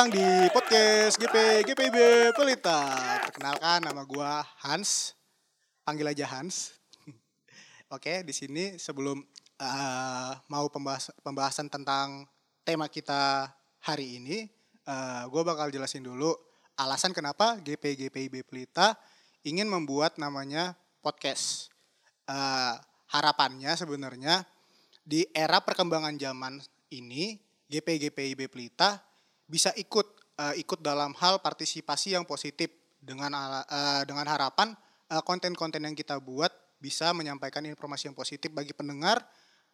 Datang 0.00 0.16
di 0.16 0.48
podcast 0.48 1.20
GP 1.20 1.60
GPIB 1.60 1.98
Pelita. 2.32 2.88
Perkenalkan 3.20 3.84
nama 3.84 4.00
gua 4.08 4.40
Hans. 4.64 5.12
Panggil 5.84 6.08
aja 6.08 6.24
Hans. 6.24 6.72
Oke, 7.92 8.24
di 8.24 8.32
sini 8.32 8.80
sebelum 8.80 9.20
uh, 9.60 10.32
mau 10.48 10.72
pembahas 10.72 11.12
pembahasan 11.20 11.68
tentang 11.68 12.24
tema 12.64 12.88
kita 12.88 13.52
hari 13.84 14.16
ini, 14.16 14.48
uh, 14.88 15.28
gue 15.28 15.42
bakal 15.44 15.68
jelasin 15.68 16.08
dulu 16.08 16.32
alasan 16.80 17.12
kenapa 17.12 17.60
GP 17.60 18.00
GPIB 18.00 18.48
Pelita 18.48 18.96
ingin 19.44 19.68
membuat 19.68 20.16
namanya 20.16 20.80
podcast. 21.04 21.68
Uh, 22.24 22.72
harapannya 23.12 23.76
sebenarnya 23.76 24.48
di 25.04 25.28
era 25.36 25.60
perkembangan 25.60 26.16
zaman 26.16 26.56
ini 26.88 27.36
GP 27.68 28.08
GPIB 28.08 28.48
Pelita 28.48 29.09
bisa 29.50 29.74
ikut 29.74 30.06
uh, 30.38 30.54
ikut 30.54 30.78
dalam 30.78 31.10
hal 31.18 31.42
partisipasi 31.42 32.14
yang 32.14 32.22
positif 32.22 32.70
dengan 33.02 33.34
uh, 33.34 34.06
dengan 34.06 34.24
harapan 34.30 34.78
konten-konten 35.26 35.82
uh, 35.82 35.86
yang 35.90 35.96
kita 35.98 36.22
buat 36.22 36.54
bisa 36.78 37.10
menyampaikan 37.10 37.66
informasi 37.66 38.06
yang 38.06 38.16
positif 38.16 38.48
bagi 38.54 38.70
pendengar 38.70 39.18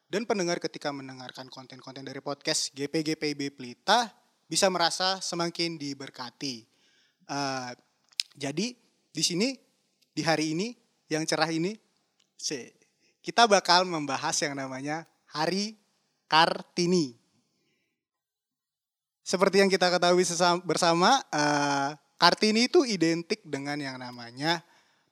dan 0.09 0.25
pendengar 0.25 0.57
ketika 0.57 0.89
mendengarkan 0.89 1.53
konten-konten 1.53 2.09
dari 2.09 2.25
podcast 2.25 2.73
GP 2.73 3.13
GPIB 3.13 3.53
Pelita 3.53 4.09
bisa 4.49 4.71
merasa 4.73 5.21
semakin 5.21 5.77
diberkati. 5.77 6.65
Uh, 7.29 7.75
jadi 8.33 8.73
di 9.13 9.23
sini 9.23 9.53
di 10.17 10.23
hari 10.25 10.57
ini 10.57 10.73
yang 11.13 11.27
cerah 11.29 11.51
ini 11.51 11.75
kita 13.27 13.51
bakal 13.51 13.83
membahas 13.83 14.39
yang 14.39 14.55
namanya 14.55 15.03
Hari 15.35 15.75
Kartini. 16.31 17.26
Seperti 19.27 19.59
yang 19.59 19.67
kita 19.67 19.91
ketahui 19.91 20.23
bersama, 20.63 21.19
uh, 21.35 21.99
Kartini 22.15 22.71
itu 22.71 22.87
identik 22.87 23.43
dengan 23.43 23.75
yang 23.75 23.99
namanya 23.99 24.63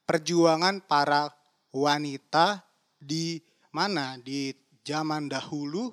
perjuangan 0.06 0.78
para 0.86 1.34
wanita 1.74 2.62
di 3.02 3.42
mana 3.74 4.14
di 4.22 4.54
zaman 4.86 5.26
dahulu 5.26 5.90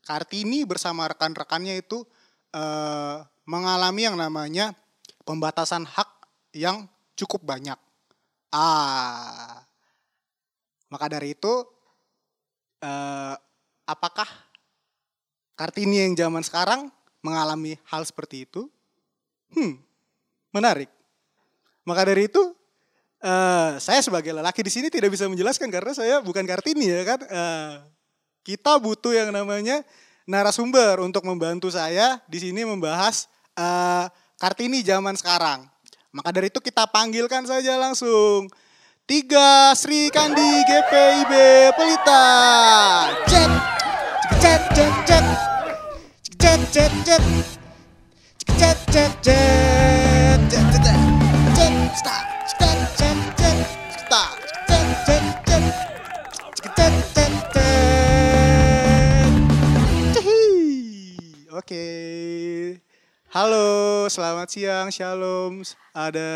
Kartini 0.00 0.64
bersama 0.64 1.12
rekan-rekannya 1.12 1.84
itu 1.84 2.08
uh, 2.56 3.20
mengalami 3.44 4.08
yang 4.08 4.16
namanya 4.16 4.72
pembatasan 5.28 5.84
hak 5.84 6.08
yang 6.56 6.88
cukup 7.20 7.44
banyak. 7.44 7.76
Ah, 8.48 9.60
maka 10.88 11.06
dari 11.12 11.36
itu, 11.36 11.68
uh, 12.80 13.36
apakah 13.84 14.24
Kartini 15.52 16.08
yang 16.08 16.16
zaman 16.16 16.40
sekarang 16.40 16.88
mengalami 17.24 17.76
hal 17.88 18.02
seperti 18.06 18.46
itu? 18.46 18.66
Hmm, 19.54 19.80
menarik. 20.52 20.90
Maka 21.88 22.04
dari 22.04 22.28
itu, 22.28 22.40
uh, 23.24 23.70
saya 23.80 24.00
sebagai 24.04 24.30
lelaki 24.34 24.60
di 24.60 24.72
sini 24.72 24.88
tidak 24.92 25.14
bisa 25.14 25.24
menjelaskan 25.24 25.72
karena 25.72 25.92
saya 25.96 26.20
bukan 26.20 26.44
Kartini 26.44 26.86
ya 26.88 27.02
kan. 27.04 27.20
Uh, 27.26 27.74
kita 28.44 28.80
butuh 28.80 29.12
yang 29.12 29.28
namanya 29.32 29.84
narasumber 30.28 31.00
untuk 31.00 31.24
membantu 31.24 31.72
saya 31.72 32.20
di 32.28 32.40
sini 32.40 32.64
membahas 32.64 33.28
uh, 33.56 34.08
Kartini 34.36 34.84
zaman 34.84 35.16
sekarang. 35.16 35.64
Maka 36.12 36.32
dari 36.32 36.48
itu 36.48 36.60
kita 36.60 36.88
panggilkan 36.88 37.44
saja 37.44 37.76
langsung 37.76 38.48
Tiga 39.08 39.72
Sri 39.72 40.12
Kandi 40.12 40.64
GPIB 40.68 41.32
Pelita. 41.72 42.24
Cek, 43.24 43.50
cek, 44.36 44.62
cek, 44.76 44.94
cek, 45.08 45.47
Oke. 61.56 61.84
Halo, 63.32 64.04
selamat 64.12 64.52
siang, 64.52 64.92
shalom. 64.92 65.64
Ada 65.96 66.28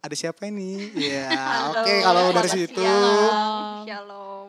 ada 0.00 0.14
siapa 0.16 0.48
ini? 0.48 0.96
Ya, 0.96 1.28
oke 1.76 1.84
okay, 1.84 2.00
kalau 2.00 2.32
dari 2.32 2.48
situ. 2.48 2.80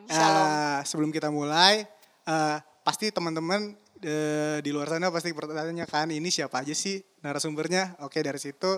Shalom. 0.07 0.47
Uh, 0.47 0.79
sebelum 0.87 1.11
kita 1.11 1.27
mulai, 1.27 1.83
uh, 2.23 2.63
pasti 2.87 3.11
teman-teman 3.11 3.75
uh, 4.03 4.58
di 4.62 4.69
luar 4.69 4.88
sana 4.91 5.09
pasti 5.09 5.34
bertanya 5.34 5.85
kan 5.90 6.09
ini 6.13 6.30
siapa 6.30 6.62
aja 6.62 6.74
sih 6.74 7.02
narasumbernya? 7.25 8.02
Oke, 8.06 8.22
dari 8.22 8.38
situ 8.38 8.78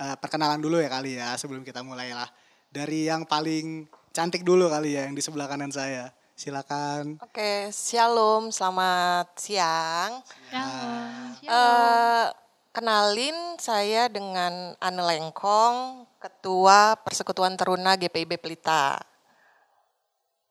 uh, 0.00 0.16
perkenalan 0.20 0.60
dulu 0.60 0.80
ya 0.80 0.88
kali 0.88 1.18
ya 1.18 1.36
sebelum 1.36 1.64
kita 1.64 1.84
mulai 1.84 2.12
lah. 2.12 2.28
Dari 2.72 3.08
yang 3.08 3.24
paling 3.24 3.88
cantik 4.12 4.44
dulu 4.44 4.68
kali 4.68 4.96
ya 4.96 5.08
yang 5.08 5.14
di 5.16 5.22
sebelah 5.24 5.48
kanan 5.48 5.72
saya. 5.72 6.12
Silakan. 6.36 7.16
Oke, 7.24 7.72
shalom, 7.72 8.52
selamat 8.52 9.32
siang. 9.40 10.20
Shalom. 10.52 11.48
Uh, 11.48 12.28
Kenalin 12.76 13.56
saya 13.56 14.04
dengan 14.12 14.76
Ane 14.84 15.00
Lengkong, 15.00 16.04
Ketua 16.20 16.92
Persekutuan 17.00 17.56
Teruna 17.56 17.96
GPIB 17.96 18.36
Pelita. 18.36 19.00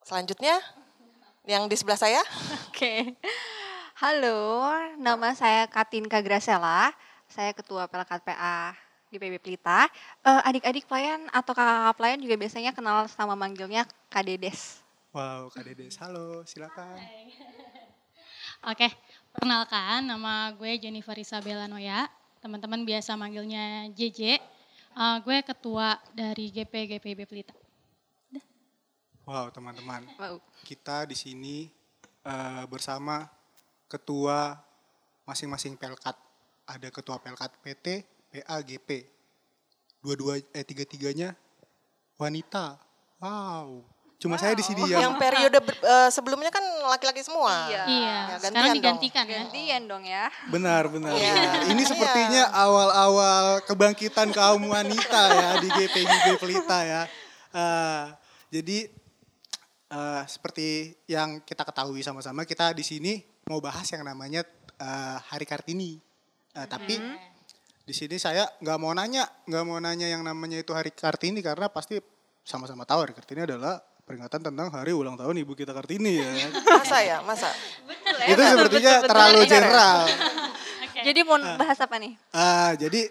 Selanjutnya, 0.02 0.58
yang 1.46 1.70
di 1.70 1.78
sebelah 1.78 2.02
saya. 2.02 2.26
Oke. 2.74 3.14
Halo, 3.95 4.67
nama 5.00 5.31
saya 5.39 5.72
Katin 5.72 6.03
Kagrasela. 6.11 6.91
Saya 7.31 7.56
Ketua 7.56 7.88
Pelkat 7.88 8.28
PA 8.28 8.75
GPIB 9.07 9.39
Pelita. 9.39 9.88
Uh, 10.19 10.44
adik-adik 10.44 10.83
pelayan 10.83 11.31
atau 11.31 11.56
kakak-kakak 11.56 11.95
pelayan 11.95 12.19
juga 12.19 12.35
biasanya 12.35 12.75
kenal 12.75 13.07
sama 13.07 13.39
manggilnya 13.39 13.88
Kak 14.11 14.28
Dedes. 14.28 14.83
Wow, 15.16 15.47
Kak 15.47 15.63
Dedes. 15.63 15.95
Halo, 15.95 16.44
silakan. 16.44 17.00
Oke, 18.75 18.91
perkenalkan 19.31 20.03
nama 20.03 20.51
gue 20.51 20.75
Jennifer 20.75 21.16
Isabella 21.16 21.63
Noya. 21.63 22.12
Teman-teman 22.44 22.83
biasa 22.83 23.16
manggilnya 23.16 23.88
JJ. 23.95 24.44
Uh, 24.91 25.23
gue 25.23 25.39
ketua 25.39 26.03
dari 26.12 26.51
GP 26.51 27.00
GPB 27.00 27.31
Pelita. 27.31 27.56
Wow, 29.23 29.56
teman-teman. 29.56 30.03
Wow. 30.19 30.44
Kita 30.67 31.07
di 31.07 31.16
sini 31.16 31.72
uh, 32.27 32.67
bersama 32.67 33.44
ketua 33.90 34.59
masing-masing 35.25 35.78
Pelkat. 35.78 36.18
Ada 36.66 36.90
ketua 36.90 37.22
Pelkat 37.22 37.53
PT, 37.62 38.06
PA, 38.34 38.57
GP. 38.62 39.06
Dua-dua 40.01 40.41
eh 40.53 40.66
tiga-tiganya 40.66 41.34
wanita. 42.18 42.78
Wow. 43.22 43.85
Cuma 44.16 44.40
wow. 44.40 44.41
saya 44.41 44.53
di 44.56 44.63
sini 44.63 44.81
yang 44.88 45.12
yang 45.12 45.16
periode 45.19 45.59
uh, 45.59 46.09
sebelumnya 46.09 46.50
kan 46.50 46.63
laki-laki 46.88 47.22
semua. 47.22 47.68
Iya. 47.68 47.84
iya. 47.85 48.18
Ya, 48.31 48.38
Sekarang 48.40 48.75
digantikan 48.78 49.24
dong. 49.28 49.34
ya. 49.34 49.40
Gantian 49.44 49.81
dong 49.85 50.03
ya. 50.07 50.25
Benar, 50.50 50.84
benar. 50.88 51.12
Iya. 51.13 51.34
Ya. 51.35 51.51
Ini 51.69 51.84
sepertinya 51.84 52.44
awal-awal 52.56 53.45
kebangkitan 53.68 54.31
kaum 54.31 54.63
wanita 54.66 55.22
ya 55.35 55.50
di 55.59 55.68
GPGB 55.69 56.25
Pelita 56.40 56.79
ya. 56.81 57.01
Uh, 57.51 58.09
jadi 58.50 58.88
uh, 59.91 60.24
seperti 60.25 60.95
yang 61.12 61.44
kita 61.44 61.68
ketahui 61.68 62.00
sama-sama 62.01 62.47
kita 62.47 62.72
di 62.72 62.84
sini 62.88 63.13
mau 63.45 63.61
bahas 63.61 63.86
yang 63.94 64.01
namanya 64.01 64.42
uh, 64.81 65.21
Hari 65.30 65.45
Kartini. 65.45 66.01
Uh, 66.57 66.65
hmm. 66.65 66.69
Tapi 66.69 66.95
di 67.86 67.94
sini 67.94 68.18
saya 68.18 68.50
nggak 68.57 68.77
mau 68.81 68.89
nanya, 68.97 69.30
nggak 69.45 69.63
mau 69.69 69.77
nanya 69.77 70.09
yang 70.09 70.25
namanya 70.25 70.57
itu 70.57 70.74
Hari 70.74 70.89
Kartini 70.89 71.45
karena 71.45 71.69
pasti 71.69 72.01
sama-sama 72.42 72.89
tahu 72.89 73.06
Hari 73.06 73.13
Kartini 73.13 73.45
adalah 73.45 73.77
peringatan 74.06 74.50
tentang 74.50 74.69
hari 74.69 74.94
ulang 74.94 75.18
tahun 75.18 75.38
ibu 75.45 75.53
kita 75.53 75.77
Kartini 75.77 76.21
ya. 76.21 76.30
Masa 76.81 76.97
ya, 77.06 77.18
masa. 77.21 77.50
Betul, 77.86 78.13
ya, 78.21 78.25
itu 78.33 78.42
sepertinya 78.42 78.94
betul, 78.97 79.09
terlalu 79.09 79.39
betul, 79.42 79.51
general. 79.53 79.98
okay. 80.89 81.03
Jadi 81.06 81.19
mau 81.21 81.38
uh, 81.38 81.57
bahas 81.57 81.77
apa 81.81 81.95
nih? 82.01 82.13
Uh, 82.33 82.71
jadi 82.81 83.01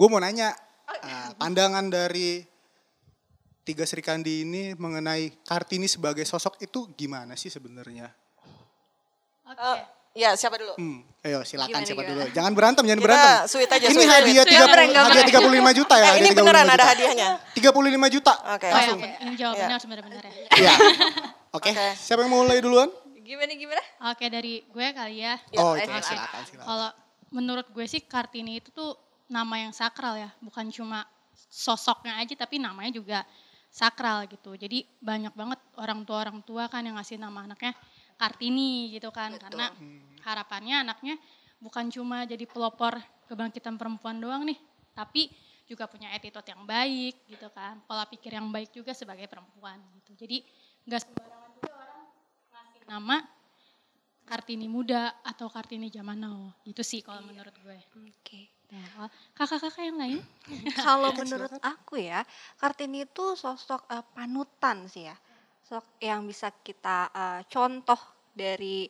gue 0.00 0.08
mau 0.08 0.20
nanya 0.20 0.56
uh, 0.88 1.28
pandangan 1.36 1.92
dari 1.92 2.40
tiga 3.68 3.84
Sri 3.84 4.00
Kandi 4.00 4.48
ini 4.48 4.72
mengenai 4.80 5.44
Kartini 5.44 5.84
sebagai 5.84 6.24
sosok 6.24 6.56
itu 6.64 6.88
gimana 6.96 7.36
sih 7.36 7.52
sebenarnya? 7.52 8.21
Oke. 9.52 9.60
Okay. 9.60 9.80
Uh, 9.80 10.00
Ya, 10.12 10.36
siapa 10.36 10.60
dulu? 10.60 10.76
Hmm, 10.76 11.00
ayo 11.24 11.40
silakan 11.40 11.80
gimana, 11.80 11.88
siapa 11.88 12.02
gimana? 12.04 12.12
dulu. 12.12 12.36
Jangan 12.36 12.52
berantem, 12.52 12.84
jangan 12.84 13.00
Kita 13.00 13.08
berantem. 13.08 13.48
Sweet 13.48 13.70
aja, 13.72 13.86
Ini 13.88 13.96
sweet, 13.96 14.12
hadiah 14.12 14.44
tiga 14.44 14.66
hadiah 14.68 15.24
tiga 15.24 15.40
puluh 15.40 15.56
lima 15.56 15.72
juta 15.72 15.94
ya. 15.96 16.04
Eh, 16.12 16.16
ini 16.20 16.28
beneran 16.36 16.68
ada 16.68 16.84
hadiahnya. 16.84 17.28
Tiga 17.56 17.70
puluh 17.72 17.88
lima 17.88 18.08
juta. 18.12 18.36
Oke. 18.52 18.68
Okay. 18.68 18.70
Langsung. 18.76 19.00
Oh, 19.00 19.08
ya, 19.08 19.16
ini 19.24 19.34
jawabannya 19.40 19.64
ya. 19.64 19.72
harus 19.72 19.86
benar-benar 19.88 20.24
ya. 20.28 20.32
Iya. 20.52 20.72
Oke. 21.56 21.72
Okay. 21.72 21.72
Okay. 21.72 21.90
Siapa 21.96 22.20
yang 22.28 22.30
mau 22.30 22.44
mulai 22.44 22.60
duluan? 22.60 22.92
Gimana 23.24 23.52
gimana? 23.56 23.82
Oke 24.12 24.24
dari 24.28 24.60
gue 24.68 24.86
kali 24.92 25.16
ya. 25.24 25.34
Oh, 25.56 25.72
okay. 25.72 25.88
silakan, 25.88 26.42
silakan. 26.44 26.66
Kalau 26.68 26.90
menurut 27.32 27.66
gue 27.72 27.86
sih 27.88 28.04
Kartini 28.04 28.60
itu 28.60 28.68
tuh 28.68 28.92
nama 29.32 29.64
yang 29.64 29.72
sakral 29.72 30.20
ya, 30.20 30.28
bukan 30.44 30.68
cuma 30.68 31.08
sosoknya 31.48 32.20
aja 32.20 32.36
tapi 32.36 32.60
namanya 32.60 32.92
juga 32.92 33.24
sakral 33.72 34.28
gitu. 34.28 34.52
Jadi 34.60 34.84
banyak 35.00 35.32
banget 35.32 35.56
orang 35.80 36.04
tua 36.04 36.20
orang 36.20 36.44
tua 36.44 36.68
kan 36.68 36.84
yang 36.84 37.00
ngasih 37.00 37.16
nama 37.16 37.48
anaknya 37.48 37.72
Kartini 38.22 38.94
gitu 38.94 39.10
kan 39.10 39.34
karena 39.34 39.66
harapannya 40.22 40.86
anaknya 40.86 41.18
bukan 41.58 41.90
cuma 41.90 42.22
jadi 42.22 42.46
pelopor 42.46 42.94
kebangkitan 43.26 43.74
perempuan 43.74 44.22
doang 44.22 44.46
nih 44.46 44.58
tapi 44.94 45.26
juga 45.66 45.90
punya 45.90 46.14
attitude 46.14 46.46
yang 46.46 46.62
baik 46.62 47.26
gitu 47.26 47.50
kan 47.50 47.82
pola 47.82 48.06
pikir 48.06 48.30
yang 48.38 48.46
baik 48.54 48.70
juga 48.70 48.94
sebagai 48.94 49.26
perempuan 49.26 49.82
gitu. 49.98 50.14
Jadi 50.14 50.46
nggak 50.86 51.00
sembarangan 51.02 51.50
juga 51.58 51.72
orang 51.74 52.02
ngasih 52.52 52.82
nama 52.86 53.16
Kartini 54.22 54.70
muda 54.70 55.18
atau 55.26 55.50
Kartini 55.50 55.90
zaman 55.90 56.22
now 56.22 56.54
gitu 56.62 56.86
sih 56.86 57.02
kalau 57.02 57.26
menurut 57.26 57.54
gue. 57.58 57.78
Oke. 58.06 58.54
Nah, 58.72 59.10
kakak-kakak 59.36 59.84
yang 59.84 59.98
lain? 60.00 60.18
Kalau 60.80 61.12
menurut 61.12 61.52
aku 61.60 62.00
ya, 62.00 62.24
Kartini 62.56 63.04
itu 63.04 63.36
sosok 63.36 63.84
eh, 63.92 64.00
panutan 64.16 64.88
sih 64.88 65.04
ya. 65.04 65.16
Sosok 65.72 66.04
yang 66.04 66.28
bisa 66.28 66.52
kita 66.52 67.08
eh, 67.08 67.40
contoh 67.48 67.96
dari 68.28 68.84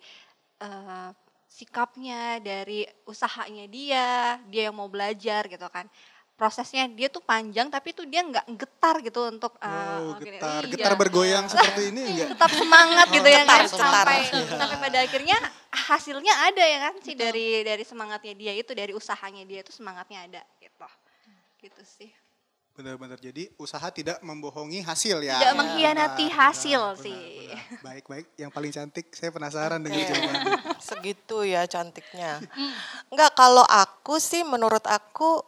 eh, 0.59 1.11
sikapnya, 1.47 2.43
dari 2.43 2.83
usahanya 3.07 3.71
dia, 3.71 4.07
dia 4.51 4.67
yang 4.67 4.75
mau 4.75 4.91
belajar 4.91 5.47
gitu 5.47 5.63
kan. 5.71 5.87
Prosesnya 6.35 6.91
dia 6.91 7.07
tuh 7.07 7.23
panjang 7.23 7.71
tapi 7.71 7.95
tuh 7.95 8.03
dia 8.03 8.27
nggak 8.27 8.51
getar 8.59 8.99
gitu 8.99 9.31
untuk 9.31 9.55
Wow, 9.63 10.19
gini. 10.19 10.43
getar, 10.43 10.59
Iya. 10.59 10.75
getar 10.75 10.95
bergoyang 10.99 11.47
seperti 11.47 11.95
ini 11.95 12.03
enggak? 12.03 12.29
tetap 12.35 12.51
semangat 12.51 13.07
gitu 13.15 13.29
ya 13.31 13.41
Getar, 13.47 13.47
kan 13.47 13.63
getar. 13.63 13.79
sampai 13.79 14.19
sampai 14.51 14.77
pada 14.83 14.99
akhirnya 15.07 15.39
hasilnya 15.87 16.35
ada 16.51 16.65
ya 16.67 16.79
kan 16.83 16.95
sih 16.99 17.15
dari 17.15 17.63
dari 17.63 17.85
semangatnya 17.87 18.35
dia 18.35 18.53
itu 18.59 18.75
dari 18.75 18.91
usahanya 18.91 19.47
dia 19.47 19.63
itu 19.63 19.71
semangatnya 19.71 20.19
ada 20.27 20.43
gitu 20.59 20.87
gitu 21.63 21.83
sih 21.87 22.11
Benar-benar. 22.73 23.21
Jadi 23.21 23.53
usaha 23.61 23.85
tidak 23.93 24.19
membohongi 24.25 24.81
hasil 24.81 25.21
ya. 25.21 25.37
tidak 25.37 25.61
mengkhianati 25.61 26.27
Benar, 26.29 26.39
hasil 26.41 26.81
benar, 26.81 27.05
sih 27.05 27.21
benar. 27.21 27.85
Baik, 27.85 28.05
baik. 28.09 28.27
Yang 28.41 28.51
paling 28.53 28.73
cantik, 28.73 29.07
saya 29.13 29.31
penasaran 29.31 29.81
dengan 29.85 30.01
jawabannya. 30.09 30.53
Segitu 30.89 31.39
ya 31.45 31.63
cantiknya. 31.69 32.41
Enggak, 33.13 33.33
kalau 33.37 33.65
aku 33.69 34.17
sih 34.17 34.41
menurut 34.41 34.83
aku, 34.89 35.45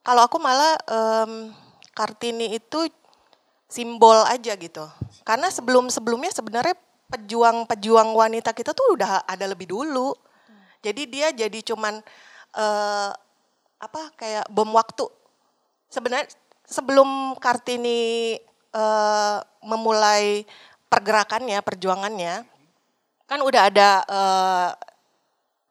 kalau 0.00 0.22
aku 0.24 0.36
malah 0.40 0.76
em, 0.88 1.52
Kartini 1.94 2.56
itu 2.58 2.88
simbol 3.68 4.24
aja 4.26 4.56
gitu. 4.56 4.84
Karena 5.22 5.48
sebelum-sebelumnya 5.52 6.32
sebenarnya 6.34 6.76
pejuang-pejuang 7.12 8.10
wanita 8.16 8.50
kita 8.56 8.74
tuh 8.74 8.98
udah 8.98 9.22
ada 9.28 9.46
lebih 9.46 9.70
dulu. 9.70 10.16
Jadi 10.84 11.02
dia 11.08 11.32
jadi 11.32 11.58
cuman 11.64 12.02
eh, 12.56 13.10
apa 13.78 14.02
kayak 14.18 14.48
bom 14.52 14.68
waktu. 14.74 15.06
Sebenarnya 15.88 16.26
sebelum 16.64 17.36
Kartini 17.38 18.34
eh, 18.72 19.38
memulai 19.64 20.44
pergerakannya, 20.88 21.58
perjuangannya, 21.60 22.44
kan 23.24 23.40
udah 23.40 23.62
ada 23.72 23.88
eh, 24.04 24.70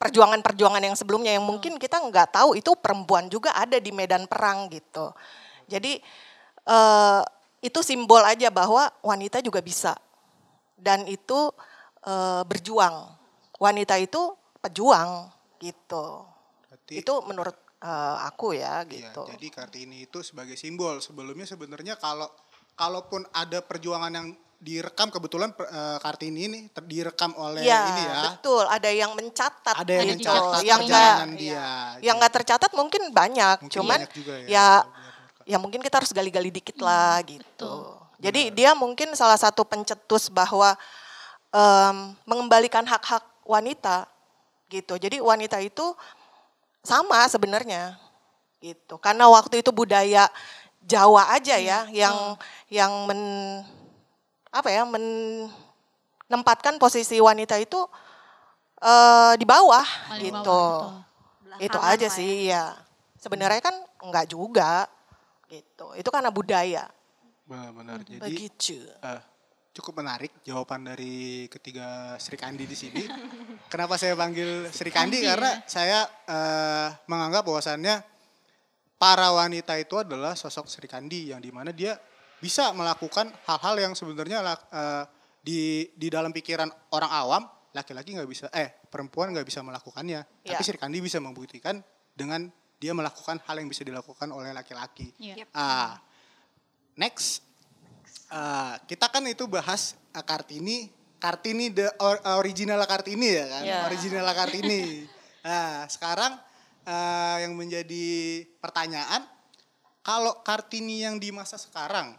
perjuangan-perjuangan 0.04 0.84
yang 0.84 0.95
sebelumnya 1.00 1.31
yang 1.31 1.45
mungkin 1.48 1.80
kita 1.80 1.95
nggak 1.95 2.36
tahu 2.36 2.60
itu 2.60 2.75
perempuan 2.75 3.31
juga 3.31 3.56
ada 3.56 3.80
di 3.80 3.92
medan 3.95 4.28
perang 4.28 4.68
gitu. 4.68 5.16
Jadi 5.68 6.00
eh, 6.68 7.22
itu 7.63 7.80
simbol 7.80 8.19
aja 8.28 8.51
bahwa 8.51 8.92
wanita 9.00 9.39
juga 9.39 9.63
bisa 9.63 9.96
dan 10.75 11.07
itu 11.07 11.51
eh, 12.04 12.44
berjuang. 12.44 13.16
Wanita 13.63 13.96
itu 13.96 14.36
pejuang 14.60 15.31
gitu. 15.63 16.28
Berarti 16.68 16.94
Itu 17.00 17.24
menurut 17.24 17.56
eh, 17.83 18.18
aku 18.24 18.56
ya 18.56 18.81
Iya, 18.81 19.12
gitu. 19.12 19.27
jadi 19.27 19.47
Kartini 19.50 20.03
itu 20.03 20.19
sebagai 20.19 20.56
simbol. 20.56 20.97
Sebelumnya 20.97 21.44
sebenarnya 21.44 21.95
kalau 21.95 22.31
kalaupun 22.74 23.27
ada 23.30 23.59
perjuangan 23.59 24.09
yang 24.09 24.27
direkam 24.57 25.12
kebetulan 25.12 25.51
eh, 25.51 26.00
Kartini 26.00 26.47
ini 26.47 26.59
ter- 26.68 26.88
direkam 26.88 27.35
oleh 27.35 27.62
Iya, 27.62 27.80
ini 27.85 28.01
ya. 28.01 28.15
betul. 28.31 28.63
Ada 28.63 28.89
yang 28.89 29.12
mencatat. 29.12 29.75
Ada 29.75 29.91
yang 29.94 30.07
gitu. 30.15 30.24
mencatat 30.24 30.62
yang 30.63 30.81
nggak- 30.81 31.35
dia. 31.35 31.68
Yang 32.00 32.15
nggak 32.18 32.33
tercatat 32.33 32.71
mungkin 32.71 33.12
banyak, 33.12 33.57
Mungkin 33.59 33.75
cuman 33.75 34.00
banyak 34.00 34.13
juga 34.13 34.33
ya. 34.39 34.47
ya 34.47 34.68
Benar-benar. 34.79 35.44
ya 35.44 35.57
mungkin 35.59 35.79
kita 35.81 35.95
harus 36.00 36.12
gali-gali 36.12 36.47
dikit 36.50 36.79
lah 36.79 37.19
gitu. 37.27 38.00
Jadi 38.18 38.56
dia 38.56 38.71
mungkin 38.71 39.12
salah 39.13 39.36
satu 39.36 39.68
pencetus 39.68 40.31
bahwa 40.31 40.79
em, 41.51 41.95
mengembalikan 42.24 42.88
hak-hak 42.88 43.19
wanita 43.44 44.07
gitu. 44.68 44.95
Jadi 44.95 45.19
wanita 45.19 45.59
itu 45.59 45.91
sama 46.83 47.25
sebenarnya 47.31 47.95
gitu. 48.59 49.00
Karena 49.00 49.31
waktu 49.31 49.63
itu 49.63 49.71
budaya 49.71 50.27
Jawa 50.83 51.31
aja 51.31 51.56
ya 51.56 51.88
yang 51.95 52.35
yang 52.68 52.91
men 53.07 53.19
apa 54.51 54.68
ya 54.68 54.83
menempatkan 54.83 56.75
posisi 56.75 57.24
wanita 57.24 57.56
itu 57.56 57.80
eh, 58.83 59.33
di 59.39 59.47
bawah 59.47 59.88
Paling 60.12 60.27
gitu. 60.27 60.44
bawah, 60.44 61.01
betul. 61.39 61.63
Itu 61.63 61.80
aja 61.80 62.07
lah 62.12 62.15
sih 62.19 62.51
ya. 62.51 62.75
Sebenarnya 63.15 63.63
kan 63.63 63.75
enggak 64.03 64.27
juga 64.27 64.91
gitu. 65.47 65.95
Itu 65.95 66.12
karena 66.12 66.27
budaya. 66.36 66.91
Benar-benar. 67.47 68.03
Jadi 68.03 68.19
Begitu. 68.19 68.83
eh, 69.00 69.21
cukup 69.74 70.06
menarik 70.06 70.30
jawaban 70.46 70.86
dari 70.86 71.50
ketiga 71.50 72.14
Sri 72.22 72.38
Kandi 72.38 72.70
di 72.70 72.78
sini. 72.78 73.02
Kenapa 73.74 73.98
saya 73.98 74.14
panggil 74.14 74.70
Sri 74.70 74.94
Kandi? 74.94 75.25
Karena 75.25 75.66
saya 75.66 76.06
eh, 76.30 76.88
menganggap 77.10 77.42
bahwasannya 77.42 78.06
para 78.96 79.34
wanita 79.34 79.74
itu 79.81 79.98
adalah 80.00 80.38
sosok 80.38 80.70
Sri 80.70 80.86
Kandi 80.86 81.34
yang 81.34 81.42
di 81.42 81.50
mana 81.50 81.74
dia 81.74 81.98
bisa 82.38 82.70
melakukan 82.72 83.34
hal-hal 83.50 83.75
yang 83.81 83.94
sebenarnya 83.98 84.40
eh, 84.70 85.04
di 85.44 85.90
di 85.98 86.08
dalam 86.08 86.30
pikiran 86.31 86.70
orang 86.94 87.12
awam 87.12 87.44
laki-laki 87.74 88.14
nggak 88.14 88.30
bisa 88.30 88.46
eh 88.54 88.70
perempuan 88.88 89.34
nggak 89.34 89.44
bisa 89.50 89.66
melakukannya 89.66 90.22
Ya. 90.46 90.56
tapi 90.56 90.62
Sri 90.64 90.78
Kandi 90.78 91.02
bisa 91.02 91.18
membuktikan 91.18 91.81
dengan 92.14 92.46
dia 92.78 92.94
melakukan 92.94 93.42
hal 93.50 93.56
yang 93.58 93.68
bisa 93.68 93.81
dilakukan 93.81 94.30
oleh 94.30 94.54
laki-laki 94.54 95.10
Iya. 95.18 95.50
ah 95.52 95.98
next 96.96 97.42
Eh, 98.33 98.74
kita 98.89 99.13
kan 99.13 99.21
itu 99.25 99.45
bahas 99.45 99.94
eh, 100.09 100.25
Kartini, 100.25 100.89
Kartini 101.15 101.69
the 101.69 101.85
or- 102.01 102.18
original 102.35 102.81
Kartini 102.83 103.30
ya 103.30 103.45
kan, 103.45 103.62
Ya. 103.63 103.80
original 103.85 104.25
Kartini. 104.27 105.06
Nah 105.43 105.84
sekarang 105.86 106.39
eh, 106.81 107.36
yang 107.43 107.53
menjadi 107.53 108.08
pertanyaan, 108.58 109.27
kalau 110.01 110.41
Kartini 110.41 111.03
yang 111.03 111.19
di 111.19 111.29
masa 111.29 111.60
sekarang 111.60 112.15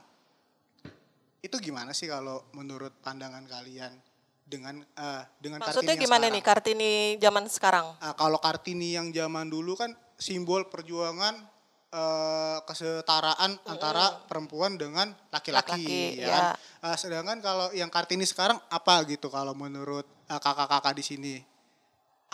itu 1.41 1.57
gimana 1.59 1.93
sih 1.93 2.05
kalau 2.05 2.41
menurut 2.53 2.93
pandangan 3.01 3.45
kalian 3.45 3.93
dengan 4.45 4.81
eh, 4.85 5.23
dengan 5.37 5.61
Maksudnya 5.61 5.93
Kartini 5.93 6.05
gimana 6.05 6.25
sekarang? 6.29 6.37
nih 6.37 6.45
Kartini 6.45 6.91
zaman 7.19 7.45
sekarang? 7.49 7.87
Ah, 7.99 8.15
kalau 8.15 8.39
Kartini 8.39 8.93
yang 8.93 9.09
zaman 9.09 9.49
dulu 9.49 9.75
kan 9.75 9.91
simbol 10.15 10.69
perjuangan 10.69 11.35
eh, 11.95 12.59
kesetaraan 12.67 13.55
antara 13.71 14.19
perempuan 14.27 14.75
dengan 14.75 15.15
laki-laki. 15.31 16.19
Ya 16.19 16.27
ya. 16.27 16.39
Ah, 16.83 16.99
sedangkan 16.99 17.39
kalau 17.39 17.71
yang 17.71 17.89
Kartini 17.89 18.27
sekarang 18.27 18.59
apa 18.69 19.07
gitu 19.07 19.31
kalau 19.31 19.55
menurut 19.55 20.05
ah, 20.27 20.43
kakak-kakak 20.43 20.95
di 20.99 21.05
sini? 21.07 21.35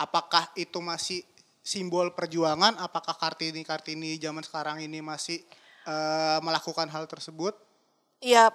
Apakah 0.01 0.49
itu 0.57 0.81
masih 0.81 1.21
simbol 1.61 2.09
perjuangan? 2.17 2.73
Apakah 2.81 3.13
Kartini-Kartini 3.13 4.17
zaman 4.17 4.41
sekarang 4.41 4.81
ini 4.81 4.99
masih 4.99 5.45
eh, 5.85 6.39
melakukan 6.41 6.89
hal 6.89 7.05
tersebut? 7.05 7.53
Ya 8.21 8.49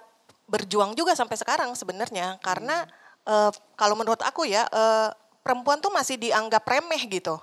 berjuang 0.47 0.95
juga 0.95 1.11
sampai 1.15 1.35
sekarang 1.39 1.71
sebenarnya 1.79 2.35
karena 2.43 2.83
eh, 3.23 3.51
kalau 3.79 3.95
menurut 3.95 4.19
aku 4.27 4.43
ya 4.43 4.67
eh, 4.67 5.09
perempuan 5.39 5.79
tuh 5.79 5.95
masih 5.95 6.19
dianggap 6.19 6.67
remeh 6.67 7.07
gitu. 7.07 7.39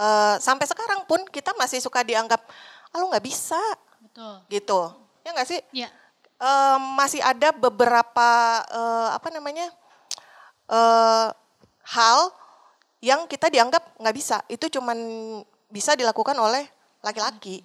Eh, 0.00 0.36
sampai 0.40 0.64
sekarang 0.64 1.04
pun 1.04 1.20
kita 1.28 1.52
masih 1.60 1.76
suka 1.76 2.00
dianggap, 2.00 2.40
ah 2.90 2.96
lu 2.98 3.10
nggak 3.10 3.26
bisa 3.26 3.60
Betul. 4.02 4.34
gitu. 4.50 4.80
Ya 5.22 5.30
nggak 5.36 5.48
sih? 5.48 5.60
Ya, 5.70 5.88
Eh, 6.40 6.78
masih 6.96 7.20
ada 7.20 7.52
beberapa 7.52 8.28
eh, 8.64 9.08
apa 9.12 9.28
namanya 9.28 9.68
eh, 10.72 11.28
hal 11.92 12.18
yang 13.04 13.28
kita 13.28 13.52
dianggap 13.52 14.00
nggak 14.00 14.16
bisa. 14.16 14.40
Itu 14.48 14.72
cuman 14.72 14.96
bisa 15.68 15.92
dilakukan 15.92 16.32
oleh 16.40 16.64
laki-laki 17.04 17.60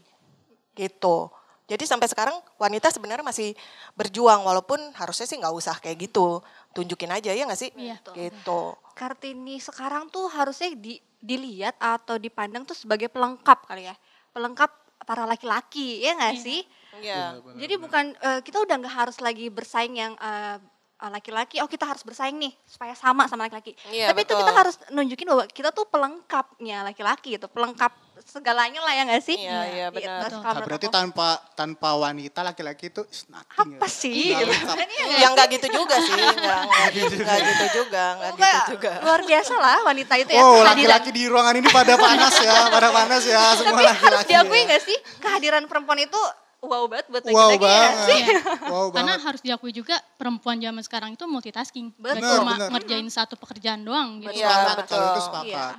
gitu. 0.75 1.32
Jadi 1.65 1.88
sampai 1.88 2.05
sekarang 2.12 2.36
wanita 2.60 2.91
sebenarnya 2.91 3.25
masih 3.25 3.55
berjuang 3.96 4.44
walaupun 4.44 4.77
harusnya 5.00 5.25
sih 5.25 5.39
nggak 5.39 5.55
usah 5.55 5.79
kayak 5.79 6.12
gitu. 6.12 6.44
Tunjukin 6.75 7.15
aja 7.15 7.32
ya 7.32 7.48
nggak 7.48 7.62
sih? 7.63 7.72
Iya. 7.79 8.03
Gitu. 8.12 8.75
Kartini 8.91 9.55
sekarang 9.63 10.12
tuh 10.12 10.27
harusnya 10.36 10.75
di- 10.75 11.00
dilihat 11.24 11.79
atau 11.79 12.20
dipandang 12.20 12.67
tuh 12.67 12.75
sebagai 12.75 13.08
pelengkap 13.08 13.65
kali 13.65 13.88
ya 13.88 13.96
pelengkap 14.36 14.67
para 15.04 15.28
laki-laki 15.28 16.00
ya 16.00 16.16
nggak 16.16 16.36
sih? 16.40 16.62
Iya. 17.04 17.44
Jadi 17.60 17.75
bukan 17.75 18.16
eh, 18.16 18.40
kita 18.40 18.64
udah 18.64 18.75
nggak 18.80 18.96
harus 18.96 19.18
lagi 19.20 19.52
bersaing 19.52 20.00
yang 20.00 20.16
eh, 20.16 20.58
laki-laki. 20.98 21.60
Oh 21.60 21.68
kita 21.68 21.84
harus 21.84 22.02
bersaing 22.02 22.36
nih 22.36 22.56
supaya 22.64 22.92
sama 22.92 23.28
sama 23.28 23.46
laki-laki. 23.46 23.75
Iya, 23.86 24.10
Tapi 24.10 24.22
itu 24.22 24.32
betul. 24.32 24.40
kita 24.42 24.52
harus 24.54 24.75
nunjukin 24.90 25.28
bahwa 25.28 25.44
kita 25.46 25.70
tuh 25.70 25.86
pelengkapnya 25.86 26.82
laki-laki 26.82 27.36
gitu, 27.36 27.46
pelengkap 27.46 27.92
segalanya 28.25 28.80
lah 28.80 28.92
ya 28.92 29.04
nggak 29.04 29.22
sih? 29.22 29.36
Iya, 29.38 29.60
iya, 29.70 29.86
Gitu, 29.90 30.02
benar. 30.02 30.32
Nah, 30.34 30.56
berarti 30.58 30.88
aku. 30.88 30.96
tanpa 30.96 31.28
tanpa 31.54 31.90
wanita 31.94 32.40
laki-laki 32.42 32.88
itu 32.90 33.04
nothing. 33.28 33.75
apa 33.75 33.86
ya. 33.86 33.92
sih? 33.92 34.24
Gitu. 34.32 34.40
Iya 34.40 34.48
nggak 34.48 34.88
Ya 34.96 35.20
sih? 35.20 35.28
nggak 35.30 35.48
gitu 35.52 35.68
juga 35.70 35.96
sih, 36.00 36.16
nggak 36.16 36.60
nggak 36.64 36.90
gitu, 36.92 37.16
gitu 37.44 37.66
juga, 37.75 38.04
nggak 38.16 38.32
gitu 38.32 38.40
Pokoknya 38.40 38.72
juga. 38.72 38.92
luar 39.04 39.22
biasa 39.22 39.54
lah 39.58 39.78
wanita 39.86 40.14
itu 40.16 40.32
ya. 40.32 40.40
Oh, 40.40 40.48
kehadiran- 40.56 40.68
laki-laki 40.72 41.10
di 41.12 41.24
ruangan 41.28 41.56
ini 41.56 41.70
pada 41.70 41.94
panas 41.98 42.34
ya, 42.40 42.56
pada 42.68 42.90
panas 42.90 43.24
ya, 43.25 43.42
semua 43.54 43.72
Tapi 43.74 43.84
harus 43.84 44.00
laki-laki. 44.00 44.30
diakui 44.32 44.58
ya. 44.58 44.66
nggak 44.66 44.82
sih 44.82 44.98
kehadiran 45.20 45.64
perempuan 45.66 46.00
itu 46.00 46.22
wow 46.60 46.84
banget 46.86 47.06
buat 47.08 47.24
Wow 47.26 47.50
laki-laki 47.50 47.62
ya 47.62 47.70
banget. 47.70 48.08
sih? 48.08 48.22
Wow 48.66 48.86
Karena 48.90 49.14
banget. 49.14 49.26
harus 49.26 49.42
diakui 49.42 49.72
juga 49.72 49.96
perempuan 50.16 50.58
zaman 50.58 50.82
sekarang 50.82 51.10
itu 51.12 51.26
multitasking. 51.26 51.92
Gak 51.94 52.16
Betul. 52.16 52.36
cuma 52.38 52.52
Benar, 52.52 52.60
benar. 52.60 52.70
ngerjain 52.74 53.08
satu 53.08 53.36
pekerjaan 53.36 53.82
doang 53.82 54.20
gitu. 54.20 54.36
Iya, 54.36 54.54
betul. 54.76 54.92
Kalau 54.92 55.08
itu 55.10 55.22
sepakat. 55.22 55.74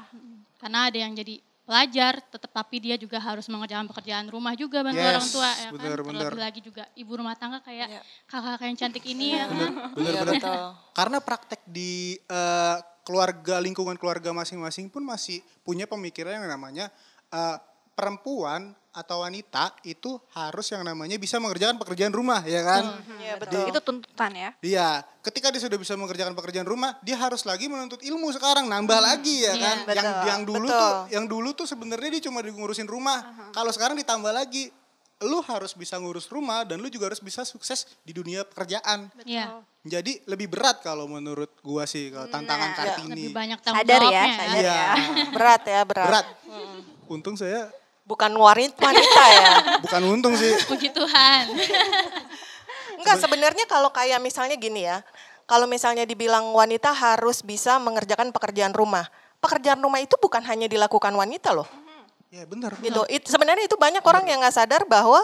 Karena 0.57 0.79
ada 0.87 0.99
yang 0.99 1.13
jadi 1.13 1.35
pelajar, 1.63 2.23
tetap 2.23 2.51
tapi 2.53 2.79
dia 2.79 2.95
juga 2.95 3.19
harus 3.19 3.43
mengerjakan 3.45 3.87
pekerjaan 3.87 4.27
rumah 4.27 4.55
juga 4.55 4.81
bantu 4.81 4.97
Yes, 4.97 5.11
orang 5.11 5.29
tua 5.29 5.51
ya 5.53 5.69
benar, 5.69 5.99
kan. 5.99 6.07
benar. 6.07 6.23
Terlebih 6.23 6.43
lagi 6.43 6.61
juga 6.63 6.83
ibu 6.95 7.13
rumah 7.13 7.35
tangga 7.35 7.59
kayak 7.59 7.89
Iya. 7.89 8.01
kakak-kakak 8.25 8.67
yang 8.67 8.79
cantik 8.79 9.05
ini 9.05 9.27
ya 9.33 9.45
kan. 9.45 9.59
Iya 9.59 9.91
Bener-bener. 9.93 10.35
betul. 10.39 10.63
Karena 10.93 11.19
praktek 11.19 11.61
di 11.67 11.93
eh, 12.17 12.77
keluarga, 13.03 13.59
lingkungan 13.59 13.95
keluarga 13.95 14.31
masing-masing 14.31 14.87
pun 14.87 15.03
masih 15.03 15.43
punya 15.61 15.85
pemikiran 15.85 16.39
yang 16.39 16.47
namanya 16.49 16.87
eh, 17.29 17.59
perempuan 17.93 18.71
atau 18.97 19.21
wanita 19.21 19.77
itu 19.85 20.17
harus 20.33 20.73
yang 20.73 20.81
namanya 20.81 21.21
bisa 21.21 21.37
mengerjakan 21.37 21.77
pekerjaan 21.77 22.17
rumah, 22.17 22.41
ya 22.49 22.65
kan? 22.65 22.97
Iya 23.21 23.37
betul. 23.37 23.69
Itu 23.69 23.81
tuntutan 23.85 24.33
ya. 24.33 24.51
Iya, 24.65 24.89
ketika 25.21 25.53
dia 25.53 25.61
sudah 25.61 25.77
bisa 25.77 25.93
mengerjakan 26.01 26.33
pekerjaan 26.33 26.65
rumah, 26.65 26.97
dia 27.05 27.21
harus 27.21 27.45
lagi 27.45 27.69
menuntut 27.69 28.01
ilmu 28.01 28.33
sekarang, 28.33 28.65
nambah 28.65 28.97
lagi 28.97 29.45
ya 29.45 29.53
Iya. 29.53 29.61
kan. 29.61 29.77
Yang 29.85 30.07
Betul, 30.09 30.25
yang 30.25 30.41
dulu 30.49 30.67
betul. 30.67 30.81
tuh, 30.81 30.95
yang 31.13 31.25
dulu 31.29 31.49
tuh 31.53 31.67
sebenarnya 31.69 32.09
dia 32.17 32.23
cuma 32.25 32.41
ngurusin 32.41 32.89
rumah. 32.89 33.21
Kalau 33.53 33.69
sekarang 33.69 34.01
ditambah 34.01 34.33
lagi, 34.33 34.73
lu 35.21 35.41
harus 35.45 35.73
bisa 35.73 35.97
ngurus 35.97 36.29
rumah 36.29 36.65
dan 36.65 36.81
lu 36.81 36.89
juga 36.89 37.13
harus 37.13 37.21
bisa 37.21 37.45
sukses 37.45 37.85
di 38.01 38.17
dunia 38.17 38.45
pekerjaan. 38.45 39.13
Iya. 39.25 39.61
Jadi 39.85 40.25
lebih 40.25 40.49
berat 40.49 40.81
kalau 40.81 41.05
menurut 41.05 41.53
gua 41.61 41.85
sih 41.85 42.09
kalau 42.09 42.29
tantangan 42.29 42.73
Nah, 42.73 42.77
Kartini. 42.77 43.29
Lebih 43.29 43.37
banyak 43.37 43.59
tanggung 43.61 43.81
Sadar 43.85 44.03
ya, 44.03 44.25
sadar 44.25 44.57
Iya, 44.57 44.73
ya. 44.73 44.85
Berat 45.37 45.63
ya, 45.65 45.81
berat. 45.85 46.09
berat. 46.09 46.27
Untung 47.07 47.37
saya 47.37 47.71
Bukan 48.07 48.33
wanita 48.39 48.87
wanita 48.87 49.25
ya. 49.35 49.51
bukan 49.85 50.03
untung 50.07 50.35
sih. 50.39 50.55
Puji 50.71 50.95
Tuhan. 50.95 51.45
Enggak 53.03 53.19
sebenarnya 53.19 53.67
kalau 53.67 53.91
kayak 53.91 54.23
misalnya 54.23 54.55
gini 54.55 54.87
ya. 54.87 55.03
Kalau 55.47 55.67
misalnya 55.67 56.03
dibilang 56.07 56.51
wanita 56.55 56.91
harus 56.91 57.43
bisa 57.43 57.79
mengerjakan 57.83 58.31
pekerjaan 58.31 58.75
rumah. 58.75 59.07
Pekerjaan 59.39 59.79
rumah 59.79 60.03
itu 60.03 60.15
bukan 60.19 60.43
hanya 60.43 60.67
dilakukan 60.67 61.15
wanita 61.15 61.55
loh. 61.55 61.67
Ya 62.31 62.43
benar. 62.47 62.75
Gitu. 62.83 63.03
It, 63.07 63.27
sebenarnya 63.31 63.71
itu 63.71 63.79
banyak 63.79 64.03
orang 64.03 64.27
yang 64.27 64.43
nggak 64.43 64.55
sadar 64.55 64.83
bahwa 64.91 65.23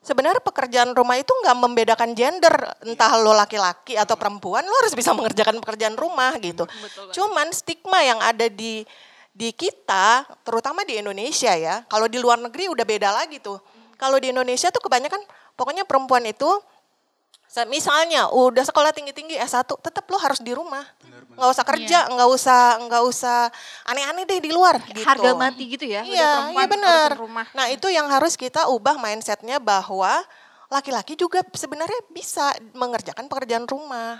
sebenarnya 0.00 0.40
pekerjaan 0.40 0.96
rumah 0.96 1.20
itu 1.20 1.28
nggak 1.28 1.56
membedakan 1.60 2.16
gender. 2.16 2.54
Entah 2.80 3.12
lo 3.20 3.36
laki-laki 3.36 3.96
atau 3.96 4.16
perempuan, 4.16 4.64
lo 4.64 4.72
harus 4.80 4.96
bisa 4.96 5.12
mengerjakan 5.12 5.60
pekerjaan 5.60 6.00
rumah 6.00 6.32
gitu. 6.40 6.64
Cuman 7.12 7.52
stigma 7.52 8.00
yang 8.04 8.20
ada 8.24 8.48
di 8.48 8.88
di 9.38 9.54
kita, 9.54 10.26
terutama 10.42 10.82
di 10.82 10.98
Indonesia 10.98 11.54
ya. 11.54 11.86
Kalau 11.86 12.10
di 12.10 12.18
luar 12.18 12.42
negeri 12.42 12.66
udah 12.66 12.82
beda 12.82 13.14
lagi 13.14 13.38
tuh. 13.38 13.62
Kalau 13.94 14.18
di 14.18 14.34
Indonesia 14.34 14.66
tuh 14.74 14.82
kebanyakan 14.82 15.22
pokoknya 15.54 15.86
perempuan 15.86 16.26
itu 16.26 16.50
misalnya 17.70 18.30
udah 18.34 18.66
sekolah 18.66 18.90
tinggi-tinggi 18.90 19.38
S1 19.38 19.66
tetap 19.66 20.04
lo 20.10 20.18
harus 20.18 20.42
di 20.42 20.50
rumah. 20.50 20.82
nggak 21.38 21.54
usah 21.54 21.66
kerja, 21.70 21.98
nggak 22.10 22.28
usah 22.34 22.60
nggak 22.82 23.02
usah 23.06 23.38
aneh-aneh 23.86 24.26
deh 24.26 24.42
di 24.42 24.50
luar 24.50 24.82
gitu. 24.90 25.06
Harga 25.06 25.38
mati 25.38 25.70
gitu 25.70 25.86
ya. 25.86 26.02
udah 26.02 26.10
Iya, 26.10 26.50
perempuan 26.50 26.66
iya 26.66 26.66
benar. 26.66 27.10
Nah 27.54 27.66
itu 27.70 27.86
yang 27.94 28.10
harus 28.10 28.34
kita 28.34 28.66
ubah 28.66 28.98
mindsetnya 28.98 29.62
bahwa 29.62 30.18
laki-laki 30.66 31.14
juga 31.14 31.46
sebenarnya 31.54 32.10
bisa 32.10 32.58
mengerjakan 32.74 33.30
pekerjaan 33.30 33.70
rumah. 33.70 34.18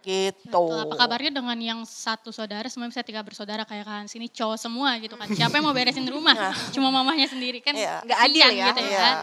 Gitu. 0.00 0.48
Betul. 0.48 0.88
Apa 0.88 0.94
kabarnya 0.96 1.30
dengan 1.36 1.58
yang 1.60 1.80
satu 1.84 2.32
saudara 2.32 2.64
semuanya 2.72 2.96
bisa 2.96 3.04
tiga 3.04 3.20
bersaudara 3.20 3.68
kayak 3.68 3.84
kan 3.84 4.04
sini 4.08 4.32
cowok 4.32 4.56
semua 4.56 4.96
gitu 4.96 5.14
kan. 5.20 5.28
Siapa 5.28 5.60
yang 5.60 5.68
mau 5.68 5.76
beresin 5.76 6.08
rumah? 6.08 6.34
Cuma 6.72 6.88
mamahnya 6.88 7.28
sendiri 7.28 7.60
kan. 7.60 7.76
Iya. 7.76 8.00
Nggak 8.08 8.18
adil 8.24 8.46
kasihan 8.48 8.56
ya. 8.56 8.66
Gitu 8.72 8.80
Iya. 8.80 9.00
kan. 9.00 9.16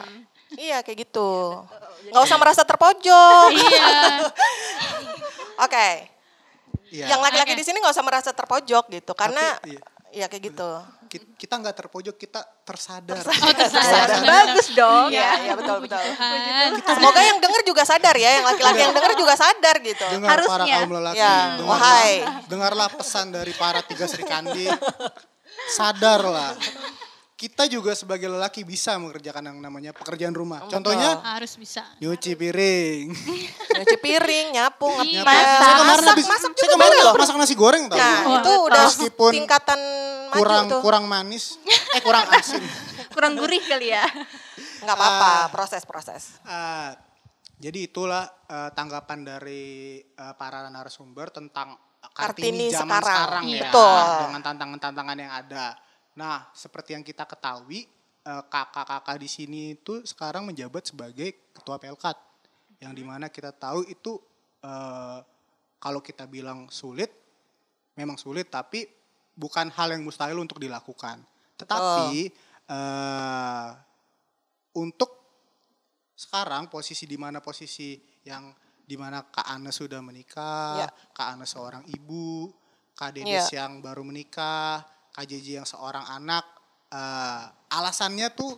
Iya 0.48 0.77
kayak 0.86 0.98
gitu. 1.10 1.31
Nggak 2.13 2.24
usah 2.24 2.38
merasa 2.38 2.62
terpojok. 2.63 3.50
Iya. 3.51 3.89
Oke. 5.65 5.89
Iya. 6.88 7.05
Yang 7.12 7.19
laki-laki 7.19 7.53
Oke. 7.53 7.60
di 7.60 7.65
sini 7.67 7.77
nggak 7.84 7.93
usah 7.98 8.05
merasa 8.05 8.29
terpojok 8.31 8.86
gitu 8.93 9.12
karena 9.17 9.60
Tapi, 9.60 9.75
iya. 9.75 9.81
Ya 10.10 10.26
kayak 10.26 10.44
gitu. 10.48 10.70
Ki- 11.08 11.36
Kita 11.36 11.56
nggak 11.56 11.76
terpojok, 11.78 12.16
kita 12.16 12.44
tersadar. 12.62 13.24
Oh 13.24 13.54
tersadar. 13.54 14.20
Bagus 14.22 14.68
dong 14.72 15.08
Iya, 15.08 15.24
ya. 15.24 15.32
iya 15.42 15.54
betul 15.56 15.78
betul. 15.80 15.96
Tuhan. 15.98 16.70
Semoga 16.84 17.22
yang 17.22 17.38
denger 17.40 17.62
juga 17.64 17.84
sadar 17.84 18.12
ya, 18.14 18.30
yang 18.36 18.46
laki-laki 18.46 18.80
yang 18.82 18.92
denger 18.92 19.14
juga 19.16 19.34
sadar 19.34 19.76
gitu. 19.80 20.06
Dengar 20.10 20.36
para 20.38 20.68
Harusnya. 20.68 20.76
kaum 20.78 20.92
lelaki, 20.92 21.16
Ya, 21.16 21.36
dengarlah, 21.56 21.80
wahai. 21.80 22.14
dengarlah 22.46 22.90
pesan 22.92 23.26
dari 23.30 23.54
para 23.54 23.80
tiga 23.82 24.04
Sri 24.04 24.24
Kandi. 24.24 24.68
Sadarlah. 25.70 26.54
Kita 27.38 27.70
juga 27.70 27.94
sebagai 27.94 28.25
lelaki 28.25 28.65
bisa 28.65 28.98
mengerjakan 28.98 29.46
yang 29.46 29.58
namanya 29.62 29.94
pekerjaan 29.94 30.34
rumah. 30.34 30.65
Contohnya 30.65 31.22
Harus 31.22 31.53
bisa. 31.53 31.86
nyuci 32.01 32.34
piring. 32.34 33.13
Nyuci 33.77 33.98
piring, 34.01 34.46
nyapu, 34.51 34.89
Iya. 35.06 35.22
ngepel, 35.22 35.38
Saya 35.38 35.74
kemarin 35.77 35.86
masak, 36.01 36.10
habis- 36.10 36.25
masak 36.27 36.50
saya 36.50 36.58
juga 36.58 36.74
kemarin 36.74 36.89
boleh 36.91 37.06
loh. 37.06 37.13
masak 37.15 37.36
nasi 37.38 37.53
goreng 37.53 37.84
tau. 37.86 37.94
Nah, 37.94 38.10
Wah, 38.17 38.36
itu 38.36 38.51
udah 38.65 38.82
Meskipun 38.84 39.32
tingkatan 39.38 39.79
kurang 40.34 40.65
tuh. 40.65 40.82
kurang 40.82 41.06
manis, 41.06 41.62
eh 41.94 42.01
kurang 42.01 42.25
asin. 42.34 42.63
Kurang 43.13 43.38
gurih 43.38 43.62
kali 43.62 43.94
ya. 43.94 44.01
Nggak 44.82 44.98
apa-apa, 44.98 45.29
Ah. 45.29 45.46
proses-proses. 45.48 46.41
Ah, 46.41 46.98
jadi 47.56 47.86
itulah 47.86 48.25
eh, 48.48 48.74
tanggapan 48.74 49.22
dari 49.22 49.65
eh, 50.01 50.34
para 50.34 50.65
narasumber 50.65 51.29
tentang 51.29 51.77
Kartini 52.08 52.65
Kartini 52.65 52.65
zaman 52.72 52.98
sekarang. 52.98 53.06
sekarang, 53.06 53.44
Iya. 53.46 53.53
ya, 53.53 53.62
Betul. 53.70 54.01
dengan 54.25 54.41
tantangan-tantangan 54.41 55.17
yang 55.20 55.34
ada. 55.36 55.65
Nah, 56.17 56.50
seperti 56.51 56.97
yang 56.97 57.05
kita 57.05 57.29
ketahui, 57.29 57.86
eh, 58.25 58.43
kakak-kakak 58.50 59.17
di 59.21 59.29
sini 59.29 59.77
itu 59.77 60.01
sekarang 60.01 60.50
menjabat 60.50 60.89
sebagai 60.89 61.53
ketua 61.53 61.77
Pelkat, 61.77 62.17
yang 62.81 62.97
di 62.97 63.05
mana 63.05 63.29
kita 63.29 63.53
tahu 63.53 63.86
itu 63.86 64.17
eh, 64.65 65.19
kalau 65.77 66.01
kita 66.01 66.25
bilang 66.25 66.65
sulit, 66.74 67.13
memang 67.93 68.17
sulit, 68.17 68.50
tapi 68.50 68.89
bukan 69.38 69.69
hal 69.69 69.93
yang 69.93 70.01
mustahil 70.01 70.41
untuk 70.41 70.57
dilakukan. 70.57 71.21
Tetapi 71.53 72.33
eh, 72.65 73.69
untuk 74.74 75.13
sekarang 76.17 76.65
posisi 76.65 77.05
di 77.05 77.13
mana 77.13 77.38
posisi 77.38 77.93
yang 78.25 78.50
di 78.88 78.97
mana 78.97 79.21
Kak 79.21 79.45
Ana 79.45 79.69
sudah 79.69 80.01
menikah, 80.01 80.81
Ya. 80.81 80.88
Kak 81.13 81.38
Ana 81.38 81.45
seorang 81.45 81.86
ibu, 81.86 82.50
Kak 82.97 83.13
Dedes 83.13 83.53
Ya. 83.53 83.62
yang 83.62 83.83
baru 83.86 84.01
menikah, 84.01 84.81
Jeji 85.25 85.57
yang 85.57 85.65
seorang 85.65 86.05
anak, 86.05 86.45
eh, 86.93 87.43
alasannya 87.74 88.29
tuh 88.36 88.53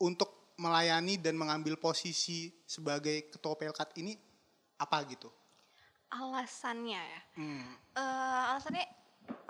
untuk 0.00 0.54
melayani 0.56 1.18
dan 1.18 1.34
mengambil 1.34 1.74
posisi 1.74 2.54
sebagai 2.64 3.26
ketua 3.30 3.58
Pelkat 3.58 3.90
ini 3.98 4.14
apa 4.78 5.02
gitu? 5.10 5.30
Alasannya 6.14 7.00
ya. 7.00 7.20
Hmm. 7.34 7.66
Eh, 7.98 8.42
alasannya 8.54 8.86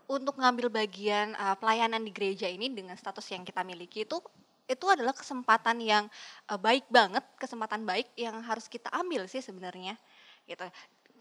untuk 0.08 0.36
ngambil 0.40 0.72
bagian 0.72 1.36
eh, 1.36 1.56
pelayanan 1.60 2.00
di 2.00 2.12
gereja 2.12 2.48
ini 2.48 2.72
dengan 2.72 2.96
status 2.96 3.24
yang 3.32 3.44
kita 3.44 3.64
miliki 3.64 4.04
itu 4.08 4.20
itu 4.64 4.86
adalah 4.88 5.12
kesempatan 5.12 5.76
yang 5.84 6.04
eh, 6.48 6.60
baik 6.60 6.88
banget, 6.88 7.24
kesempatan 7.36 7.84
baik 7.84 8.08
yang 8.16 8.40
harus 8.40 8.68
kita 8.68 8.88
ambil 8.92 9.28
sih 9.28 9.44
sebenarnya. 9.44 9.96
Gitu. 10.44 10.64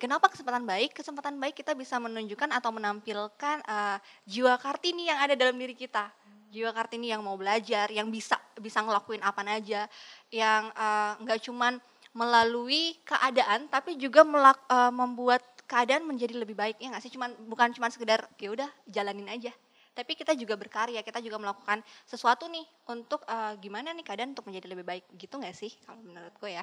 Kenapa 0.01 0.27
kesempatan 0.27 0.67
baik? 0.67 0.91
Kesempatan 0.97 1.35
baik 1.39 1.63
kita 1.63 1.77
bisa 1.77 1.95
menunjukkan 2.01 2.49
atau 2.51 2.69
menampilkan 2.75 3.57
eh, 3.63 3.97
jiwa 4.27 4.57
Kartini 4.59 5.07
yang 5.07 5.19
ada 5.21 5.33
dalam 5.37 5.55
diri 5.55 5.77
kita. 5.77 6.11
Jiwa 6.53 6.69
Kartini 6.75 7.09
yang 7.09 7.25
mau 7.25 7.33
belajar, 7.33 7.89
yang 7.89 8.13
bisa 8.13 8.37
bisa 8.61 8.83
ngelakuin 8.85 9.23
apa 9.23 9.41
aja, 9.47 9.87
yang 10.33 10.69
eh, 10.73 11.11
nggak 11.23 11.39
cuman 11.47 11.79
melalui 12.13 12.93
keadaan 13.09 13.65
tapi 13.73 13.97
juga 13.97 14.21
melak- 14.21 14.65
eh, 14.69 14.93
membuat 14.93 15.41
keadaan 15.65 16.05
menjadi 16.05 16.37
lebih 16.37 16.53
baik 16.53 16.77
ya 16.77 16.93
nggak 16.93 17.01
sih 17.01 17.09
cuman 17.09 17.33
bukan 17.49 17.73
cuman 17.73 17.89
sekedar 17.89 18.29
ya 18.37 18.53
udah 18.53 18.69
jalanin 18.85 19.25
aja 19.25 19.49
tapi 19.97 20.13
kita 20.13 20.37
juga 20.37 20.53
berkarya 20.53 21.01
kita 21.01 21.17
juga 21.25 21.41
melakukan 21.41 21.81
sesuatu 22.05 22.45
nih 22.45 22.61
untuk 22.93 23.25
eh, 23.25 23.57
gimana 23.57 23.89
nih 23.97 24.05
keadaan 24.05 24.37
untuk 24.37 24.45
menjadi 24.45 24.77
lebih 24.77 24.85
baik 24.85 25.05
gitu 25.17 25.41
nggak 25.41 25.57
sih 25.57 25.73
kalau 25.81 26.05
menurutku 26.05 26.45
ya 26.45 26.61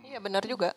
Iya 0.00 0.18
benar 0.24 0.42
juga. 0.48 0.72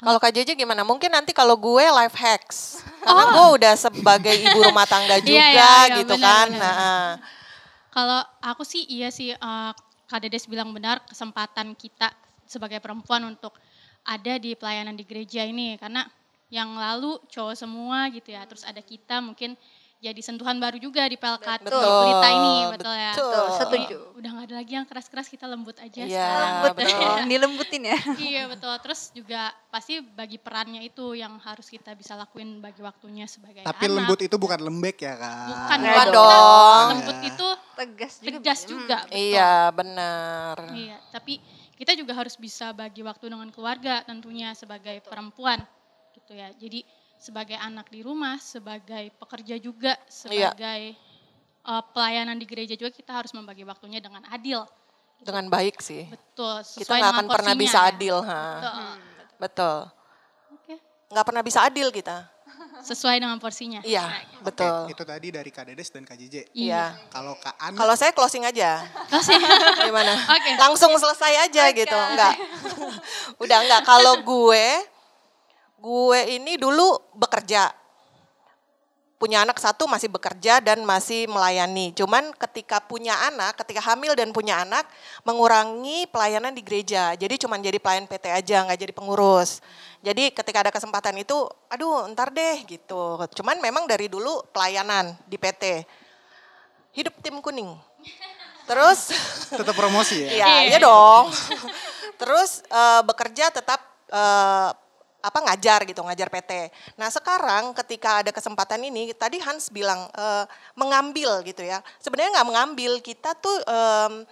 Kalau 0.00 0.16
Kak 0.16 0.32
Jeje 0.32 0.56
gimana? 0.56 0.80
Mungkin 0.80 1.12
nanti 1.12 1.36
kalau 1.36 1.60
gue 1.60 1.84
life 1.84 2.16
hacks. 2.16 2.80
Karena 3.04 3.24
gue 3.36 3.46
udah 3.60 3.74
sebagai 3.76 4.32
ibu 4.32 4.58
rumah 4.64 4.88
tangga 4.88 5.20
juga 5.24 5.36
Iya, 5.36 5.46
iya, 5.52 5.72
iya, 5.86 5.96
gitu 6.00 6.14
kan. 6.16 6.48
Nah, 6.56 7.20
Kalau 7.92 8.20
aku 8.40 8.64
sih 8.64 8.88
iya 8.88 9.12
sih 9.12 9.36
eh, 9.36 9.72
Kak 10.08 10.20
Dedes 10.24 10.48
bilang 10.48 10.72
benar 10.72 11.04
kesempatan 11.04 11.76
kita 11.76 12.10
sebagai 12.48 12.80
perempuan 12.80 13.28
untuk 13.28 13.54
ada 14.02 14.40
di 14.40 14.56
pelayanan 14.56 14.96
di 14.96 15.04
gereja 15.04 15.44
ini 15.46 15.76
karena 15.76 16.02
yang 16.50 16.74
lalu 16.74 17.14
cowok 17.30 17.54
semua 17.54 18.10
gitu 18.10 18.34
ya 18.34 18.42
terus 18.42 18.66
ada 18.66 18.82
kita 18.82 19.22
mungkin 19.22 19.54
jadi 20.00 20.20
sentuhan 20.24 20.56
baru 20.56 20.80
juga 20.80 21.04
di 21.04 21.20
Pelkat 21.20 21.60
Betul. 21.60 21.84
di 21.84 21.90
Pelita 21.92 22.28
ini, 22.32 22.54
betul 22.72 22.94
ya. 22.96 23.12
Betul. 23.12 23.28
Betul, 23.28 23.46
setuju. 23.60 23.98
Udah 24.16 24.30
nggak 24.32 24.46
ada 24.48 24.56
lagi 24.56 24.72
yang 24.72 24.86
keras-keras, 24.88 25.26
kita 25.28 25.44
lembut 25.44 25.76
aja. 25.76 26.08
Iya, 26.08 26.24
sekarang. 26.24 26.52
betul. 26.72 27.12
Dilembutin 27.28 27.82
ya. 27.84 27.98
iya 28.32 28.42
betul. 28.48 28.72
Terus 28.80 29.00
juga 29.12 29.52
pasti 29.68 30.00
bagi 30.00 30.40
perannya 30.40 30.80
itu 30.88 31.12
yang 31.12 31.36
harus 31.44 31.68
kita 31.68 31.92
bisa 31.92 32.16
lakuin 32.16 32.64
bagi 32.64 32.80
waktunya 32.80 33.28
sebagai 33.28 33.60
Tapi 33.60 33.84
anak. 33.84 33.96
lembut 34.00 34.20
itu 34.24 34.36
bukan 34.40 34.60
lembek 34.64 34.96
ya 35.04 35.14
kan? 35.20 35.46
bukan 35.52 35.78
Nggak 35.84 35.92
bukan 35.92 36.08
dong. 36.16 36.86
Lembut 36.96 37.18
itu 37.20 37.48
Tegas 37.76 38.14
juga. 38.16 38.28
tegas 38.32 38.60
juga. 38.64 38.98
betul. 39.04 39.20
Iya, 39.20 39.52
benar. 39.76 40.56
Iya, 40.72 40.96
tapi 41.12 41.34
kita 41.76 41.92
juga 41.92 42.12
harus 42.16 42.40
bisa 42.40 42.72
bagi 42.72 43.04
waktu 43.04 43.28
dengan 43.28 43.48
keluarga 43.52 44.00
tentunya 44.08 44.56
sebagai 44.56 45.04
perempuan 45.04 45.60
gitu 46.16 46.32
ya. 46.32 46.48
Jadi 46.56 46.84
sebagai 47.20 47.54
anak 47.54 47.92
di 47.92 48.00
rumah, 48.00 48.40
sebagai 48.40 49.12
pekerja 49.14 49.60
juga, 49.60 49.92
Iya. 50.24 50.50
sebagai 50.56 50.96
uh, 51.62 51.84
pelayanan 51.92 52.34
di 52.34 52.48
gereja 52.48 52.72
juga 52.74 52.88
kita 52.88 53.12
harus 53.12 53.30
membagi 53.30 53.62
waktunya 53.62 54.00
dengan 54.00 54.24
adil. 54.26 54.64
Dengan 55.20 55.46
baik 55.46 55.84
sih. 55.84 56.08
Betul, 56.08 56.64
Kita 56.64 56.96
nggak 56.96 57.12
akan 57.12 57.26
pernah 57.28 57.52
bisa 57.52 57.78
ya. 57.78 57.92
adil, 57.92 58.16
ha. 58.24 58.40
Betul. 58.56 58.88
Betul. 59.36 59.78
Oke, 60.50 60.74
Nggak 61.12 61.24
pernah 61.28 61.42
bisa 61.44 61.60
adil 61.60 61.88
kita. 61.92 62.24
sesuai 62.80 63.20
dengan 63.20 63.36
porsinya. 63.36 63.84
Iya, 63.84 64.08
Oke, 64.08 64.40
betul. 64.40 64.88
itu 64.88 65.02
tadi 65.04 65.28
dari 65.28 65.52
Kak 65.52 65.68
Dedes 65.68 65.92
dan 65.92 66.08
Kak 66.08 66.16
JJ. 66.16 66.48
Iya. 66.56 66.96
Kalau 67.12 67.36
Kak 67.36 67.52
Ana, 67.60 67.76
Kalau 67.76 67.92
saya 67.92 68.08
closing 68.10 68.48
aja. 68.48 68.80
Gimana? 69.84 70.16
Oke. 70.32 70.56
Langsung 70.56 70.88
selesai 70.96 71.44
aja 71.44 71.64
gitu. 71.70 71.92
Enggak. 71.92 72.40
Udah 73.44 73.58
enggak. 73.60 73.84
Kalau 73.84 74.24
gue, 74.24 74.64
gue 75.80 76.20
ini 76.36 76.60
dulu 76.60 77.00
bekerja. 77.16 77.72
Punya 79.20 79.44
anak 79.44 79.60
satu 79.60 79.84
masih 79.84 80.08
bekerja 80.08 80.64
dan 80.64 80.80
masih 80.80 81.28
melayani. 81.28 81.92
Cuman 81.92 82.32
ketika 82.40 82.80
punya 82.80 83.12
anak, 83.28 83.52
ketika 83.60 83.92
hamil 83.92 84.16
dan 84.16 84.32
punya 84.32 84.64
anak, 84.64 84.88
mengurangi 85.28 86.08
pelayanan 86.08 86.56
di 86.56 86.64
gereja. 86.64 87.12
Jadi 87.12 87.36
cuman 87.36 87.60
jadi 87.60 87.76
pelayan 87.76 88.08
PT 88.08 88.32
aja, 88.32 88.64
nggak 88.64 88.80
jadi 88.80 88.92
pengurus. 88.96 89.60
Jadi 90.00 90.32
ketika 90.32 90.64
ada 90.64 90.72
kesempatan 90.72 91.20
itu, 91.20 91.36
aduh 91.68 92.08
ntar 92.16 92.32
deh 92.32 92.64
gitu. 92.64 93.20
Cuman 93.36 93.60
memang 93.60 93.84
dari 93.84 94.08
dulu 94.08 94.40
pelayanan 94.56 95.12
di 95.28 95.36
PT. 95.36 95.84
Hidup 96.96 97.12
tim 97.20 97.44
kuning. 97.44 97.76
Terus 98.64 99.12
tetap 99.60 99.76
promosi 99.76 100.16
ya? 100.24 100.28
Iya, 100.32 100.48
Iya. 100.64 100.78
dong. 100.80 101.28
Terus 102.16 102.64
eh, 102.64 103.02
bekerja 103.04 103.52
tetap 103.52 103.84
eh, 104.08 104.70
apa 105.20 105.38
ngajar 105.44 105.84
gitu, 105.84 106.00
ngajar 106.00 106.32
PT. 106.32 106.72
Nah 106.96 107.12
sekarang 107.12 107.76
ketika 107.76 108.24
ada 108.24 108.32
kesempatan 108.32 108.80
ini, 108.80 109.12
tadi 109.12 109.36
Hans 109.40 109.68
bilang 109.68 110.08
eh, 110.16 110.44
mengambil 110.74 111.44
gitu 111.44 111.60
ya. 111.60 111.84
Sebenarnya 112.00 112.40
nggak 112.40 112.48
mengambil, 112.48 112.92
kita 113.04 113.36
tuh 113.36 113.56
em, 113.64 114.24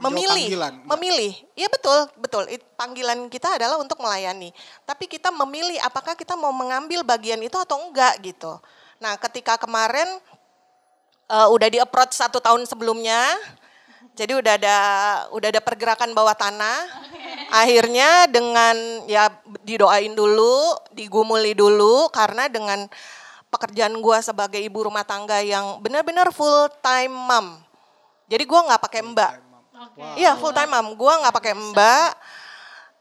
memilih, 0.00 0.56
memilih. 0.88 1.32
Iya 1.52 1.68
betul, 1.68 1.98
betul. 2.16 2.44
It- 2.48 2.64
panggilan 2.78 3.28
kita 3.28 3.60
adalah 3.60 3.76
untuk 3.76 4.00
melayani. 4.00 4.54
Tapi 4.88 5.04
kita 5.04 5.28
memilih 5.28 5.76
apakah 5.84 6.16
kita 6.16 6.38
mau 6.38 6.54
mengambil 6.54 7.04
bagian 7.04 7.38
itu 7.42 7.58
atau 7.60 7.76
enggak 7.90 8.16
gitu. 8.24 8.56
Nah 9.02 9.18
ketika 9.20 9.60
kemarin 9.60 10.08
eh, 11.28 11.48
udah 11.52 11.68
di 11.68 11.78
approach 11.82 12.16
satu 12.16 12.40
tahun 12.40 12.64
sebelumnya, 12.64 13.36
jadi 14.16 14.32
udah 14.36 14.54
ada 14.56 14.76
udah 15.32 15.48
ada 15.52 15.60
pergerakan 15.60 16.16
bawah 16.16 16.34
tanah. 16.34 16.88
Akhirnya 17.50 18.30
dengan 18.30 18.76
ya 19.10 19.26
didoain 19.66 20.14
dulu, 20.14 20.78
digumuli 20.94 21.52
dulu 21.52 22.06
karena 22.14 22.46
dengan 22.46 22.86
pekerjaan 23.50 23.98
gua 23.98 24.22
sebagai 24.22 24.62
ibu 24.62 24.86
rumah 24.86 25.02
tangga 25.02 25.42
yang 25.42 25.82
benar-benar 25.82 26.30
full 26.30 26.70
time 26.78 27.10
mom. 27.10 27.58
Jadi 28.30 28.46
gua 28.46 28.70
nggak 28.70 28.82
pakai 28.86 29.00
mbak. 29.02 29.32
Oke. 29.74 30.02
Iya 30.22 30.38
full 30.38 30.54
time 30.54 30.70
mom. 30.70 30.94
Gua 30.94 31.18
nggak 31.26 31.34
pakai 31.34 31.52
mbak. 31.58 32.10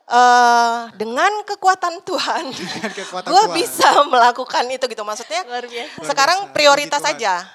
eh 0.10 0.80
dengan 0.98 1.30
kekuatan 1.46 2.02
Tuhan, 2.02 2.50
Dengan 2.50 2.90
kekuatan 2.98 3.30
gue 3.30 3.44
bisa 3.62 3.94
melakukan 4.10 4.66
itu 4.66 4.82
gitu. 4.90 5.06
Maksudnya 5.06 5.46
Luar 5.46 5.70
biasa. 5.70 6.02
sekarang 6.02 6.38
prioritas 6.50 7.06
aja. 7.06 7.46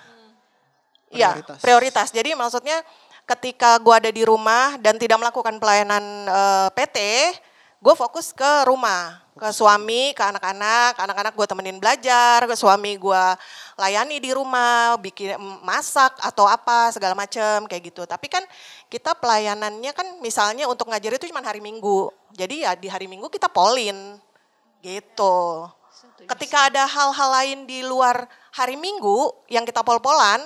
Iya, 1.11 1.35
Prioritas. 1.35 1.59
prioritas. 1.59 2.09
Jadi 2.15 2.31
maksudnya 2.39 2.79
ketika 3.25 3.81
gue 3.81 3.95
ada 3.95 4.11
di 4.13 4.23
rumah 4.25 4.77
dan 4.81 5.01
tidak 5.01 5.21
melakukan 5.21 5.57
pelayanan 5.57 6.05
eh, 6.29 6.69
PT, 6.77 6.99
gue 7.85 7.95
fokus 7.97 8.33
ke 8.33 8.65
rumah, 8.65 9.21
ke 9.37 9.49
suami, 9.53 10.17
ke 10.17 10.23
anak-anak. 10.25 10.97
Anak-anak 10.97 11.33
gue 11.37 11.47
temenin 11.49 11.77
belajar, 11.77 12.45
ke 12.49 12.57
suami 12.57 12.97
gue 12.97 13.25
layani 13.77 14.23
di 14.23 14.31
rumah, 14.33 14.97
bikin 14.97 15.37
masak 15.61 16.17
atau 16.23 16.49
apa 16.49 16.89
segala 16.95 17.13
macam 17.13 17.69
kayak 17.69 17.93
gitu. 17.93 18.09
Tapi 18.09 18.27
kan 18.33 18.45
kita 18.89 19.13
pelayanannya 19.19 19.93
kan 19.93 20.07
misalnya 20.25 20.65
untuk 20.65 20.89
ngajar 20.89 21.19
itu 21.19 21.29
cuma 21.29 21.45
hari 21.45 21.61
Minggu. 21.61 22.09
Jadi 22.33 22.65
ya 22.65 22.73
di 22.73 22.89
hari 22.89 23.05
Minggu 23.05 23.29
kita 23.29 23.53
polin 23.53 24.17
gitu. 24.81 25.69
Ketika 26.25 26.73
ada 26.73 26.89
hal-hal 26.89 27.31
lain 27.43 27.59
di 27.69 27.85
luar 27.85 28.25
hari 28.55 28.81
Minggu 28.81 29.33
yang 29.53 29.69
kita 29.69 29.85
pol-polan, 29.85 30.41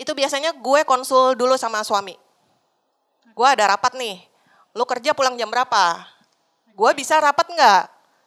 itu 0.00 0.16
biasanya 0.16 0.56
gue 0.56 0.80
konsul 0.88 1.36
dulu 1.36 1.60
sama 1.60 1.84
suami. 1.84 2.16
Gue 3.36 3.44
ada 3.44 3.76
rapat 3.76 3.92
nih, 4.00 4.24
lu 4.72 4.88
kerja 4.88 5.12
pulang 5.12 5.36
jam 5.36 5.52
berapa? 5.52 6.08
Gue 6.72 6.90
bisa 6.96 7.20
rapat 7.20 7.44
nggak? 7.52 7.82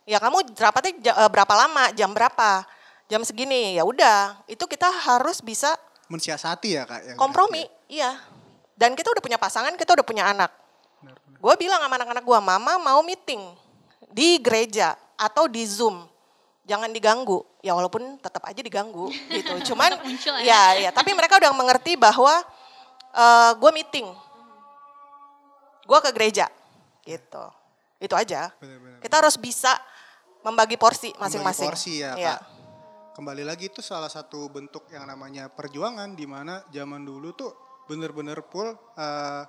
Ya 0.05 0.21
kamu 0.21 0.53
rapatnya 0.53 0.93
eh, 1.01 1.29
berapa 1.33 1.53
lama, 1.57 1.89
jam 1.97 2.13
berapa? 2.13 2.61
Jam 3.09 3.25
segini, 3.25 3.73
ya 3.73 3.81
udah. 3.81 4.37
Itu 4.45 4.69
kita 4.69 4.85
harus 4.85 5.41
bisa 5.41 5.73
Mensiasati 6.13 6.77
ya 6.77 6.85
Kak? 6.85 6.99
yang 7.09 7.17
kompromi, 7.17 7.65
iya. 7.89 8.21
Dan 8.77 8.93
kita 8.93 9.09
udah 9.09 9.23
punya 9.23 9.41
pasangan, 9.41 9.73
kita 9.73 9.97
udah 9.97 10.05
punya 10.05 10.29
anak. 10.29 10.53
Gue 11.41 11.55
bilang 11.57 11.81
sama 11.81 11.97
anak-anak 11.97 12.21
gue, 12.23 12.39
mama 12.39 12.73
mau 12.77 13.01
meeting 13.01 13.41
di 14.13 14.37
gereja 14.37 14.93
atau 15.17 15.49
di 15.49 15.65
Zoom. 15.65 16.05
Jangan 16.63 16.89
diganggu. 16.95 17.43
Ya 17.59 17.75
walaupun 17.75 18.19
tetap 18.19 18.43
aja 18.47 18.61
diganggu 18.63 19.11
gitu. 19.35 19.73
Cuman 19.73 19.99
ya. 20.39 20.39
ya, 20.43 20.61
ya, 20.87 20.89
tapi 20.95 21.11
mereka 21.11 21.39
udah 21.39 21.51
mengerti 21.51 21.99
bahwa 21.99 22.43
gue 23.59 23.71
meeting. 23.75 24.07
Gue 25.83 25.99
ke 25.99 26.09
gereja 26.15 26.47
gitu. 27.03 27.43
Itu 27.99 28.15
aja. 28.15 28.51
Benar-benar. 28.59 28.99
Kita 29.03 29.15
harus 29.19 29.35
bisa 29.35 29.71
membagi 30.43 30.75
porsi 30.75 31.11
masing-masing. 31.15 31.67
Membagi 31.67 31.79
porsi 31.79 31.93
ya 32.03 32.11
Iya. 32.15 32.35
Kak. 32.35 32.41
Kembali 33.13 33.43
lagi 33.45 33.69
itu 33.69 33.79
salah 33.85 34.09
satu 34.09 34.49
bentuk 34.49 34.89
yang 34.89 35.05
namanya 35.05 35.45
perjuangan 35.45 36.17
di 36.17 36.25
mana 36.25 36.65
zaman 36.73 37.05
dulu 37.05 37.29
tuh 37.37 37.51
bener-bener 37.85 38.41
full 38.49 38.73
eh, 38.97 39.43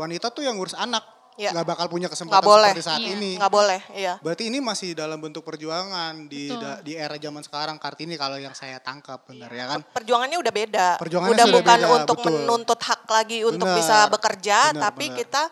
wanita 0.00 0.32
tuh 0.32 0.42
yang 0.46 0.56
ngurus 0.56 0.72
anak. 0.74 1.04
Iya. 1.32 1.50
Nggak 1.50 1.66
bakal 1.66 1.86
punya 1.88 2.06
kesempatan 2.06 2.34
Nggak 2.34 2.44
boleh. 2.46 2.70
seperti 2.70 2.84
saat 2.84 3.00
Iya. 3.00 3.10
ini. 3.14 3.30
Nggak 3.40 3.52
boleh, 3.52 3.80
iya. 3.94 4.14
Berarti 4.20 4.44
ini 4.46 4.58
masih 4.58 4.92
dalam 4.92 5.16
bentuk 5.16 5.40
perjuangan 5.40 6.14
di 6.26 6.52
da- 6.52 6.78
di 6.78 6.92
era 6.92 7.16
zaman 7.16 7.40
sekarang 7.40 7.76
Kartini 7.76 8.14
kalau 8.14 8.36
yang 8.36 8.52
saya 8.52 8.76
tangkap 8.78 9.24
benar 9.24 9.48
ya 9.48 9.64
kan? 9.66 9.80
perjuangannya 9.82 10.36
udah 10.36 10.52
beda. 10.52 10.86
Perjuangannya 10.96 11.32
udah 11.32 11.46
sudah 11.46 11.58
bukan 11.58 11.78
beda, 11.78 11.94
untuk 11.94 12.16
betul. 12.18 12.32
menuntut 12.34 12.80
hak 12.80 13.02
lagi 13.06 13.38
untuk 13.42 13.68
bisa 13.70 13.96
bekerja, 14.08 14.58
benar, 14.70 14.82
tapi 14.82 15.04
benar. 15.06 15.18
kita 15.18 15.42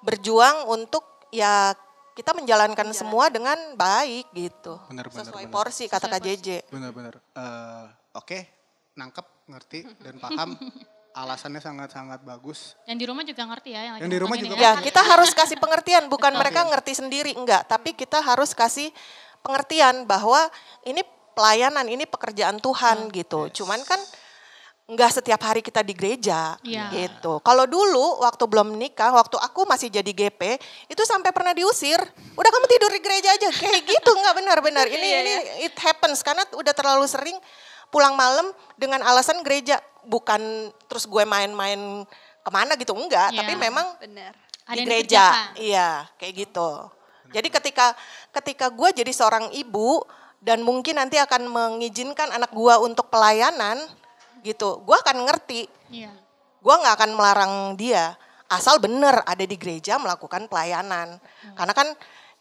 berjuang 0.00 0.56
untuk 0.66 1.04
ya 1.30 1.70
kita 2.12 2.34
menjalankan 2.34 2.92
semua 2.92 3.30
dengan 3.30 3.56
baik 3.72 4.28
gitu. 4.32 4.76
Benar, 4.84 5.06
benar, 5.06 5.22
Sesuai 5.24 5.46
benar. 5.46 5.54
porsi 5.54 5.84
kata 5.86 6.04
Sesuai 6.04 6.12
Kak 6.12 6.26
JJ. 6.28 6.48
Benar-benar. 6.68 7.14
Eh, 7.16 7.86
Oke, 8.12 8.38
nangkep, 8.92 9.24
ngerti 9.48 9.80
dan 9.98 10.20
paham. 10.20 10.52
Alasannya 11.12 11.60
sangat-sangat 11.60 12.24
bagus. 12.24 12.72
Dan 12.88 12.96
di 12.96 13.04
rumah 13.04 13.20
juga 13.20 13.44
ngerti 13.44 13.76
ya 13.76 13.80
yang 13.84 13.96
Yang 14.00 14.10
di 14.10 14.18
rumah 14.24 14.36
juga 14.40 14.54
Ya, 14.56 14.72
kita 14.80 15.04
harus 15.04 15.30
kasih 15.36 15.60
pengertian, 15.60 16.08
bukan 16.08 16.32
mereka 16.32 16.64
ngerti 16.64 16.96
sendiri 16.96 17.36
enggak, 17.36 17.68
tapi 17.68 17.92
kita 17.92 18.24
harus 18.24 18.56
kasih 18.56 18.88
pengertian 19.44 20.08
bahwa 20.08 20.48
ini 20.88 21.04
pelayanan, 21.36 21.84
ini 21.84 22.08
pekerjaan 22.08 22.56
Tuhan 22.64 23.12
gitu. 23.12 23.52
Cuman 23.60 23.84
kan 23.84 24.00
enggak 24.88 25.12
setiap 25.20 25.40
hari 25.44 25.60
kita 25.60 25.84
di 25.84 25.92
gereja 25.92 26.56
Iya. 26.64 26.88
gitu. 26.92 27.44
Kalau 27.44 27.68
dulu 27.68 28.24
waktu 28.24 28.44
belum 28.48 28.72
menikah, 28.72 29.12
waktu 29.12 29.36
aku 29.36 29.68
masih 29.68 29.92
jadi 29.92 30.08
GP, 30.16 30.56
itu 30.88 31.02
sampai 31.04 31.28
pernah 31.28 31.52
diusir. 31.52 32.00
Udah 32.36 32.50
kamu 32.50 32.66
tidur 32.72 32.88
di 32.88 33.00
gereja 33.04 33.36
aja 33.36 33.48
kayak 33.52 33.84
gitu, 33.84 34.10
enggak 34.16 34.34
benar-benar. 34.36 34.88
Ini 34.96 35.08
ini 35.20 35.32
it 35.68 35.76
happens 35.76 36.24
karena 36.24 36.40
udah 36.56 36.72
terlalu 36.72 37.04
sering 37.04 37.36
pulang 37.92 38.16
malam 38.16 38.48
dengan 38.74 39.04
alasan 39.04 39.44
gereja, 39.44 39.76
bukan 40.02 40.40
terus 40.88 41.04
gue 41.04 41.22
main-main 41.22 42.08
ke 42.42 42.50
mana 42.50 42.72
gitu 42.74 42.96
enggak, 42.96 43.30
Iya. 43.30 43.38
tapi 43.44 43.52
memang 43.54 43.86
Benar. 44.00 44.32
Ada 44.64 44.72
di 44.72 44.78
yang 44.80 44.88
gereja. 44.88 45.24
dikerjakan. 45.28 45.52
Iya, 45.60 45.88
kayak 46.16 46.34
gitu. 46.34 46.70
Jadi 47.32 47.48
ketika 47.48 47.86
ketika 48.32 48.66
gue 48.68 48.88
jadi 48.92 49.12
seorang 49.12 49.52
ibu 49.52 50.00
dan 50.40 50.60
mungkin 50.60 50.96
nanti 50.98 51.16
akan 51.16 51.48
mengizinkan 51.48 52.28
anak 52.28 52.50
gue 52.50 52.74
untuk 52.80 53.08
pelayanan 53.08 53.78
gitu, 54.42 54.80
gue 54.82 54.96
akan 54.96 55.28
ngerti. 55.28 55.68
Iya. 55.92 56.12
Gue 56.58 56.74
nggak 56.74 56.94
akan 56.98 57.10
melarang 57.12 57.52
dia 57.76 58.16
asal 58.48 58.76
bener 58.76 59.24
ada 59.24 59.44
di 59.44 59.56
gereja 59.56 59.96
melakukan 59.96 60.44
pelayanan. 60.44 61.16
Karena 61.56 61.72
kan 61.72 61.88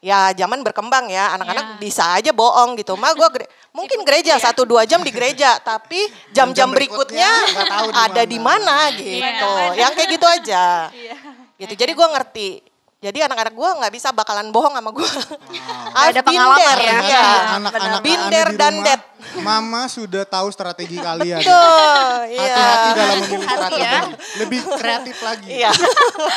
ya 0.01 0.33
zaman 0.33 0.65
berkembang 0.65 1.07
ya. 1.07 1.37
Anak-anak 1.37 1.65
Iya. 1.65 1.79
bisa 1.79 2.03
aja 2.17 2.31
bohong 2.33 2.75
gitu. 2.81 2.97
Mah 2.97 3.13
gue 3.13 3.29
mungkin 3.77 4.01
gereja 4.03 4.35
satu 4.41 4.65
dua 4.67 4.83
jam 4.83 4.99
di 5.05 5.13
gereja. 5.13 5.61
tapi 5.61 6.09
jam-jam 6.33 6.73
berikutnya 6.73 7.29
tahu 7.69 7.87
ada 7.93 8.25
di 8.25 8.41
mana. 8.41 8.89
mana 8.91 8.97
gitu. 8.97 9.49
yang 9.77 9.93
kayak 9.95 10.09
gitu 10.09 10.27
aja. 10.27 10.89
Gitu. 11.55 11.73
Jadi 11.77 11.91
gue 11.93 12.07
ngerti 12.17 12.47
jadi 13.01 13.25
anak-anak 13.25 13.57
gue 13.57 13.69
nggak 13.81 13.93
bisa 13.97 14.13
bakalan 14.13 14.53
bohong 14.53 14.77
sama 14.77 14.93
gue 14.93 15.09
Ada 15.91 16.21
pengalaman 16.21 16.77
ya. 16.77 16.97
ya. 17.01 17.25
Anak-anak 17.57 18.01
Binder 18.05 18.47
dan 18.53 18.73
det. 18.85 19.01
Mama 19.41 19.89
sudah 19.89 20.21
tahu 20.21 20.53
strategi 20.53 21.01
kalian. 21.01 21.41
Tuh, 21.41 22.17
iya. 22.29 22.45
Hati-hati 22.45 22.89
dalam 22.93 23.17
memilih 23.25 23.47
strategi. 23.49 23.81
ya. 23.81 23.99
Lebih 24.37 24.59
kreatif 24.77 25.17
lagi. 25.25 25.47
Iya. 25.49 25.71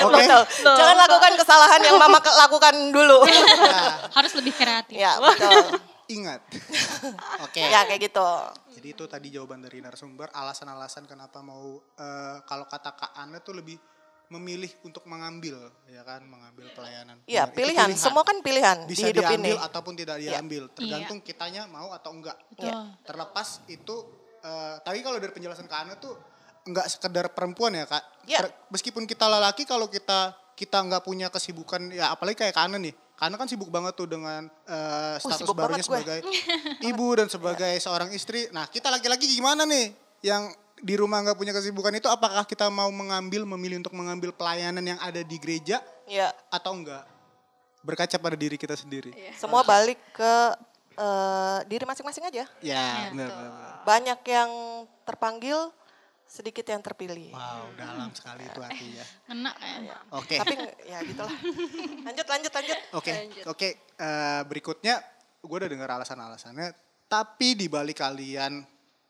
Oke. 0.09 0.24
Betul. 0.24 0.77
Jangan 0.81 0.96
lakukan 1.05 1.33
kesalahan 1.37 1.81
yang 1.85 1.96
mama 2.00 2.18
lakukan 2.20 2.74
dulu. 2.90 3.18
Nah, 3.29 4.09
Harus 4.16 4.33
lebih 4.33 4.57
kreatif. 4.57 4.96
ya, 4.96 5.20
betul. 5.20 5.81
ingat. 6.09 6.40
Oke. 7.44 7.61
Ya 7.61 7.85
kayak 7.85 8.09
gitu. 8.09 8.29
Jadi 8.72 8.88
itu 8.92 9.05
tadi 9.05 9.27
jawaban 9.33 9.61
dari 9.61 9.81
narasumber, 9.85 10.33
alasan-alasan 10.33 11.05
kenapa 11.05 11.40
mau 11.44 11.77
eh, 11.96 12.37
kalau 12.44 12.64
kata 12.68 12.92
Kak 12.96 13.12
Ana 13.16 13.40
tuh 13.40 13.57
lebih 13.57 13.77
memilih 14.26 14.72
untuk 14.82 15.04
mengambil, 15.04 15.56
ya 15.87 16.02
kan, 16.02 16.24
mengambil 16.24 16.66
pelayanan. 16.72 17.20
Iya, 17.24 17.44
Benar, 17.44 17.50
itu 17.50 17.56
pilihan. 17.56 17.88
Semua 17.94 18.22
kan 18.22 18.37
pilihan 18.40 18.78
bisa 18.84 19.04
di 19.04 19.12
hidup 19.12 19.22
diambil 19.22 19.54
ini. 19.54 19.60
ataupun 19.60 19.92
tidak 19.94 20.16
Iya. 20.18 20.30
diambil, 20.34 20.62
tergantung 20.72 21.18
kitanya 21.20 21.62
mau 21.66 21.92
atau 21.92 22.10
enggak. 22.10 22.37
Betul. 22.50 22.72
Terlepas 23.02 23.48
itu, 23.66 23.96
eh, 24.40 24.74
tapi 24.80 24.98
kalau 25.00 25.16
dari 25.16 25.30
penjelasan 25.30 25.64
Kak 25.64 25.80
Ana 25.80 25.94
tuh 25.94 26.16
enggak 26.64 26.88
sekedar 26.88 27.28
perempuan 27.30 27.72
ya 27.72 27.84
Kak. 27.84 28.02
Iya. 28.24 28.38
Ter- 28.42 28.54
meskipun 28.70 29.04
kita 29.04 29.28
lelaki, 29.28 29.62
kalau 29.64 29.87
kita 29.87 30.32
kita 30.54 30.78
nggak 30.80 31.02
punya 31.02 31.28
kesibukan, 31.28 31.90
ya 31.90 32.10
apalagi 32.10 32.40
kayak 32.40 32.54
Kak 32.54 32.64
Ana 32.64 32.78
nih. 32.78 32.94
Karena 33.14 33.37
kan 33.37 33.46
sibuk 33.46 33.70
banget 33.70 33.94
tuh 33.94 34.10
dengan 34.10 34.48
eh, 34.66 35.16
status 35.18 35.44
sibuk 35.44 35.54
barunya 35.54 35.78
gue. 35.78 35.87
sebagai 35.87 36.18
ibu 36.90 37.06
dan 37.14 37.28
sebagai 37.28 37.72
seorang 37.78 38.10
istri. 38.10 38.50
Nah 38.50 38.66
kita 38.66 38.90
laki-laki 38.90 39.28
gimana 39.28 39.62
nih 39.62 39.94
yang 40.24 40.48
di 40.76 40.94
rumah 40.94 41.20
nggak 41.20 41.34
punya 41.34 41.50
kesibukan 41.50 41.92
itu 41.92 42.06
apakah 42.06 42.42
kita 42.42 42.66
mau 42.66 42.88
mengambil 42.88 43.46
memilih 43.46 43.78
untuk 43.78 43.92
mengambil 43.92 44.30
pelayanan 44.30 44.82
yang 44.84 44.98
ada 44.98 45.20
di 45.20 45.37
gereja 45.37 45.78
Iya. 46.04 46.34
atau 46.48 46.74
enggak 46.74 47.04
berkaca 47.80 48.16
pada 48.16 48.34
diri 48.34 48.56
kita 48.56 48.74
sendiri 48.74 49.12
Semua 49.34 49.60
balik 49.62 49.96
ke 50.10 50.32
eh, 50.94 51.58
diri 51.64 51.82
masing-masing 51.82 52.24
aja. 52.24 52.44
ya 52.58 53.10
benar, 53.10 53.28
benar, 53.28 53.50
benar. 53.50 53.74
Banyak 53.84 54.20
yang 54.24 54.50
terpanggil, 55.02 55.58
sedikit 56.24 56.64
yang 56.64 56.80
terpilih. 56.80 57.28
wow 57.30 57.68
dalam 57.74 58.08
sekali 58.10 58.42
itu 58.42 58.58
artinya 58.58 59.04
Ngena 59.26 59.52
kayaknya. 59.54 59.96
oke 60.10 60.37
Tapi 60.37 60.54
ya 60.84 60.98
gitulah. 61.02 61.34
Lanjut, 62.02 62.26
lanjut, 62.26 62.52
lanjut. 62.52 62.78
oke 62.92 63.12
oke 63.46 63.68
eh, 63.94 64.40
berikutnya 64.44 64.94
gue 65.40 65.56
udah 65.56 65.68
dengar 65.68 65.88
alasan-alasannya 65.92 66.72
tapi 67.04 67.52
di 67.54 67.68
balik 67.68 68.00
kalian 68.00 68.64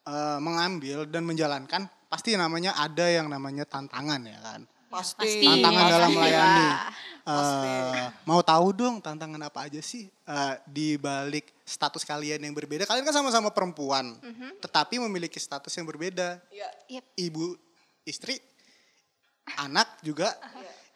eh, 0.07 0.39
mengambil 0.39 1.09
dan 1.09 1.25
menjalankan 1.25 1.89
pasti 2.09 2.37
namanya 2.39 2.77
ada 2.79 3.11
yang 3.11 3.27
namanya 3.27 3.67
tantangan 3.67 4.23
ya 4.23 4.39
kan 4.39 4.63
Pasti. 4.95 5.19
pasti. 5.19 5.47
tantangan 5.51 5.85
dalam 5.91 6.11
melayani. 6.15 6.67
Eh, 7.25 8.05
mau 8.29 8.45
tahu 8.45 8.77
dong 8.77 9.01
tantangan 9.03 9.41
apa 9.49 9.67
aja 9.67 9.81
sih 9.83 10.07
eh, 10.07 10.55
di 10.69 10.95
balik 10.95 11.51
status 11.67 12.07
kalian 12.07 12.39
yang 12.45 12.55
berbeda? 12.55 12.87
Kalian 12.87 13.03
kan 13.03 13.17
sama-sama 13.17 13.51
perempuan, 13.51 14.15
tetapi 14.63 15.03
memiliki 15.03 15.41
status 15.41 15.73
yang 15.75 15.89
berbeda. 15.89 16.39
Yep. 16.87 17.05
Ibu, 17.17 17.57
istri, 18.07 18.39
anak 19.57 20.05
juga, 20.05 20.31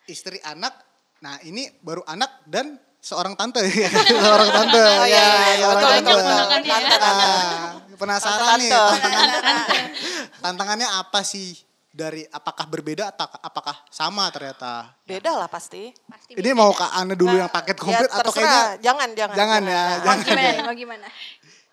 istri 0.07 0.38
anak. 0.44 0.77
Nah 1.25 1.40
ini 1.42 1.66
baru 1.83 2.05
anak 2.07 2.44
dan 2.47 2.79
seorang 2.98 3.34
tante, 3.34 3.62
seorang 4.24 4.50
tante. 4.50 4.78
Oh, 4.78 5.04
iya, 5.04 5.06
iya, 5.06 5.26
iya, 5.54 5.66
seorang 5.66 5.76
betul, 5.78 5.90
tante. 5.90 6.11
betul, 6.11 6.18
betul. 6.18 6.38
Tante, 6.38 6.68
Tante, 6.68 6.96
tante. 6.96 7.26
Ah, 7.26 7.70
penasaran 7.98 8.56
nih 8.58 8.70
tantangannya, 8.70 9.32
tantangannya 10.44 10.88
apa 10.94 11.20
sih? 11.22 11.58
Dari 11.88 12.22
apakah 12.30 12.70
berbeda 12.70 13.11
atau 13.11 13.26
apakah 13.42 13.74
sama 13.90 14.30
ternyata? 14.30 14.87
Beda 15.02 15.34
lah 15.34 15.50
pasti. 15.50 15.90
Pasti 16.06 16.38
Ini 16.38 16.46
beda. 16.46 16.54
mau 16.54 16.70
Kak 16.70 16.94
Ana 16.94 17.18
dulu 17.18 17.34
yang 17.34 17.50
paket 17.50 17.74
komplit 17.74 18.06
ya, 18.06 18.22
atau 18.22 18.30
kayaknya 18.30 18.62
Jangan, 18.78 19.08
jangan. 19.18 19.34
jangan 19.34 19.62
ya, 19.66 19.82
Mau 19.82 19.98
jangan. 20.06 20.18
gimana? 20.22 20.38
nih, 20.38 20.62
Mau 20.62 20.74
gimana? 20.78 21.06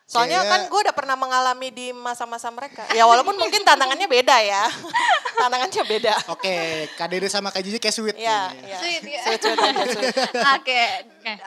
Soalnya 0.06 0.46
Kayaknya- 0.46 0.70
kan 0.70 0.72
gue 0.72 0.80
udah 0.86 0.96
pernah 0.96 1.18
mengalami 1.18 1.74
di 1.74 1.90
masa-masa 1.90 2.54
mereka. 2.54 2.86
Ya 2.94 3.10
walaupun 3.10 3.34
mungkin 3.42 3.66
tantangannya 3.66 4.06
beda 4.06 4.38
ya. 4.38 4.70
tantangannya 5.42 5.82
beda. 5.82 6.14
Oke, 6.30 6.86
Kak 6.94 7.10
Dede 7.10 7.26
sama 7.26 7.50
Kak 7.50 7.66
Jiji 7.66 7.82
kayak 7.82 7.96
sweet. 7.98 8.16
Iya, 8.16 8.54
iya. 8.54 8.78
Sweet 8.78 9.04
ya. 9.04 9.22
Sweet, 9.26 9.42
sweet 9.42 9.58
sweet. 9.98 10.16
Oke, 10.62 10.82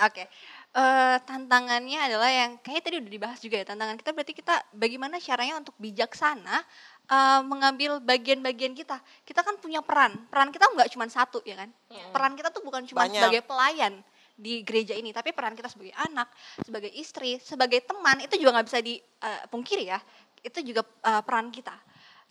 oke. 0.03 0.23
Eh, 0.79 1.17
tantangannya 1.25 1.97
adalah 2.07 2.29
yang 2.29 2.61
kayaknya 2.61 2.83
tadi 2.85 2.97
udah 3.01 3.11
dibahas 3.11 3.39
juga 3.41 3.57
ya 3.57 3.67
tantangan 3.67 3.97
kita 3.99 4.11
berarti 4.13 4.31
kita 4.37 4.55
bagaimana 4.77 5.17
caranya 5.17 5.59
untuk 5.59 5.73
bijaksana 5.81 6.61
eh, 7.09 7.41
mengambil 7.43 7.99
bagian-bagian 8.05 8.77
kita 8.77 9.01
kita 9.25 9.41
kan 9.43 9.57
punya 9.59 9.81
peran 9.81 10.15
peran 10.29 10.53
kita 10.53 10.69
nggak 10.69 10.93
cuma 10.93 11.09
satu 11.09 11.41
ya 11.43 11.57
kan 11.57 11.73
peran 12.13 12.37
kita 12.37 12.53
tuh 12.53 12.61
bukan 12.63 12.85
cuma 12.85 13.09
sebagai 13.09 13.43
pelayan 13.43 14.05
di 14.39 14.63
gereja 14.63 14.95
ini 14.95 15.11
tapi 15.11 15.35
peran 15.35 15.59
kita 15.59 15.67
sebagai 15.67 15.91
anak 15.99 16.31
sebagai 16.63 16.95
istri 16.95 17.43
sebagai 17.43 17.83
teman 17.83 18.23
itu 18.23 18.39
juga 18.39 18.55
nggak 18.55 18.67
bisa 18.71 18.79
dipungkiri 18.79 19.91
ya 19.91 19.99
itu 20.47 20.63
juga 20.63 20.87
eh, 20.87 21.23
peran 21.27 21.51
kita 21.51 21.75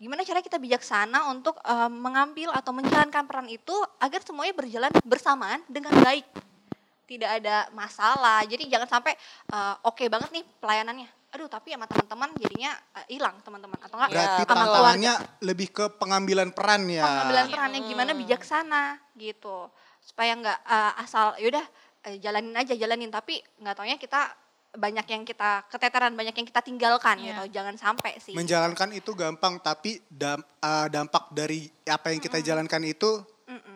gimana 0.00 0.24
cara 0.24 0.40
kita 0.40 0.56
bijaksana 0.56 1.28
untuk 1.28 1.60
eh, 1.60 1.90
mengambil 1.92 2.48
atau 2.56 2.72
menjalankan 2.72 3.28
peran 3.28 3.48
itu 3.52 3.76
agar 4.00 4.24
semuanya 4.24 4.56
berjalan 4.56 4.92
bersamaan 5.04 5.60
dengan 5.68 5.92
baik 6.00 6.24
tidak 7.08 7.40
ada 7.40 7.64
masalah. 7.72 8.44
Jadi 8.44 8.68
jangan 8.68 9.00
sampai 9.00 9.16
eh, 9.48 9.74
oke 9.88 10.04
banget 10.12 10.28
nih 10.30 10.44
pelayanannya. 10.60 11.08
Aduh, 11.28 11.48
tapi 11.48 11.72
sama 11.72 11.88
teman-teman 11.88 12.28
jadinya 12.36 12.72
eh, 13.00 13.16
hilang 13.16 13.40
teman-teman 13.40 13.80
atau 13.80 13.96
enggak 13.96 14.12
Berarti 14.12 14.42
keluarga. 14.44 14.52
tantangannya 14.52 15.14
lebih 15.40 15.68
ke 15.72 15.84
pengambilan 15.96 16.48
peran 16.52 16.84
ya. 16.86 17.04
Pengambilan 17.08 17.46
perannya 17.48 17.80
gimana 17.88 18.12
bijaksana 18.12 18.82
gitu. 19.16 19.72
Supaya 20.04 20.36
enggak 20.36 20.60
eh, 20.68 21.02
asal 21.02 21.32
yaudah 21.40 21.64
eh, 22.08 22.16
jalanin 22.18 22.54
aja 22.54 22.72
jalanin 22.72 23.08
tapi 23.08 23.36
nggak 23.58 23.76
taunya 23.76 23.96
kita 23.96 24.32
banyak 24.70 25.06
yang 25.06 25.22
kita 25.24 25.64
keteteran, 25.66 26.12
banyak 26.12 26.32
yang 26.34 26.44
kita 26.44 26.60
tinggalkan 26.60 27.16
Iya. 27.18 27.26
gitu. 27.26 27.56
Jangan 27.56 27.76
sampai 27.76 28.16
sih. 28.18 28.32
Menjalankan 28.32 28.92
itu 28.92 29.10
gampang, 29.12 29.56
tapi 29.58 29.96
dam- 30.06 30.44
eh, 30.44 30.86
dampak 30.88 31.28
dari 31.30 31.64
apa 31.84 32.08
yang 32.08 32.20
kita 32.20 32.38
jalankan 32.38 32.84
itu 32.86 33.24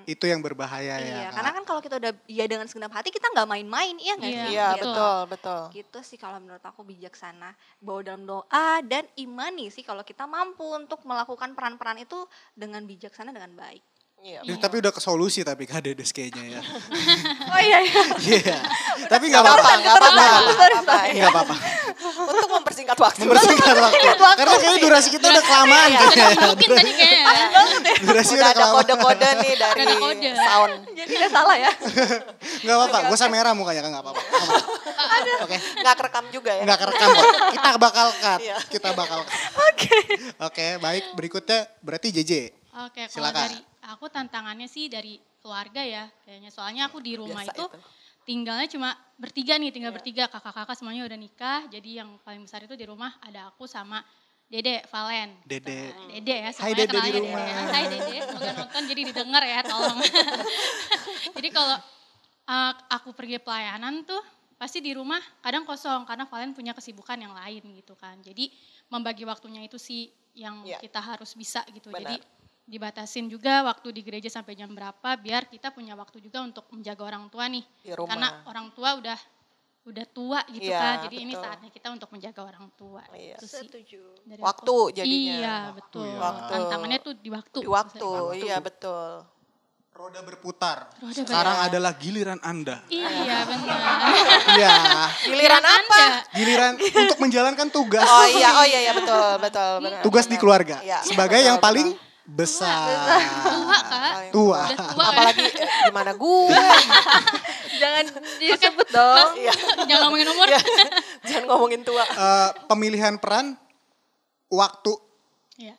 itu 0.05 0.27
yang 0.27 0.43
berbahaya 0.43 0.99
ya. 0.99 1.01
Iya, 1.01 1.23
Kak. 1.25 1.33
karena 1.33 1.51
kan 1.53 1.65
kalau 1.65 1.81
kita 1.81 1.95
udah 1.97 2.13
iya 2.27 2.45
dengan 2.45 2.67
segenap 2.67 2.93
hati 2.93 3.09
kita 3.09 3.31
nggak 3.31 3.49
main-main, 3.49 3.95
iya 3.97 4.13
nggak 4.15 4.29
Iya, 4.29 4.43
sih? 4.43 4.53
Iya, 4.53 4.67
Gitu. 4.69 4.83
betul, 4.85 5.17
betul. 5.31 5.61
gitu 5.73 5.99
sih 6.03 6.19
kalau 6.19 6.37
menurut 6.37 6.61
aku 6.61 6.81
bijaksana 6.83 7.51
bahwa 7.79 8.01
dalam 8.03 8.23
doa 8.23 8.69
dan 8.83 9.07
imani 9.15 9.71
sih 9.71 9.81
kalau 9.81 10.03
kita 10.03 10.27
mampu 10.27 10.67
untuk 10.67 11.01
melakukan 11.03 11.55
peran-peran 11.55 11.97
itu 11.99 12.19
dengan 12.53 12.83
bijaksana 12.83 13.31
dengan 13.31 13.55
baik. 13.55 13.81
Iya. 14.23 14.39
Ya, 14.41 14.55
tapi 14.55 14.79
udah 14.79 14.95
ke 14.95 15.03
solusi 15.03 15.43
tapi 15.43 15.67
Kak 15.67 15.83
Dedes 15.83 16.15
kayaknya 16.15 16.59
ya. 16.59 16.61
Oh 17.53 17.61
iya 17.61 17.79
iya. 17.83 18.03
Iya. 18.17 18.59
tapi 19.05 19.29
nggak 19.29 19.43
Gak 19.43 19.51
apa-apa. 19.51 19.67
apa-apa, 19.67 19.83
gak 19.83 19.93
apa-apa, 19.93 20.23
gak 20.23 20.41
apa-apa. 20.73 20.97
ya. 21.05 21.13
Nggak 21.13 21.33
apa-apa. 21.35 21.55
Untuk 22.23 22.49
mempersingkat 22.51 22.97
waktu. 22.97 23.19
Membersihkan 23.23 23.77
waktu. 23.77 24.09
Karena 24.15 24.55
kayaknya 24.57 24.79
durasi 24.81 25.09
kita 25.11 25.27
udah 25.29 25.43
kelamaan 25.43 25.89
Udah 25.91 25.99
kayaknya. 26.09 26.27
dimasukin 26.33 26.69
tadi 26.73 26.93
kayaknya. 26.95 27.45
Durasi 28.01 28.33
Udah 28.33 28.39
udah 28.39 28.47
ada 28.47 28.55
kelamaan. 28.57 28.75
kode-kode 28.79 29.29
nih 29.43 29.53
dari 29.59 29.83
Udah 29.93 30.35
sound. 30.39 30.73
Jadi 30.95 31.13
nggak 31.13 31.33
salah 31.33 31.57
ya. 31.59 31.71
Nggak 32.63 32.77
apa-apa. 32.79 32.99
Gue 33.11 33.17
sama 33.19 33.33
merah 33.33 33.53
mukanya 33.53 33.81
kan 33.83 33.91
nggak 33.91 34.05
apa-apa. 34.07 34.23
Nggak. 34.23 34.65
Oke. 35.43 35.57
Nggak 35.77 35.95
kerekam 35.99 36.25
juga 36.31 36.51
ya. 36.55 36.63
Nggak 36.63 36.79
kerekam 36.81 37.09
kok. 37.11 37.27
Kita 37.53 37.71
bakal 37.77 38.07
cut. 38.17 38.41
Iya. 38.41 38.57
Kita 38.71 38.89
bakal 38.95 39.19
cut. 39.21 39.35
Oke. 39.67 39.97
Oke, 40.41 40.67
baik. 40.79 41.05
Berikutnya 41.13 41.59
berarti 41.83 42.09
JJ. 42.13 42.33
Oke, 42.81 43.03
kalau 43.05 43.29
Silakan. 43.29 43.51
dari 43.51 43.59
aku 43.83 44.07
tantangannya 44.07 44.71
sih 44.71 44.87
dari 44.87 45.19
keluarga 45.43 45.83
ya 45.83 46.07
kayaknya. 46.23 46.51
Soalnya 46.55 46.87
aku 46.87 47.03
di 47.03 47.19
rumah 47.19 47.43
Biasa 47.43 47.55
itu, 47.59 47.65
itu. 47.67 47.79
tinggalnya 48.23 48.69
cuma 48.71 48.91
bertiga 49.19 49.59
nih, 49.59 49.75
tinggal 49.75 49.91
bertiga. 49.91 50.31
Kakak-kakak 50.31 50.79
semuanya 50.79 51.07
udah 51.11 51.19
nikah. 51.19 51.61
Jadi 51.67 51.99
yang 51.99 52.15
paling 52.23 52.47
besar 52.47 52.63
itu 52.63 52.79
di 52.79 52.87
rumah 52.87 53.11
ada 53.19 53.51
aku 53.51 53.67
sama 53.67 53.99
Dede 54.47 54.85
Valen. 54.93 55.33
Dede. 55.49 55.91
Dede 56.13 56.37
ya, 56.47 56.51
Hai 56.53 56.77
semuanya 56.77 56.85
Dede 56.87 56.99
di 57.01 57.11
rumah. 57.19 57.41
Dede. 57.43 57.73
Hai 57.73 57.85
Dede, 57.89 58.17
semoga 58.29 58.53
nonton 58.53 58.83
jadi 58.87 59.03
didengar 59.09 59.43
ya, 59.43 59.61
tolong. 59.65 59.99
jadi 61.41 61.49
kalau 61.51 61.77
uh, 62.47 62.73
aku 62.93 63.17
pergi 63.17 63.41
pelayanan 63.41 64.05
tuh 64.05 64.21
pasti 64.61 64.79
di 64.79 64.95
rumah 64.95 65.19
kadang 65.43 65.67
kosong 65.67 66.07
karena 66.07 66.23
Valen 66.29 66.55
punya 66.55 66.71
kesibukan 66.71 67.19
yang 67.19 67.35
lain 67.35 67.65
gitu 67.83 67.99
kan. 67.99 68.21
Jadi 68.23 68.53
membagi 68.93 69.27
waktunya 69.27 69.65
itu 69.65 69.75
sih 69.81 70.07
yang 70.37 70.63
Iya. 70.63 70.79
kita 70.79 71.01
harus 71.03 71.35
bisa 71.35 71.65
gitu. 71.73 71.91
Benar. 71.91 72.15
Jadi 72.15 72.17
dibatasin 72.63 73.27
juga 73.27 73.67
waktu 73.67 73.91
di 73.91 74.01
gereja 74.01 74.31
sampai 74.31 74.55
jam 74.55 74.71
berapa 74.71 75.19
biar 75.19 75.51
kita 75.51 75.71
punya 75.71 75.93
waktu 75.93 76.23
juga 76.23 76.41
untuk 76.41 76.65
menjaga 76.71 77.03
orang 77.05 77.27
tua 77.29 77.51
nih. 77.51 77.65
Di 77.83 77.93
rumah. 77.93 78.09
Karena 78.09 78.29
orang 78.47 78.67
tua 78.71 78.97
udah 78.97 79.19
udah 79.83 80.07
tua 80.07 80.39
gitu 80.47 80.71
Iya, 80.71 80.79
kan. 80.79 80.95
Jadi 81.11 81.17
ini 81.19 81.33
betul. 81.35 81.43
saatnya 81.43 81.71
kita 81.75 81.89
untuk 81.91 82.09
menjaga 82.15 82.41
orang 82.47 82.67
tua. 82.79 83.03
Iya. 83.11 83.35
Itu 83.35 83.47
sih 83.51 83.67
Setuju. 83.67 84.03
dari 84.23 84.39
Waktu 84.39 84.75
aku. 84.79 84.95
jadinya. 84.95 85.11
Iya, 85.11 85.57
Waktu 85.59 85.79
betul. 85.83 86.07
ya. 86.07 86.19
Waktu. 86.23 86.51
Tantangannya 86.55 86.99
tuh 87.03 87.15
di 87.19 87.31
waktu. 87.31 87.59
Di 87.59 87.69
waktu, 87.69 88.07
maksudnya. 88.07 88.39
iya 88.41 88.57
betul. 88.59 89.11
roda 89.93 90.25
berputar. 90.25 90.89
Roda 90.97 91.13
Sekarang 91.21 91.57
adalah 91.61 91.93
giliran 91.93 92.41
Anda. 92.41 92.81
Iya 92.89 93.45
benar. 93.51 93.79
Iya, 94.57 94.73
Giliran 95.21 95.61
apa? 95.61 96.03
giliran 96.33 96.73
untuk 96.81 97.19
menjalankan 97.21 97.69
tugas. 97.69 98.01
Oh 98.03 98.25
iya, 98.25 98.57
oh 98.57 98.65
iya, 98.65 98.89
iya 98.89 98.93
betul, 98.97 99.37
betul. 99.37 99.73
Benar, 99.85 100.01
Tugas 100.01 100.25
di 100.25 100.33
benar. 100.33 100.41
keluarga. 100.41 100.77
Iya, 100.81 101.05
Sebagai 101.05 101.37
betul, 101.37 101.49
yang 101.53 101.59
betul. 101.61 101.69
Besar. 102.23 102.87
Tua 103.51 103.79
kak. 103.83 104.13
Tua. 104.31 104.61
Tua 104.71 105.05
kan? 105.05 105.11
Apalagi 105.11 105.47
eh, 105.49 105.69
gimana 105.87 106.13
gue? 106.15 106.59
Jangan 107.83 108.05
disebut 108.39 108.89
dong. 108.89 109.29
Iya. 109.35 109.53
Jangan 109.85 110.01
ngomongin 110.07 110.29
umur. 110.31 110.47
Iya. 110.47 110.61
Jangan 111.27 111.45
ngomongin 111.51 111.81
tua. 111.83 112.05
Eh, 112.07 112.49
pemilihan 112.67 113.19
peran 113.19 113.59
waktu 114.47 114.93
Iya. 115.59 115.75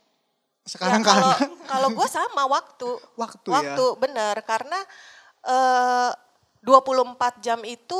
sekarang 0.63 1.01
Ya, 1.01 1.07
kalau 1.07 1.31
karena 1.31 1.47
kalau 1.71 1.87
gue 1.95 2.07
sama 2.07 2.43
waktu. 2.45 2.89
Waktu 3.15 3.47
ya. 3.47 3.55
Waktu 3.55 3.85
bener 3.99 4.35
karena 4.43 4.79
eh 5.43 6.11
24 6.63 7.43
jam 7.43 7.59
itu 7.63 7.99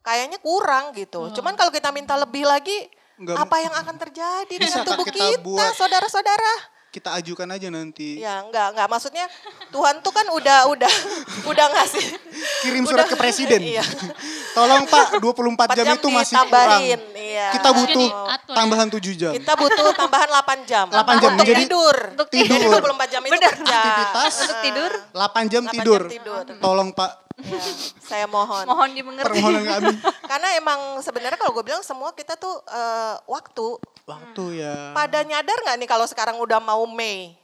kayaknya 0.00 0.40
kurang 0.40 0.92
gitu. 0.92 1.28
Cuman 1.32 1.52
kalau 1.52 1.68
kita 1.68 1.92
minta 1.92 2.16
lebih 2.16 2.44
lagi 2.44 2.88
Nggak- 3.18 3.38
apa 3.44 3.56
yang 3.60 3.74
akan 3.76 3.96
terjadi 3.98 4.54
dengan 4.56 4.84
tubuh 4.84 5.04
kita 5.04 5.64
saudara-saudara? 5.76 6.77
Kita 6.98 7.14
ajukan 7.14 7.48
aja 7.48 7.68
nanti. 7.70 8.18
Ya 8.18 8.42
enggak 8.42 8.74
enggak 8.74 8.88
maksudnya 8.90 9.24
Tuhan 9.70 10.02
tuh 10.02 10.10
kan 10.10 10.26
udah 10.28 10.66
udah 10.66 10.92
udah 11.46 11.66
ngasih 11.72 12.06
Kirim 12.58 12.82
surat 12.82 13.06
Udah- 13.06 13.14
ke 13.14 13.16
presiden. 13.16 13.62
Iya. 13.62 13.86
Tolong 14.50 14.90
Pak, 14.90 15.22
24 15.22 15.78
jam, 15.78 15.86
jam 15.86 15.94
itu 15.94 16.08
masih 16.10 16.34
kurang. 16.34 16.50
ditambahin, 16.50 17.00
iya. 17.14 17.48
Kita 17.54 17.68
butuh 17.70 18.08
Jadi 18.10 18.32
atur 18.34 18.50
ya. 18.50 18.56
tambahan 18.58 18.88
7 18.90 19.14
jam. 19.14 19.32
Kita 19.32 19.52
butuh 19.54 19.86
tambahan 19.94 20.28
8 20.28 20.58
jam. 20.66 20.86
8 20.90 21.14
jam, 21.22 21.30
untuk 21.32 21.46
jadi- 21.46 21.62
tidur. 21.62 21.96
Untuk 22.18 22.28
tidur. 22.28 22.58
Jadi 22.58 22.66
24 22.66 23.08
jam 23.08 23.22
itu 23.22 23.38
kerja. 23.38 23.78
Aktivitas 23.78 24.34
Untuk 24.42 24.58
tidur 24.60 24.92
8 25.14 25.44
jam 25.46 25.62
8 25.62 25.70
jam 25.70 25.74
tidur. 25.78 26.02
tidur. 26.10 26.42
Tolong 26.58 26.90
Pak, 26.90 27.10
Ya, 27.38 27.58
saya 28.10 28.26
mohon. 28.26 28.66
mohon 28.66 28.90
dimengerti. 28.90 29.38
permohonan 29.38 29.62
kami. 29.62 29.94
Karena 30.30 30.48
emang 30.58 30.98
sebenarnya 31.00 31.38
kalau 31.38 31.54
gue 31.54 31.64
bilang 31.64 31.82
semua 31.86 32.10
kita 32.10 32.34
tuh 32.34 32.58
eh, 32.66 33.14
waktu. 33.30 33.78
Waktu 34.08 34.44
ya. 34.58 34.92
Pada 34.96 35.22
nyadar 35.22 35.58
nggak 35.62 35.76
nih 35.78 35.88
kalau 35.88 36.06
sekarang 36.08 36.36
udah 36.42 36.58
mau 36.58 36.82
Mei? 36.90 37.38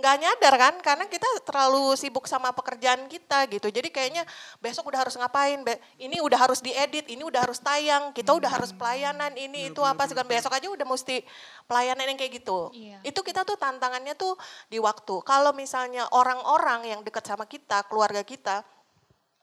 Nggak 0.00 0.16
nyadar 0.16 0.54
kan? 0.56 0.74
Karena 0.80 1.04
kita 1.10 1.28
terlalu 1.44 1.92
sibuk 1.92 2.24
sama 2.24 2.54
pekerjaan 2.56 3.04
kita 3.10 3.44
gitu. 3.52 3.68
Jadi 3.68 3.92
kayaknya 3.92 4.24
besok 4.62 4.88
udah 4.88 5.04
harus 5.04 5.12
ngapain? 5.18 5.60
Be- 5.60 5.76
Ini 6.00 6.24
udah 6.24 6.38
harus 6.40 6.64
diedit, 6.64 7.04
ini 7.10 7.20
udah 7.20 7.44
harus 7.44 7.60
tayang, 7.60 8.14
kita 8.16 8.32
udah 8.32 8.48
harus 8.48 8.72
pelayanan, 8.72 9.36
ini 9.36 9.68
itu 9.68 9.82
apa 9.84 10.08
segala 10.08 10.24
besok 10.24 10.56
aja 10.56 10.72
udah 10.72 10.86
mesti 10.88 11.20
pelayanan 11.68 12.06
yang 12.06 12.16
kayak 12.16 12.32
gitu. 12.40 12.72
Iya. 12.72 13.04
Itu 13.04 13.20
kita 13.20 13.44
tuh 13.44 13.60
tantangannya 13.60 14.16
tuh 14.16 14.40
di 14.72 14.80
waktu. 14.80 15.20
Kalau 15.20 15.52
misalnya 15.52 16.08
orang-orang 16.16 16.96
yang 16.96 17.00
dekat 17.04 17.28
sama 17.28 17.44
kita, 17.44 17.84
keluarga 17.84 18.24
kita, 18.24 18.64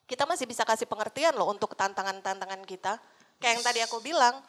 kita 0.08 0.24
masih 0.24 0.48
bisa 0.48 0.63
kasih 0.63 0.88
pengertian 0.88 1.36
loh 1.36 1.52
untuk 1.52 1.76
tantangan-tantangan 1.76 2.63
kita. 2.63 2.96
Kayak 3.38 3.54
yang 3.60 3.63
tadi 3.63 3.80
aku 3.84 3.98
bilang, 4.00 4.39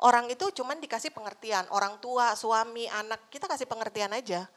orang 0.00 0.26
itu 0.32 0.48
cuman 0.50 0.80
dikasih 0.80 1.12
pengertian. 1.12 1.68
Orang 1.68 2.00
tua, 2.00 2.32
suami, 2.32 2.88
anak, 2.88 3.28
kita 3.28 3.44
kasih 3.44 3.68
pengertian 3.68 4.10
aja. 4.16 4.48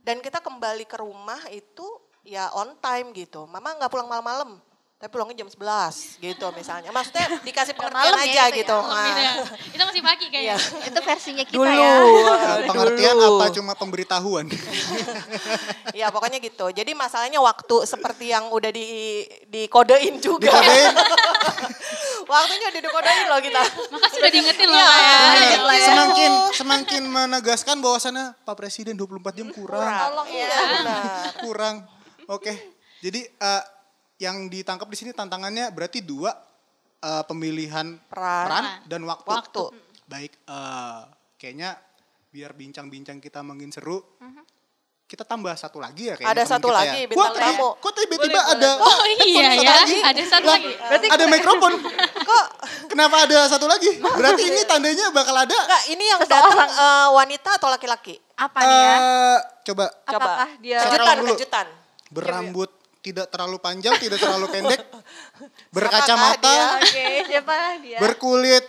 Dan 0.00 0.24
kita 0.24 0.40
kembali 0.40 0.88
ke 0.88 0.96
rumah 0.96 1.38
itu 1.52 1.84
ya 2.24 2.48
on 2.56 2.72
time 2.80 3.12
gitu. 3.12 3.44
Mama 3.44 3.76
nggak 3.76 3.92
pulang 3.92 4.08
malam-malam, 4.08 4.56
tapi 4.98 5.14
pulangnya 5.14 5.38
jam 5.38 5.48
11 5.48 6.18
gitu 6.18 6.46
misalnya. 6.52 6.90
Maksudnya 6.90 7.38
dikasih 7.46 7.70
pengertian 7.70 8.02
malam 8.02 8.18
ya 8.18 8.26
aja 8.26 8.26
itu 8.26 8.34
ya, 8.34 8.46
gitu. 8.58 8.76
Malam 8.76 8.98
Nah, 8.98 9.14
ya. 9.16 9.32
Itu 9.70 9.82
masih 9.86 10.02
pagi 10.02 10.26
kayaknya. 10.26 10.56
Iya. 10.58 10.86
Itu 10.90 10.98
versinya 11.00 11.44
kita 11.46 11.54
Dulu. 11.54 11.70
ya. 11.70 11.92
eh, 11.94 12.66
Pengertian 12.66 13.14
dulu. 13.14 13.38
apa 13.38 13.44
cuma 13.54 13.72
pemberitahuan? 13.78 14.46
Ya 15.94 16.10
pokoknya 16.10 16.38
gitu. 16.38 16.66
Jadi 16.70 16.94
masalahnya 16.94 17.38
waktu 17.38 17.82
seperti 17.82 18.30
yang 18.30 18.50
udah 18.50 18.70
di 18.70 19.22
dikodein 19.46 20.18
juga. 20.18 20.46
Dikodein. 20.50 20.94
Waktunya 22.28 22.66
udah 22.68 22.82
dikodein 22.82 23.24
loh 23.26 23.40
kita. 23.40 23.62
Makasih 23.88 24.18
udah 24.20 24.30
diingetin 24.30 24.68
loh 24.68 24.78
ya. 24.78 24.90
Iya. 25.72 25.86
semakin 25.86 26.30
semakin 26.54 27.02
menegaskan 27.06 27.76
bahwasannya 27.78 28.36
Pak 28.42 28.54
Presiden 28.54 28.94
24 28.94 29.30
jam 29.32 29.48
kurang. 29.50 29.80
Kurang. 29.80 30.26
Benar. 30.28 31.24
Kurang. 31.40 31.76
Oke. 32.28 32.52
Jadi 33.00 33.24
eh, 33.24 33.62
yang 34.18 34.46
ditangkap 34.46 34.86
di 34.86 34.96
sini 34.96 35.10
tantangannya 35.12 35.70
berarti 35.70 36.02
dua 36.02 36.34
eh, 36.98 37.22
pemilihan 37.24 37.94
Peran. 38.10 38.82
dan 38.84 39.02
waktu. 39.02 39.26
Waktu. 39.26 39.64
Baik, 40.04 40.32
eh, 40.42 41.00
kayaknya 41.36 41.78
biar 42.28 42.52
bincang-bincang 42.52 43.18
kita 43.18 43.40
makin 43.40 43.70
seru. 43.70 44.02
Kita 45.08 45.24
tambah 45.24 45.56
satu 45.56 45.80
lagi 45.80 46.04
ya 46.04 46.20
kayaknya. 46.20 46.36
Ada 46.36 46.42
satu 46.44 46.68
lagi, 46.68 47.00
ya. 47.00 47.08
bintang 47.08 47.32
Kok- 47.32 47.40
tamu. 47.40 47.68
Kok 47.80 47.92
tiba-tiba 47.96 48.40
ada 48.44 48.70
Oh 48.76 48.98
iya 49.08 49.24
satu 49.48 49.64
ya, 49.64 49.72
lagi? 49.72 49.96
ada 50.04 50.22
satu 50.22 50.44
Lah, 50.44 50.58
lagi. 50.60 50.72
ada 51.08 51.24
mikrofon. 51.24 51.72
Kok 52.20 52.44
kenapa 52.92 53.16
ada 53.24 53.38
satu 53.48 53.64
lagi? 53.64 53.88
Berarti 53.96 54.42
ini 54.44 54.60
tandanya 54.68 55.08
bakal 55.08 55.32
ada 55.32 55.56
Enggak, 55.56 55.82
ini 55.88 56.04
yang 56.04 56.20
datang 56.20 56.68
eh, 56.68 57.08
wanita 57.14 57.50
atau 57.56 57.72
laki-laki? 57.72 58.20
Apa 58.36 58.58
nih 58.60 58.68
ya? 58.76 58.92
eh, 58.92 59.38
coba 59.64 59.84
Coba. 60.04 60.28
Apakah 60.28 60.48
dia- 60.60 60.84
kejutan, 60.84 61.16
kejutan. 61.24 61.66
berambut 62.08 62.68
tidak 62.98 63.26
terlalu 63.28 63.56
panjang, 63.58 63.94
tidak 63.96 64.18
terlalu 64.18 64.46
pendek, 64.48 64.80
berkacamata, 65.74 66.42
dia? 66.44 66.66
Oke, 66.76 67.06
siapa 67.24 67.56
dia? 67.78 67.98
berkulit 67.98 68.64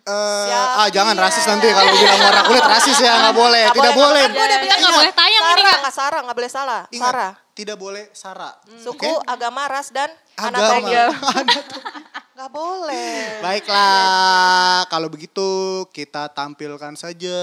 eh 0.00 0.44
Siapa 0.48 0.80
ah 0.80 0.88
jangan 0.88 1.12
dia? 1.12 1.20
rasis 1.20 1.44
nanti 1.44 1.68
kalau 1.68 1.92
bilang 1.92 2.16
warna 2.18 2.42
kulit 2.42 2.64
rasis 2.64 2.96
ya 2.96 3.12
nggak 3.20 3.36
boleh, 3.44 3.62
Nggak 3.62 3.76
tidak 3.76 3.92
boleh. 3.94 4.22
Kan 4.22 4.32
gue 4.32 4.40
udah 4.42 4.58
bilang 4.58 4.78
Nggak 4.78 4.94
boleh 4.96 5.12
tayang 5.12 5.42
ini, 5.42 5.44
Sarah, 5.44 5.68
Kak. 5.68 5.78
nggak 5.78 5.94
Sarah, 5.94 6.20
nggak 6.24 6.36
boleh 6.36 6.50
salah. 6.50 6.80
Ingat, 6.88 7.04
Sarah. 7.04 7.32
tidak 7.52 7.76
boleh 7.76 8.04
sara. 8.12 8.50
Suku, 8.78 9.04
Oke? 9.04 9.26
agama, 9.26 9.62
ras, 9.66 9.88
dan 9.90 10.08
Agama. 10.34 10.80
anatomi. 10.80 10.92
Nggak 12.38 12.54
boleh. 12.54 13.42
Baiklah, 13.42 14.86
kalau 14.86 15.10
begitu 15.10 15.82
kita 15.90 16.30
tampilkan 16.30 16.94
saja 16.94 17.34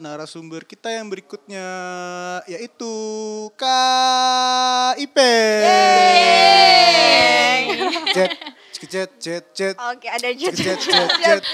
narasumber 0.00 0.64
kita 0.64 0.88
yang 0.88 1.12
berikutnya 1.12 1.68
yaitu 2.48 2.88
KIP. 3.52 5.18
Jet, 8.16 8.32
jet, 8.88 9.10
jet, 9.20 9.44
jet. 9.52 9.76
Oke, 9.76 10.08
ada 10.08 10.32
jet. 10.32 10.56
Jet, 10.56 10.88
jet, 10.88 11.04
jet, 11.20 11.44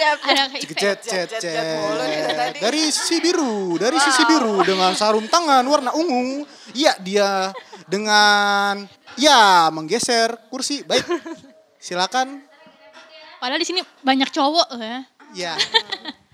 jet. 0.79 0.99
Jet, 1.03 1.31
jet, 1.43 2.55
dari 2.63 2.87
sisi 2.95 3.19
biru, 3.19 3.83
dari 3.83 3.99
sisi 3.99 4.23
biru 4.31 4.63
dengan 4.63 4.95
sarung 4.95 5.27
tangan 5.27 5.67
warna 5.67 5.91
ungu. 5.91 6.47
Iya, 6.71 6.95
dia 7.03 7.51
dengan 7.91 8.87
ya 9.19 9.75
menggeser 9.75 10.39
kursi. 10.47 10.87
Baik. 10.87 11.03
Silakan. 11.83 12.46
Padahal 13.47 13.63
di 13.63 13.69
sini 13.71 13.79
banyak 14.03 14.27
cowok 14.35 14.75
loh 14.75 14.83
ya. 14.83 15.01
Ya. 15.31 15.55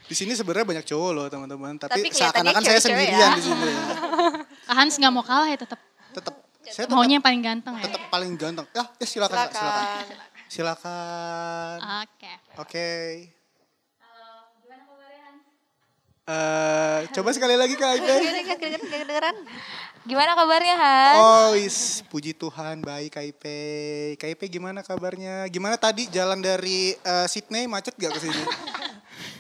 Di 0.09 0.17
sini 0.17 0.33
sebenarnya 0.33 0.65
banyak 0.65 0.87
cowok 0.89 1.11
loh, 1.13 1.27
teman-teman. 1.29 1.77
Tapi, 1.77 1.93
Tapi 1.93 2.09
seakan-akan 2.09 2.63
saya 2.65 2.81
cewek-cewek 2.81 3.05
sendirian 3.05 3.21
ya. 3.21 3.37
di 3.37 3.43
sini. 3.45 3.71
Kak 4.65 4.75
Hans 4.81 4.97
nggak 4.97 5.13
mau 5.13 5.21
kalah 5.21 5.45
ya 5.53 5.61
tetap. 5.61 5.77
Tetap 6.17 6.35
saya 6.65 6.89
tetap, 6.89 6.97
Maunya 6.97 7.21
yang 7.21 7.25
paling 7.29 7.45
ganteng 7.45 7.77
ya. 7.77 7.85
tetap 7.85 8.01
paling 8.09 8.33
ganteng. 8.41 8.65
Ya, 8.73 8.89
ya 8.97 9.05
silakan, 9.05 9.45
silakan. 9.45 9.85
Silakan. 10.09 10.25
Silakan. 10.49 11.77
Oke. 12.01 12.33
Oke. 12.57 12.89
Eh, 16.23 16.99
coba 17.13 17.29
sekali 17.37 17.61
lagi 17.61 17.77
Kak 17.77 17.93
kedengeran, 18.01 18.81
kedengeran. 18.81 19.37
Gimana 20.03 20.35
kabarnya 20.35 20.75
Han? 20.75 21.15
Oh, 21.17 21.51
is, 21.55 22.03
puji 22.07 22.35
Tuhan, 22.35 22.83
baik 22.83 23.15
KIP. 23.15 23.45
KIP 24.17 24.41
gimana 24.51 24.83
kabarnya? 24.83 25.47
Gimana 25.47 25.77
tadi 25.77 26.11
jalan 26.11 26.39
dari 26.39 26.91
eh, 26.93 27.27
Sydney 27.27 27.65
macet 27.65 27.95
gak 27.95 28.11
ke 28.13 28.21
sini? 28.21 28.43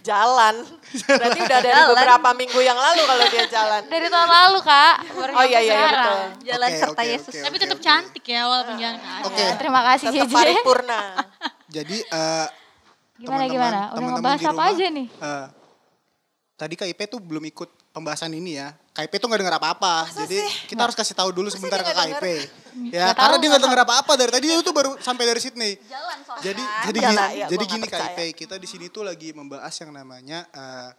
Jalan. 0.02 0.66
Berarti 1.08 1.38
udah 1.40 1.60
dari 1.60 1.70
Jalan. 1.72 1.90
beberapa 1.94 2.30
minggu 2.32 2.58
yang 2.58 2.74
lalu 2.74 3.06
kalau 3.06 3.22
dia 3.24 3.46
jalan. 3.46 3.86
Dari 3.86 4.10
tahun 4.10 4.26
lalu 4.28 4.58
kak. 4.60 4.94
Oh 5.30 5.44
iya 5.44 5.58
iya, 5.58 5.72
iya 5.72 5.86
betul. 5.88 6.18
Jalan 6.42 6.68
Oke, 6.68 6.78
serta 6.80 6.90
oke, 6.98 7.06
Yesus. 7.06 7.32
oke, 7.32 7.38
Tapi 7.40 7.56
tetap 7.56 7.78
oke. 7.78 7.84
cantik 7.84 8.24
ya 8.24 8.40
walaupun 8.44 8.74
jalan 8.76 8.98
kaki. 8.98 9.22
Oke. 9.24 9.38
Ya, 9.40 9.52
terima 9.54 9.80
kasih 9.84 10.06
Tetap 10.10 10.26
JJ. 10.26 10.34
paripurna. 10.34 11.00
Jadi 11.78 11.98
eh, 12.02 12.46
Gimana 13.14 13.46
teman-teman- 13.46 13.46
gimana? 13.48 13.80
Udah 13.88 14.08
ngebahas 14.12 14.42
apa 14.44 14.62
aja 14.68 14.84
nih? 14.88 15.06
eh, 15.08 15.46
tadi 16.56 16.74
KIP 16.76 17.00
tuh 17.08 17.20
belum 17.22 17.44
ikut 17.44 17.70
pembahasan 17.90 18.30
ini 18.32 18.58
ya. 18.58 18.74
KIP 18.92 19.12
tuh 19.16 19.28
gak 19.32 19.40
denger 19.40 19.56
apa-apa. 19.56 20.04
Jadi 20.12 20.36
kita 20.68 20.84
harus 20.84 20.92
kasih 20.92 21.16
tahu 21.16 21.32
dulu 21.32 21.48
sebentar 21.48 21.80
ke 21.80 21.96
nggak 21.96 22.08
KIP. 22.12 22.26
Ya, 22.92 23.08
Nggak 23.08 23.16
karena 23.16 23.36
tahu, 23.36 23.40
dia 23.40 23.48
nggak 23.48 23.60
gak 23.60 23.64
denger 23.64 23.80
apa-apa 23.88 24.12
dari 24.20 24.30
tadi 24.32 24.44
dia 24.52 24.56
tuh 24.60 24.74
baru 24.76 24.90
sampai 25.00 25.24
dari 25.24 25.40
Sydney. 25.40 25.72
Jalan 25.88 26.18
soalnya. 26.20 26.44
Jadi 26.44 26.62
jadi 26.62 26.98
Jalan, 27.00 27.12
gini, 27.16 27.36
iya, 27.40 27.46
jadi 27.48 27.64
gini 27.64 27.84
nggak 27.88 28.00
percaya. 28.04 28.16
KIP 28.20 28.36
kita 28.36 28.54
di 28.60 28.68
sini 28.68 28.86
tuh 28.92 29.02
lagi 29.08 29.28
membahas 29.32 29.72
yang 29.80 29.90
namanya 29.96 30.44
eh, 30.52 30.90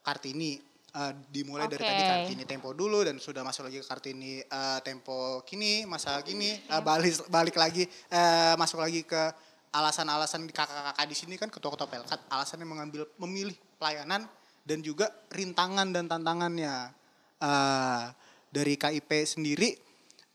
Kartini. 0.00 0.52
Eh, 0.92 1.12
dimulai 1.32 1.72
dari 1.72 1.80
Oke. 1.80 1.88
tadi 1.88 2.04
Kartini 2.04 2.44
Tempo 2.44 2.76
dulu 2.76 3.00
dan 3.00 3.16
sudah 3.16 3.40
masuk 3.40 3.68
lagi 3.68 3.80
ke 3.80 3.86
Kartini 3.88 4.44
eh, 4.44 4.78
Tempo 4.84 5.40
kini, 5.44 5.88
masa 5.88 6.20
kini 6.24 6.56
eh, 6.56 6.82
balik 6.84 7.28
balik 7.32 7.56
lagi 7.56 7.84
eh, 7.88 8.54
masuk 8.60 8.80
lagi 8.80 9.04
ke 9.04 9.32
alasan-alasan 9.72 10.44
di 10.44 10.52
kakak-kakak 10.52 11.06
di 11.08 11.16
sini 11.16 11.34
kan 11.40 11.48
ketua-ketua 11.48 11.88
pelkat 11.88 12.20
alasannya 12.28 12.68
mengambil 12.68 13.08
memilih 13.24 13.56
pelayanan 13.80 14.28
dan 14.68 14.84
juga 14.84 15.08
rintangan 15.32 15.88
dan 15.96 16.12
tantangannya 16.12 16.92
Eh, 17.42 18.04
dari 18.52 18.78
KIP 18.78 19.10
sendiri 19.26 19.74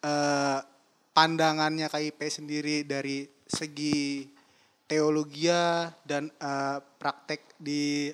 eh, 0.04 0.60
pandangannya 1.16 1.88
KIP 1.88 2.20
sendiri 2.28 2.84
dari 2.84 3.24
segi 3.48 4.28
teologia 4.84 5.88
dan 6.04 6.28
eh, 6.28 6.78
praktek 7.00 7.56
di 7.56 8.12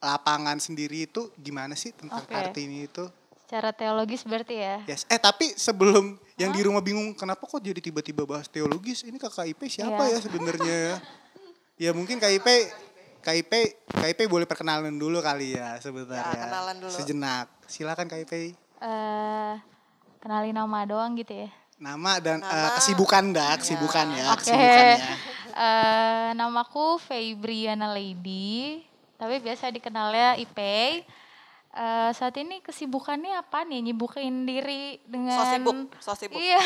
lapangan 0.00 0.56
sendiri 0.56 1.04
itu 1.04 1.28
gimana 1.36 1.76
sih 1.76 1.92
tentang 1.92 2.24
Oke. 2.24 2.32
Kartini 2.32 2.88
itu? 2.88 3.04
Secara 3.44 3.76
teologis 3.76 4.24
berarti 4.24 4.56
ya. 4.56 4.80
Yes. 4.88 5.04
Eh 5.10 5.20
tapi 5.20 5.52
sebelum 5.52 6.16
yang 6.40 6.48
di 6.56 6.64
rumah 6.64 6.80
bingung 6.80 7.12
kenapa 7.12 7.44
kok 7.44 7.60
jadi 7.60 7.76
tiba-tiba 7.76 8.24
bahas 8.24 8.48
teologis? 8.48 9.04
Ini 9.04 9.20
kakak 9.20 9.52
IP 9.52 9.68
siapa 9.68 10.08
Iya. 10.08 10.16
ya 10.16 10.18
sebenarnya? 10.24 10.76
ya? 10.80 10.96
ya 11.84 11.90
mungkin 11.92 12.16
KIP 12.16 12.46
KIP 13.20 13.52
KIP 13.90 14.20
boleh 14.26 14.44
perkenalan 14.44 14.92
dulu 14.92 15.20
kali 15.20 15.52
ya 15.52 15.76
sebentar 15.76 16.18
Ya, 16.18 16.32
ya. 16.32 16.42
kenalan 16.46 16.76
dulu. 16.78 16.90
Sejenak. 16.90 17.46
Silakan 17.64 18.06
KIP. 18.06 18.56
Eh 18.80 19.52
kenalin 20.18 20.52
nama 20.52 20.84
doang 20.84 21.14
gitu 21.14 21.32
ya. 21.36 21.48
Nama 21.76 22.20
dan 22.20 22.38
eh, 22.38 22.46
Nama. 22.46 22.76
kesibukan 22.76 23.24
dah, 23.30 23.52
kesibukan 23.56 24.06
ya, 24.10 24.24
Oke. 24.32 24.44
kesibukannya. 24.44 25.14
Eh 25.50 26.30
namaku 26.32 26.96
Febriana 26.96 27.90
Lady, 27.90 28.80
tapi 29.16 29.42
biasa 29.42 29.68
dikenalnya 29.68 30.38
Ipei. 30.38 31.02
Eh 31.70 32.10
saat 32.12 32.34
ini 32.34 32.58
kesibukannya 32.60 33.38
apa 33.38 33.62
nih? 33.62 33.78
Nyibukin 33.80 34.42
diri 34.42 34.98
dengan 35.06 35.38
So 35.38 35.44
sibuk, 35.46 35.76
so 36.02 36.12
sibuk. 36.18 36.34
Iya, 36.34 36.58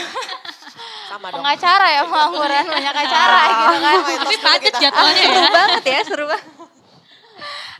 Sama 1.13 1.29
dong. 1.29 1.45
pengacara 1.45 1.87
ya 1.93 2.03
pengangguran 2.03 2.65
banyak 2.65 2.95
acara 2.97 3.41
gitu 3.53 3.77
kan. 3.79 3.97
Tapi 4.01 4.37
padat 4.41 4.75
jadwalnya 4.81 5.21
ya. 5.21 5.29
Seru 5.29 5.49
banget 5.53 5.85
ya, 5.85 6.01
seru 6.01 6.25
banget. 6.25 6.49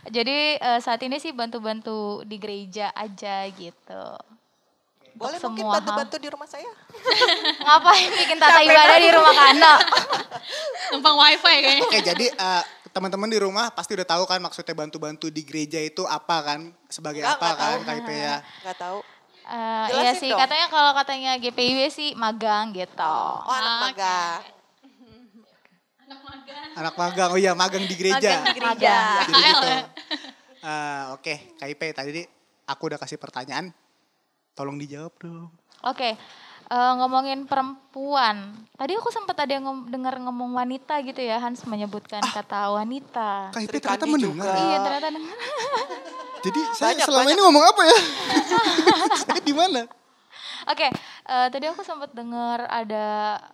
Jadi 0.05 0.37
eh, 0.55 0.79
saat 0.79 1.01
ini 1.01 1.17
sih 1.17 1.33
bantu-bantu 1.33 2.21
di 2.21 2.37
gereja 2.37 2.93
aja 2.93 3.49
gitu. 3.49 4.05
Boleh 5.15 5.39
Untuk 5.39 5.49
mungkin 5.49 5.65
semua 5.65 5.71
hal. 5.71 5.75
bantu-bantu 5.81 6.15
di 6.21 6.29
rumah 6.29 6.45
saya. 6.45 6.69
Ngapain 7.57 8.09
bikin 8.13 8.37
tata 8.37 8.59
ibadah 8.61 8.97
di 8.99 9.09
rumah 9.09 9.33
Kanda? 9.33 9.73
Numpang 10.93 11.15
wifi 11.17 11.41
kayaknya. 11.57 11.81
Oke, 11.81 11.99
jadi 12.05 12.25
eh, 12.29 12.63
teman-teman 12.95 13.27
di 13.27 13.39
rumah 13.43 13.75
pasti 13.75 13.91
udah 13.91 14.07
tahu 14.07 14.23
kan 14.23 14.39
maksudnya 14.39 14.71
bantu-bantu 14.71 15.27
di 15.27 15.43
gereja 15.43 15.83
itu 15.83 16.07
apa 16.07 16.39
kan? 16.39 16.71
Sebagai 16.87 17.27
Enggak, 17.27 17.35
apa 17.35 17.47
enggak 17.51 17.59
kan 17.59 17.75
tahu. 17.75 17.83
KIP 17.91 18.09
ya? 18.15 18.35
Gak 18.71 18.77
tahu. 18.79 18.99
Eh, 19.45 19.85
iya 20.01 20.11
sih, 20.17 20.31
dong. 20.33 20.41
katanya 20.41 20.67
kalau 20.73 20.91
katanya 20.97 21.31
GPIW 21.37 21.85
sih 21.93 22.17
magang 22.17 22.73
gitu. 22.73 23.13
Oh 23.45 23.51
anak 23.51 23.73
Oke. 23.75 23.83
magang. 23.91 24.41
Anak 26.75 26.95
magang, 26.97 27.29
oh 27.29 27.37
iya 27.37 27.51
magang 27.53 27.83
di 27.85 27.93
gereja. 27.99 28.41
Magang 28.41 28.45
di 28.47 28.53
gereja. 28.57 28.95
Jadi 29.21 29.33
gitu. 29.37 29.69
Eh, 30.65 31.03
Oke, 31.13 31.33
KIP 31.61 31.81
tadi 31.93 32.23
aku 32.65 32.81
udah 32.89 32.97
kasih 32.97 33.21
pertanyaan. 33.21 33.69
Tolong 34.55 34.79
dijawab 34.79 35.13
dong. 35.19 35.51
Oke, 35.85 36.17
eh, 36.65 36.93
ngomongin 36.95 37.45
perempuan. 37.45 38.53
Tadi 38.71 38.91
aku 38.93 39.09
sempat 39.09 39.37
ada 39.37 39.51
yang 39.51 39.63
ngom- 39.63 39.87
dengar 39.87 40.17
ngomong 40.17 40.51
wanita 40.53 40.99
gitu 41.01 41.19
ya, 41.19 41.37
Hans 41.37 41.63
menyebutkan 41.63 42.19
kata 42.21 42.73
wanita. 42.73 43.51
KIP 43.51 43.69
Sri 43.69 43.79
ternyata 43.79 44.05
mendengar. 44.05 44.49
juga. 44.49 44.61
Iya, 44.61 44.77
ternyata 44.79 45.07
dengar. 45.09 45.37
Jadi 46.45 46.61
saya 46.71 46.93
Banyak, 46.93 47.05
selama 47.05 47.21
banyak. 47.23 47.33
ini 47.33 47.41
ngomong 47.41 47.65
apa 47.65 47.81
ya? 47.83 47.97
saya 49.21 49.41
di 49.41 49.53
mana? 49.53 49.81
Oke, 50.65 50.87
eh, 51.23 51.47
tadi 51.49 51.65
aku 51.65 51.81
sempat 51.81 52.09
dengar 52.11 52.65
ada 52.65 53.05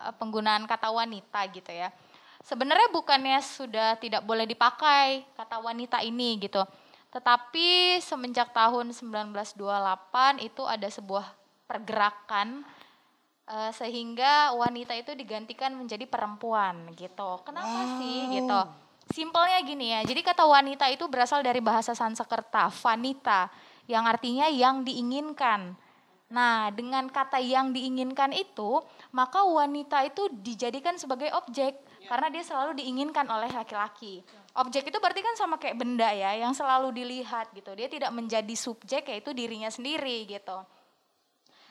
eh, 0.02 0.14
penggunaan 0.16 0.64
kata 0.66 0.90
wanita 0.90 1.40
gitu 1.52 1.72
ya. 1.72 1.92
Sebenarnya 2.42 2.90
bukannya 2.90 3.38
sudah 3.40 3.96
tidak 3.96 4.26
boleh 4.26 4.44
dipakai 4.44 5.24
kata 5.36 5.62
wanita 5.62 6.02
ini 6.02 6.42
gitu. 6.42 6.66
Tetapi 7.12 7.70
semenjak 8.00 8.50
tahun 8.50 8.92
1928 8.92 9.54
itu 10.42 10.64
ada 10.64 10.88
sebuah 10.88 11.28
pergerakan 11.66 12.64
eh, 13.52 13.72
sehingga 13.76 14.56
wanita 14.56 14.96
itu 14.96 15.12
digantikan 15.12 15.76
menjadi 15.76 16.08
perempuan 16.08 16.96
gitu. 16.96 17.44
Kenapa 17.44 18.00
sih 18.00 18.40
gitu? 18.40 18.60
Simpelnya 19.12 19.60
gini 19.68 19.92
ya. 19.92 20.02
Jadi 20.08 20.24
kata 20.24 20.48
wanita 20.48 20.88
itu 20.88 21.04
berasal 21.12 21.44
dari 21.44 21.60
bahasa 21.60 21.92
Sanskerta, 21.92 22.72
vanita, 22.72 23.52
yang 23.92 24.08
artinya 24.08 24.48
yang 24.48 24.88
diinginkan. 24.88 25.76
Nah, 26.32 26.72
dengan 26.72 27.12
kata 27.12 27.44
yang 27.44 27.76
diinginkan 27.76 28.32
itu, 28.32 28.80
maka 29.12 29.44
wanita 29.44 30.08
itu 30.08 30.32
dijadikan 30.32 30.96
sebagai 30.96 31.28
objek 31.36 31.76
karena 32.08 32.32
dia 32.32 32.40
selalu 32.40 32.80
diinginkan 32.80 33.28
oleh 33.28 33.52
laki-laki. 33.52 34.24
Objek 34.56 34.88
itu 34.88 34.98
berarti 35.04 35.20
kan 35.20 35.36
sama 35.36 35.60
kayak 35.60 35.76
benda 35.76 36.08
ya, 36.08 36.32
yang 36.40 36.56
selalu 36.56 36.96
dilihat 36.96 37.52
gitu. 37.52 37.76
Dia 37.76 37.92
tidak 37.92 38.16
menjadi 38.16 38.56
subjek 38.56 39.12
yaitu 39.12 39.36
dirinya 39.36 39.68
sendiri 39.68 40.24
gitu. 40.24 40.64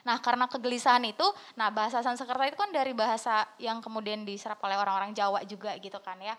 Nah, 0.06 0.18
karena 0.20 0.48
kegelisahan 0.48 1.04
itu, 1.04 1.26
nah 1.56 1.68
bahasa 1.68 2.00
Sanskerta 2.00 2.48
itu 2.48 2.56
kan 2.56 2.72
dari 2.72 2.96
bahasa 2.96 3.44
yang 3.60 3.84
kemudian 3.84 4.24
diserap 4.24 4.60
oleh 4.64 4.76
orang-orang 4.76 5.12
Jawa 5.12 5.44
juga 5.44 5.76
gitu 5.76 6.00
kan 6.00 6.16
ya. 6.20 6.34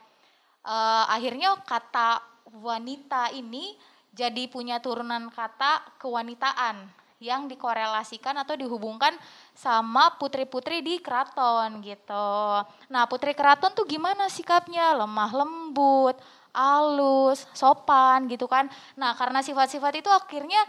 Eh, 0.62 1.06
akhirnya 1.10 1.58
kata 1.66 2.22
wanita 2.62 3.34
ini 3.34 3.74
jadi 4.12 4.46
punya 4.52 4.78
turunan 4.84 5.32
kata 5.32 5.98
kewanitaan 5.98 7.02
yang 7.22 7.46
dikorelasikan 7.46 8.34
atau 8.42 8.58
dihubungkan 8.58 9.14
sama 9.54 10.18
putri-putri 10.18 10.82
di 10.82 10.98
keraton 10.98 11.86
gitu. 11.86 12.66
Nah, 12.90 13.06
putri 13.06 13.38
keraton 13.38 13.78
tuh 13.78 13.86
gimana 13.86 14.26
sikapnya? 14.26 14.98
Lemah 14.98 15.30
lembut, 15.30 16.18
halus, 16.52 17.46
sopan 17.54 18.26
gitu 18.26 18.50
kan. 18.50 18.68
Nah, 18.98 19.14
karena 19.14 19.46
sifat-sifat 19.46 20.02
itu 20.02 20.10
akhirnya 20.10 20.66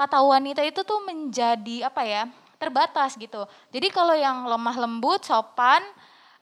kata 0.00 0.24
wanita 0.24 0.64
itu 0.64 0.80
tuh 0.80 1.04
menjadi 1.04 1.84
apa 1.84 2.00
ya? 2.08 2.24
terbatas 2.56 3.16
gitu. 3.16 3.48
Jadi 3.72 3.88
kalau 3.88 4.12
yang 4.12 4.44
lemah 4.44 4.76
lembut, 4.76 5.24
sopan 5.24 5.80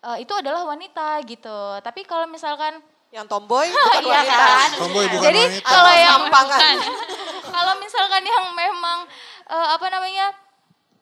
eh, 0.03 0.27
itu 0.27 0.35
adalah 0.35 0.66
wanita 0.66 1.23
gitu. 1.23 1.79
Tapi 1.79 2.03
kalau 2.03 2.27
misalkan 2.27 2.83
Yang 3.09 3.25
tomboy 3.31 3.71
bukan 3.73 4.03
Iya 4.03 4.21
wanita. 4.21 4.37
kan? 4.37 4.68
Tomboy 4.83 5.07
bukan 5.14 5.25
Jadi 5.31 5.42
wanita. 5.47 5.71
kalau 5.71 5.92
yang 5.94 6.21
Sampangan. 6.27 6.75
kalau 7.55 7.75
misalkan 7.79 8.23
yang 8.27 8.44
memang 8.51 8.99
eh, 9.47 9.68
apa 9.73 9.87
namanya 9.88 10.27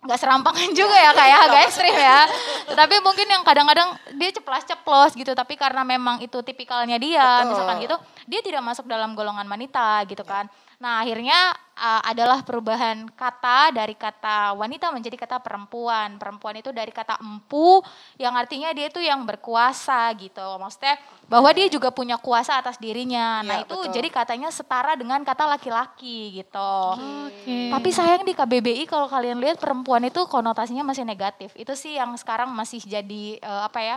nggak 0.04 0.20
serampangan 0.22 0.70
juga 0.70 0.94
ya 0.94 1.10
kayak 1.16 1.38
agak 1.48 1.60
ekstrim 1.66 1.96
ya. 1.96 2.20
Tetapi 2.68 2.94
mungkin 3.00 3.26
yang 3.26 3.42
kadang-kadang 3.42 3.96
dia 4.20 4.30
ceplas-ceplos 4.36 5.16
gitu. 5.16 5.32
Tapi 5.32 5.56
karena 5.56 5.80
memang 5.80 6.20
itu 6.20 6.38
tipikalnya 6.44 7.00
dia, 7.00 7.40
Betul. 7.42 7.56
misalkan 7.56 7.76
gitu, 7.82 7.96
dia 8.28 8.40
tidak 8.44 8.62
masuk 8.62 8.84
dalam 8.84 9.16
golongan 9.16 9.48
wanita 9.48 10.04
gitu 10.06 10.22
kan. 10.28 10.44
Nah 10.76 11.00
akhirnya 11.00 11.56
uh, 11.72 12.02
adalah 12.04 12.44
perubahan 12.44 13.08
kata 13.16 13.72
dari 13.72 13.96
kata 13.96 14.52
wanita 14.56 14.92
menjadi 14.92 15.16
kata 15.16 15.36
perempuan. 15.40 16.20
Perempuan 16.20 16.60
itu 16.60 16.68
dari 16.68 16.92
kata 16.92 17.16
empu 17.20 17.80
yang 18.20 18.36
artinya 18.36 18.72
dia 18.76 18.92
itu 18.92 19.00
yang 19.00 19.24
berkuasa 19.24 20.12
gitu. 20.20 20.44
Maksudnya 20.60 21.00
bahwa 21.28 21.48
dia 21.56 21.66
juga 21.72 21.88
punya 21.88 22.20
kuasa 22.20 22.60
atas 22.60 22.76
dirinya. 22.76 23.40
Nah 23.40 23.56
Iya, 23.60 23.64
itu 23.64 23.76
betul. 23.76 23.92
jadi 23.96 24.08
katanya 24.12 24.48
setara 24.52 24.92
dengan 25.00 25.24
kata 25.24 25.48
laki-laki 25.48 26.44
gitu. 26.44 26.76
Oke. 27.24 27.72
Tapi 27.72 27.88
sayang 27.88 28.28
di 28.28 28.36
KBBI 28.36 28.84
kalau 28.84 29.08
kalian 29.08 29.40
lihat 29.40 29.56
perempuan 29.56 30.04
itu 30.04 30.28
konotasinya 30.28 30.84
masih 30.84 31.08
negatif. 31.08 31.56
Itu 31.56 31.72
sih 31.72 31.96
yang 31.96 32.12
sekarang 32.20 32.52
masih 32.52 32.84
jadi 32.84 33.40
eh, 33.40 33.62
apa 33.64 33.80
ya? 33.80 33.96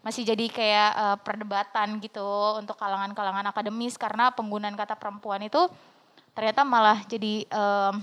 Masih 0.00 0.24
jadi 0.24 0.46
kayak 0.46 0.90
eh, 0.94 1.16
perdebatan 1.26 1.98
gitu 1.98 2.54
untuk 2.54 2.78
kalangan-kalangan 2.78 3.50
akademis 3.50 3.98
karena 3.98 4.30
penggunaan 4.30 4.78
kata 4.78 4.94
perempuan 4.94 5.42
itu 5.42 5.66
ternyata 6.30 6.62
malah 6.62 7.02
jadi 7.04 7.44
em, 7.44 7.94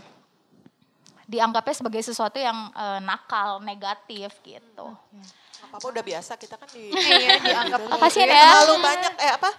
dianggapnya 1.26 1.76
sebagai 1.76 2.02
sesuatu 2.02 2.38
yang 2.38 2.56
eh, 2.72 3.00
nakal, 3.00 3.60
negatif 3.60 4.32
gitu. 4.42 4.88
Apa 5.68 5.84
udah 5.84 6.00
biasa 6.00 6.36
kita 6.36 6.56
kan 6.56 6.70
di 6.70 6.88
Iya, 6.96 7.40
dianggap 7.40 7.80
Kasian 8.00 8.24
Jadi 8.24 8.32
ya. 8.32 8.44
Terlalu 8.48 8.76
banyak 8.80 9.13
eh 9.18 9.32
apa 9.34 9.50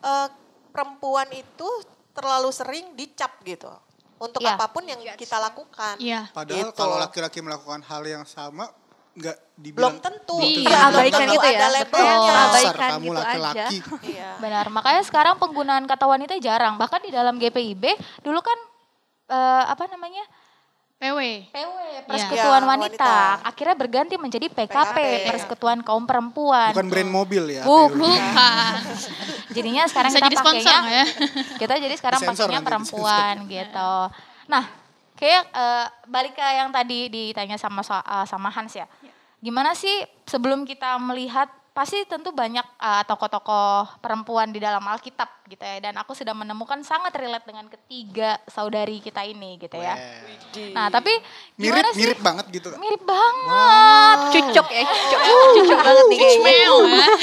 eh, 0.00 0.28
perempuan 0.70 1.28
itu 1.30 1.68
terlalu 2.10 2.50
sering 2.50 2.94
dicap 2.94 3.36
gitu. 3.42 3.68
Untuk 4.14 4.40
Iya. 4.40 4.56
apa 4.56 4.70
pun 4.70 4.86
yang 4.86 4.96
kita 5.14 5.36
lakukan. 5.36 5.98
Iya. 5.98 6.30
Padahal 6.30 6.70
Gitu. 6.70 6.78
kalau 6.78 6.96
laki-laki 6.96 7.38
melakukan 7.40 7.82
hal 7.82 8.02
yang 8.02 8.24
sama 8.24 8.70
nggak 9.14 9.36
Belum 9.54 9.62
dibilang 9.62 9.96
tentu. 10.02 10.36
Iya, 10.42 10.50
Iya, 10.50 10.66
belum 10.66 10.90
abaikan 10.90 11.20
tentu 11.22 11.34
itu 11.34 11.46
ya. 11.46 11.68
Betul. 11.86 12.06
Abaikan 12.34 12.74
kamu 12.74 13.04
gitu 13.06 13.14
laki-laki. 13.14 13.76
Iya. 14.14 14.30
Benar, 14.42 14.66
makanya 14.74 15.02
sekarang 15.06 15.34
penggunaan 15.38 15.84
kata 15.86 16.04
wanita 16.10 16.34
jarang. 16.42 16.74
Bahkan 16.74 17.00
di 17.06 17.10
dalam 17.14 17.38
GPIB 17.38 17.84
dulu 18.26 18.42
kan 18.42 18.58
eh, 19.30 19.64
apa 19.70 19.86
namanya? 19.86 20.26
PW. 20.94 21.18
PW, 21.52 21.74
Iya. 21.94 22.00
Persekutuan 22.06 22.62
Ya, 22.64 22.68
Wanita. 22.70 23.06
wanita. 23.06 23.16
Akhirnya 23.46 23.76
berganti 23.76 24.14
menjadi 24.16 24.46
PKP, 24.50 24.96
PKP. 24.98 25.26
Persekutuan 25.30 25.78
Kaum 25.84 26.04
Perempuan. 26.08 26.70
Bukan 26.74 26.88
brand 26.90 27.10
mobil 27.10 27.44
ya. 27.54 27.62
Bukan. 27.62 28.00
Jadinya 29.56 29.84
sekarang 29.86 30.10
Bisa 30.10 30.18
kita 30.18 30.26
jadi 30.26 30.36
sponsor 30.38 30.74
pakainya 30.74 30.90
ya? 30.90 31.04
kita 31.62 31.74
jadi 31.78 31.94
sekarang 31.98 32.20
pakainya 32.24 32.60
perempuan 32.64 33.34
gitu. 33.46 33.94
Nah, 34.50 34.64
kayak 35.14 35.42
eh, 35.52 35.86
balik 36.08 36.32
ke 36.34 36.42
yang 36.42 36.70
tadi 36.74 37.06
ditanya 37.12 37.56
sama 37.60 37.82
eh, 37.84 38.26
sama 38.26 38.48
Hans 38.50 38.74
ya. 38.74 38.86
Gimana 39.44 39.76
sih 39.76 39.92
sebelum 40.24 40.64
kita 40.64 40.96
melihat 40.96 41.52
pasti 41.74 42.06
tentu 42.06 42.30
banyak 42.30 42.62
uh, 42.78 43.02
tokoh-tokoh 43.02 43.98
perempuan 43.98 44.54
di 44.54 44.62
dalam 44.62 44.80
Alkitab 44.80 45.26
gitu 45.50 45.58
ya 45.58 45.82
dan 45.82 45.98
aku 45.98 46.14
sudah 46.14 46.30
menemukan 46.30 46.78
sangat 46.86 47.10
relate 47.18 47.50
dengan 47.50 47.66
ketiga 47.66 48.38
saudari 48.46 49.02
kita 49.02 49.26
ini 49.26 49.58
gitu 49.58 49.82
ya. 49.82 49.98
Nah, 50.70 50.86
tapi 50.86 51.10
mirip 51.58 51.82
gimana 51.82 51.88
sih? 51.90 51.98
mirip 51.98 52.18
banget 52.22 52.46
gitu 52.54 52.66
kan. 52.70 52.78
Mirip 52.78 53.02
banget. 53.02 54.18
Cucok 54.38 54.68
ya, 54.70 54.82
cucok. 54.86 55.20
Cucok 55.58 55.78
banget 55.82 56.04
nih 56.08 56.18
kayaknya. 56.22 56.54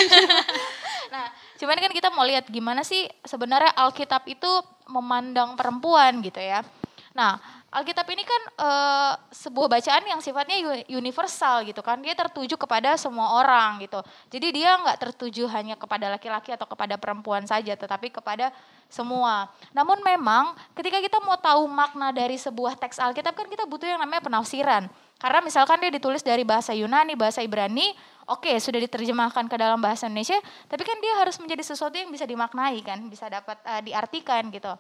Nah, 1.12 1.28
cuman 1.60 1.76
kan 1.76 1.92
kita 1.92 2.08
mau 2.16 2.24
lihat 2.24 2.48
gimana 2.48 2.88
sih 2.88 3.04
sebenarnya 3.28 3.76
Alkitab 3.76 4.24
itu 4.32 4.48
memandang 4.88 5.60
perempuan 5.60 6.24
gitu 6.24 6.40
ya. 6.40 6.64
Nah, 7.12 7.36
Alkitab 7.72 8.04
ini 8.12 8.28
kan 8.28 8.42
eh, 8.60 9.14
sebuah 9.32 9.72
bacaan 9.72 10.04
yang 10.04 10.20
sifatnya 10.20 10.60
uni- 10.60 10.88
universal 10.92 11.64
gitu 11.64 11.80
kan. 11.80 12.04
Dia 12.04 12.12
tertuju 12.12 12.60
kepada 12.60 13.00
semua 13.00 13.40
orang 13.40 13.80
gitu. 13.80 14.04
Jadi 14.28 14.60
dia 14.60 14.76
nggak 14.76 15.00
tertuju 15.00 15.48
hanya 15.48 15.80
kepada 15.80 16.12
laki-laki 16.12 16.52
atau 16.52 16.68
kepada 16.68 17.00
perempuan 17.00 17.48
saja, 17.48 17.72
tetapi 17.72 18.12
kepada 18.12 18.52
semua. 18.92 19.48
Namun 19.72 20.04
memang 20.04 20.52
ketika 20.76 21.00
kita 21.00 21.24
mau 21.24 21.40
tahu 21.40 21.64
makna 21.72 22.12
dari 22.12 22.36
sebuah 22.36 22.76
teks 22.76 23.00
Alkitab 23.00 23.40
kan 23.40 23.48
kita 23.48 23.64
butuh 23.64 23.88
yang 23.88 24.04
namanya 24.04 24.20
penafsiran. 24.28 24.92
Karena 25.16 25.40
misalkan 25.40 25.80
dia 25.80 25.96
ditulis 25.96 26.20
dari 26.28 26.44
bahasa 26.44 26.76
Yunani, 26.76 27.16
bahasa 27.16 27.40
Ibrani, 27.40 27.96
oke 28.28 28.52
sudah 28.60 28.84
diterjemahkan 28.84 29.48
ke 29.48 29.56
dalam 29.56 29.80
bahasa 29.80 30.12
Indonesia, 30.12 30.36
tapi 30.68 30.84
kan 30.84 31.00
dia 31.00 31.14
harus 31.24 31.40
menjadi 31.40 31.72
sesuatu 31.72 31.96
yang 31.96 32.12
bisa 32.12 32.28
dimaknai 32.28 32.84
kan, 32.84 33.00
bisa 33.08 33.32
dapat 33.32 33.56
eh, 33.64 33.80
diartikan 33.88 34.52
gitu 34.52 34.76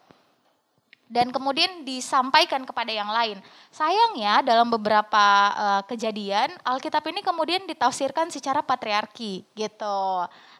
dan 1.11 1.27
kemudian 1.27 1.83
disampaikan 1.83 2.63
kepada 2.63 2.87
yang 2.87 3.11
lain. 3.11 3.43
Sayangnya 3.67 4.39
dalam 4.39 4.71
beberapa 4.71 5.25
eh, 5.51 5.81
kejadian 5.91 6.55
Alkitab 6.63 7.03
ini 7.11 7.19
kemudian 7.19 7.67
ditafsirkan 7.67 8.31
secara 8.31 8.63
patriarki 8.63 9.43
gitu. 9.51 10.01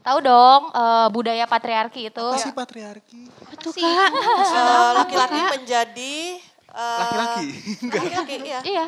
Tahu 0.04 0.18
dong 0.20 0.62
eh, 0.76 1.08
budaya 1.16 1.48
patriarki 1.48 2.12
itu? 2.12 2.28
Apa 2.28 2.44
sih 2.44 2.52
patriarki? 2.52 3.32
Betul 3.48 3.72
kak. 3.80 4.12
Eh, 4.52 4.90
laki-laki 5.00 5.40
menjadi 5.56 6.16
Laki-laki. 6.72 7.48
Enggak. 7.84 8.02
laki-laki 8.04 8.36
iya 8.48 8.60
Iya. 8.64 8.86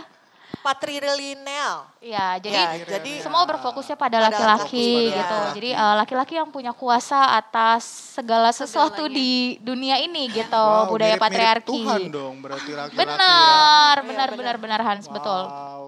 Patrilineal 0.63 1.91
Iya, 1.99 2.39
jadi 2.39 2.55
Ya, 2.55 2.67
jadi 2.97 3.19
semua 3.19 3.43
berfokusnya 3.43 3.95
pada 3.95 4.17
laki-laki 4.23 5.11
gitu. 5.11 5.35
ya. 5.37 5.51
Jadi 5.51 5.69
eh, 5.71 5.95
laki-laki 5.99 6.33
yang 6.35 6.47
punya 6.47 6.71
kuasa 6.71 7.35
atas 7.35 7.83
segala 8.15 8.49
sesuatu 8.49 9.03
Segalanya. 9.03 9.19
di 9.19 9.31
dunia 9.59 9.95
ini 9.99 10.27
gitu, 10.29 10.51
Wow, 10.55 10.87
budaya 10.89 11.15
mirip-mirip 11.15 11.23
patriarki. 11.23 11.79
Tuhan 11.83 12.01
dong 12.07 12.35
berarti 12.39 12.71
laki-laki 12.71 12.99
Benar, 12.99 13.19
Iya, 13.19 14.03
benar, 14.03 14.27
benar. 14.29 14.29
benar, 14.35 14.55
benar 14.57 14.81
Hans, 14.81 15.05
ya. 15.05 15.11
betul. 15.11 15.43
Wow. 15.45 15.83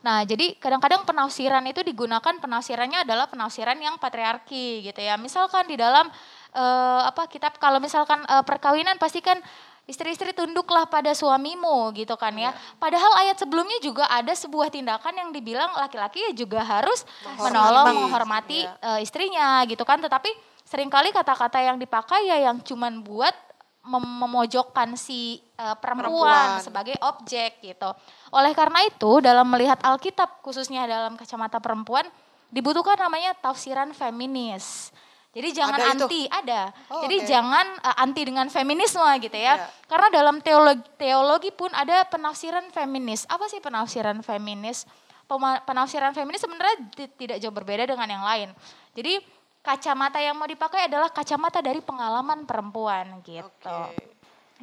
Nah, 0.00 0.20
jadi 0.22 0.52
kadang-kadang 0.60 1.08
penafsiran 1.08 1.64
itu 1.64 1.80
digunakan 1.80 2.34
penafsirannya 2.36 3.08
adalah 3.08 3.24
penafsiran 3.24 3.76
yang 3.76 3.96
patriarki 3.96 4.84
gitu 4.84 5.00
ya. 5.00 5.16
Misalkan 5.16 5.64
di 5.64 5.80
dalam 5.80 6.12
eh, 6.52 7.00
apa 7.04 7.24
kitab 7.24 7.56
kalau 7.56 7.80
misalkan 7.80 8.20
eh, 8.20 8.44
perkawinan 8.44 9.00
pasti 9.00 9.24
kan 9.24 9.40
istri-istri 9.84 10.32
tunduklah 10.32 10.88
pada 10.88 11.12
suamimu 11.12 11.92
gitu 11.92 12.16
kan 12.16 12.32
ya. 12.32 12.56
Padahal 12.80 13.12
ayat 13.20 13.36
sebelumnya 13.36 13.76
juga 13.84 14.08
ada 14.08 14.32
sebuah 14.32 14.72
tindakan 14.72 15.12
yang 15.12 15.30
dibilang 15.30 15.76
laki-laki 15.76 16.24
ya 16.24 16.32
juga 16.32 16.64
harus 16.64 17.04
menolong, 17.36 18.08
menghormati 18.08 18.64
eh, 18.64 19.00
istrinya 19.04 19.60
gitu 19.68 19.84
kan. 19.84 20.00
Tetapi 20.00 20.28
sering 20.64 20.88
kali 20.88 21.12
kata-kata 21.12 21.60
yang 21.60 21.76
dipakai 21.76 22.24
ya 22.24 22.48
yang 22.48 22.64
cuman 22.64 23.04
buat 23.04 23.36
mem- 23.84 24.16
memojokkan 24.24 24.96
si 24.96 25.44
eh, 25.60 25.76
perempuan, 25.76 26.08
Perempuan. 26.08 26.64
sebagai 26.64 26.96
objek 27.04 27.60
gitu. 27.60 27.92
Oleh 28.32 28.56
karena 28.56 28.80
itu 28.88 29.20
dalam 29.20 29.44
melihat 29.52 29.76
Alkitab 29.84 30.40
khususnya 30.40 30.88
dalam 30.88 31.20
kacamata 31.20 31.60
perempuan 31.60 32.08
dibutuhkan 32.48 32.96
namanya 32.96 33.36
tafsiran 33.36 33.92
feminis. 33.92 34.94
Jadi 35.34 35.48
jangan 35.50 35.74
Ada 35.74 35.84
itu? 35.84 36.06
anti, 36.06 36.22
ada. 36.24 36.60
Oh, 36.88 37.02
Jadi 37.02 37.16
oke. 37.18 37.26
jangan 37.26 37.66
eh, 37.74 37.96
anti 37.98 38.22
dengan 38.22 38.46
feminisme 38.46 39.02
gitu 39.18 39.34
ya. 39.34 39.58
Iya. 39.58 39.66
Karena 39.84 40.08
dalam 40.08 40.36
teologi, 40.38 40.86
teologi 40.94 41.50
pun 41.50 41.74
ada 41.74 42.06
penafsiran 42.06 42.70
feminis. 42.70 43.26
Apa 43.26 43.50
sih 43.50 43.58
penafsiran 43.58 44.22
feminis? 44.22 44.86
Pema- 45.24 45.58
penafsiran 45.60 46.12
feminis 46.12 46.38
sebenarnya 46.38 46.76
ti- 46.92 47.12
tidak 47.18 47.42
jauh 47.42 47.50
berbeda 47.50 47.82
dengan 47.84 48.06
yang 48.06 48.22
lain. 48.22 48.48
Jadi 48.94 49.18
kacamata 49.58 50.20
yang 50.20 50.36
mau 50.36 50.44
dipakai 50.44 50.86
adalah 50.86 51.08
kacamata 51.08 51.58
dari 51.58 51.80
pengalaman 51.80 52.44
perempuan 52.44 53.18
gitu. 53.20 53.42
Oke. 53.48 54.13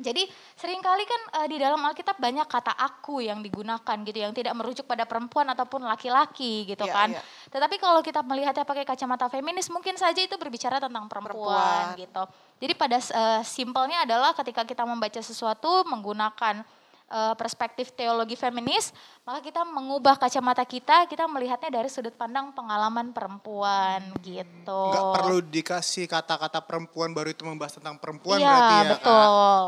Jadi 0.01 0.25
sering 0.53 0.81
kali 0.81 1.05
kan 1.05 1.21
eh, 1.41 1.47
di 1.47 1.57
dalam 1.57 1.77
Alkitab 1.79 2.17
banyak 2.17 2.45
kata 2.45 2.73
aku 2.73 3.21
yang 3.21 3.39
digunakan 3.39 3.97
gitu 4.01 4.17
yang 4.17 4.33
tidak 4.33 4.51
merujuk 4.53 4.83
pada 4.83 5.05
perempuan 5.05 5.45
ataupun 5.47 5.85
laki-laki 5.85 6.65
gitu 6.65 6.83
Iya, 6.83 6.93
kan. 6.93 7.09
iya. 7.13 7.21
Tetapi 7.47 7.77
kalau 7.77 8.01
kita 8.01 8.19
melihatnya 8.21 8.65
pakai 8.65 8.83
kacamata 8.83 9.29
feminis 9.29 9.69
mungkin 9.69 9.95
saja 9.95 10.19
itu 10.19 10.35
berbicara 10.35 10.81
tentang 10.81 11.05
perempuan, 11.05 11.95
Perempuan. 11.95 12.01
gitu. 12.01 12.23
Jadi 12.61 12.73
pada 12.75 12.97
eh, 12.97 13.41
simpelnya 13.45 14.03
adalah 14.03 14.33
ketika 14.33 14.65
kita 14.65 14.83
membaca 14.83 15.21
sesuatu 15.21 15.85
menggunakan 15.85 16.65
eh, 17.11 17.35
perspektif 17.35 17.91
teologi 17.91 18.39
feminis, 18.39 18.95
maka 19.27 19.43
kita 19.43 19.67
mengubah 19.67 20.15
kacamata 20.15 20.63
kita, 20.63 21.05
kita 21.11 21.27
melihatnya 21.27 21.67
dari 21.67 21.91
sudut 21.91 22.15
pandang 22.15 22.55
pengalaman 22.55 23.11
perempuan 23.11 24.15
gitu. 24.23 24.81
Nggak 24.95 25.11
perlu 25.19 25.37
dikasih 25.43 26.07
kata-kata 26.07 26.63
perempuan 26.63 27.11
baru 27.11 27.35
itu 27.35 27.43
membahas 27.43 27.75
tentang 27.75 27.99
perempuan 27.99 28.39
iya, 28.39 28.47
berarti 28.47 28.73
ya. 28.73 28.79
Kak? 28.79 28.89
betul. 28.95 29.67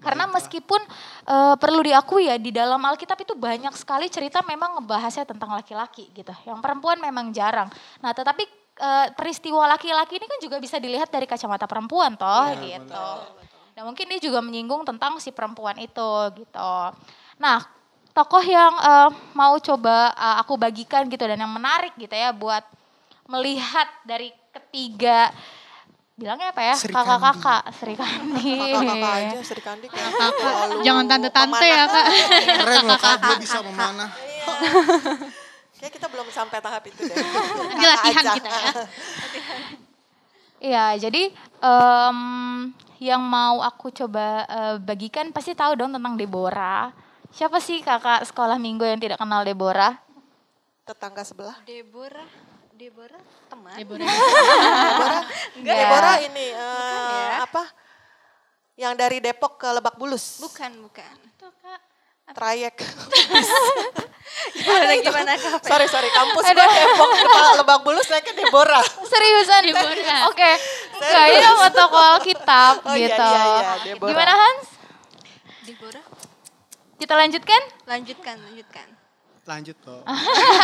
Karena 0.00 0.24
meskipun 0.32 0.80
eh, 1.28 1.54
perlu 1.60 1.80
diakui 1.84 2.28
ya 2.28 2.36
di 2.40 2.50
dalam 2.50 2.80
Alkitab 2.80 3.20
itu 3.20 3.36
banyak 3.36 3.72
sekali 3.76 4.08
cerita 4.08 4.40
memang 4.44 4.80
ngebahasnya 4.80 5.28
tentang 5.28 5.52
laki-laki 5.52 6.08
gitu. 6.16 6.32
Yang 6.48 6.58
perempuan 6.64 6.98
memang 6.98 7.32
jarang. 7.36 7.68
Nah, 8.00 8.16
tetapi 8.16 8.48
eh, 8.80 9.06
peristiwa 9.12 9.68
laki-laki 9.68 10.16
ini 10.16 10.26
kan 10.26 10.40
juga 10.40 10.56
bisa 10.56 10.80
dilihat 10.80 11.12
dari 11.12 11.28
kacamata 11.28 11.68
perempuan 11.68 12.16
toh 12.16 12.48
gitu. 12.64 13.08
Nah, 13.80 13.88
mungkin 13.88 14.12
dia 14.12 14.20
juga 14.20 14.44
menyinggung 14.44 14.84
tentang 14.84 15.16
si 15.24 15.32
perempuan 15.32 15.72
itu 15.80 16.12
gitu. 16.36 16.72
Nah, 17.40 17.64
tokoh 18.12 18.44
yang 18.44 18.76
eh, 18.76 19.08
mau 19.32 19.56
coba 19.56 20.12
eh, 20.12 20.36
aku 20.36 20.60
bagikan 20.60 21.08
gitu 21.08 21.24
dan 21.24 21.40
yang 21.40 21.48
menarik 21.48 21.96
gitu 21.96 22.12
ya 22.12 22.28
buat 22.28 22.60
melihat 23.24 23.88
dari 24.04 24.36
ketiga 24.52 25.32
bilangnya 26.12 26.52
apa 26.52 26.60
ya 26.60 26.76
kakak-kakak 26.76 27.62
Sri 27.72 27.96
Kandi. 27.96 28.52
kakak-kakak 28.60 29.12
aja 29.16 29.38
Sri 29.48 29.62
Kandi 29.64 29.86
Jangan 30.84 31.04
tante-tante 31.08 31.64
ya 31.64 31.84
kak. 31.88 32.06
Keren 32.60 32.84
loh 32.84 32.98
kak, 33.00 33.40
bisa 33.40 33.58
memanah. 33.64 34.12
Iya. 34.12 34.44
Kayak 35.80 35.92
kita 35.96 36.06
belum 36.12 36.28
sampai 36.28 36.60
tahap 36.60 36.84
itu 36.84 37.00
deh. 37.00 37.16
Ini 37.80 37.86
latihan 37.88 38.24
kita 38.36 38.48
ya. 38.52 38.72
Iya, 40.60 40.84
jadi 41.08 41.32
em, 41.64 42.18
yang 43.00 43.24
mau 43.24 43.64
aku 43.64 43.88
coba 43.88 44.44
eh, 44.44 44.76
bagikan 44.76 45.32
pasti 45.32 45.56
tahu 45.56 45.72
dong 45.72 45.96
tentang 45.96 46.20
Deborah. 46.20 46.92
Siapa 47.32 47.56
sih 47.58 47.80
kakak 47.80 48.28
sekolah 48.28 48.60
minggu 48.60 48.84
yang 48.84 49.00
tidak 49.00 49.16
kenal 49.16 49.40
Deborah? 49.40 49.96
Tetangga 50.84 51.24
sebelah. 51.24 51.56
Deborah, 51.64 52.28
Deborah 52.76 53.22
teman. 53.48 53.74
Deborah. 53.80 54.04
Deborah, 54.04 55.24
Enggak. 55.56 55.76
Deborah 55.80 56.16
ini 56.20 56.46
eh, 56.52 57.28
ya. 57.32 57.48
apa? 57.48 57.64
Yang 58.76 58.94
dari 59.00 59.18
Depok 59.24 59.56
ke 59.56 59.68
Lebak 59.72 59.96
Bulus. 59.96 60.44
Bukan, 60.44 60.84
bukan. 60.84 61.16
Tuh 61.40 61.52
kak. 61.64 61.89
Trayek. 62.34 62.76
Gimana 64.60 64.94
gimana 65.02 65.32
kak? 65.36 65.60
sorry, 65.66 65.86
sorry. 65.90 66.08
Kampus 66.10 66.44
gue 66.46 66.54
Depok 66.54 67.10
ke 67.12 67.58
Lebak 67.60 67.78
Bulus 67.82 68.06
naiknya 68.08 68.34
Deborah. 68.40 68.84
Seriusan? 69.04 69.60
Deborah. 69.68 70.20
Oke. 70.30 70.50
Ini 71.00 71.38
nama 71.40 71.68
tokoh 71.68 72.02
Alkitab 72.16 72.74
Oh, 72.86 72.94
iya, 72.96 73.08
gitu. 73.10 73.26
iya, 73.26 73.42
iya, 73.42 73.72
Deborah. 73.92 74.10
Gimana 74.14 74.32
Hans? 74.32 74.66
Deborah. 75.66 76.04
Kita 76.96 77.14
lanjutkan? 77.16 77.62
Lanjutkan, 77.88 78.36
lanjutkan. 78.38 78.86
Lanjut 79.48 79.76
loh. 79.82 80.02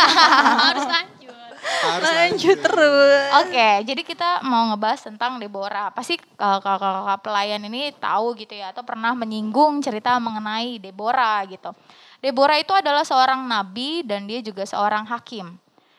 Harus 0.63 0.85
lanjut. 0.87 1.26
Harus 1.57 2.05
Lanjut 2.07 2.57
terus. 2.61 3.27
Oke, 3.43 3.69
jadi 3.85 4.01
kita 4.01 4.45
mau 4.45 4.69
ngebahas 4.73 5.09
tentang 5.09 5.41
Deborah. 5.41 5.89
Pasti 5.91 6.17
uh, 6.39 6.59
kakak-kakak 6.61 7.19
pelayan 7.25 7.61
ini 7.65 7.93
tahu 7.97 8.37
gitu 8.37 8.53
ya, 8.55 8.71
atau 8.71 8.85
pernah 8.85 9.13
menyinggung 9.17 9.81
cerita 9.81 10.15
mengenai 10.21 10.77
Deborah 10.77 11.41
gitu. 11.49 11.73
Deborah 12.21 12.57
itu 12.57 12.73
adalah 12.73 13.05
seorang 13.05 13.45
nabi 13.45 14.01
dan 14.01 14.25
dia 14.25 14.41
juga 14.41 14.65
seorang 14.65 15.05
hakim. 15.05 15.53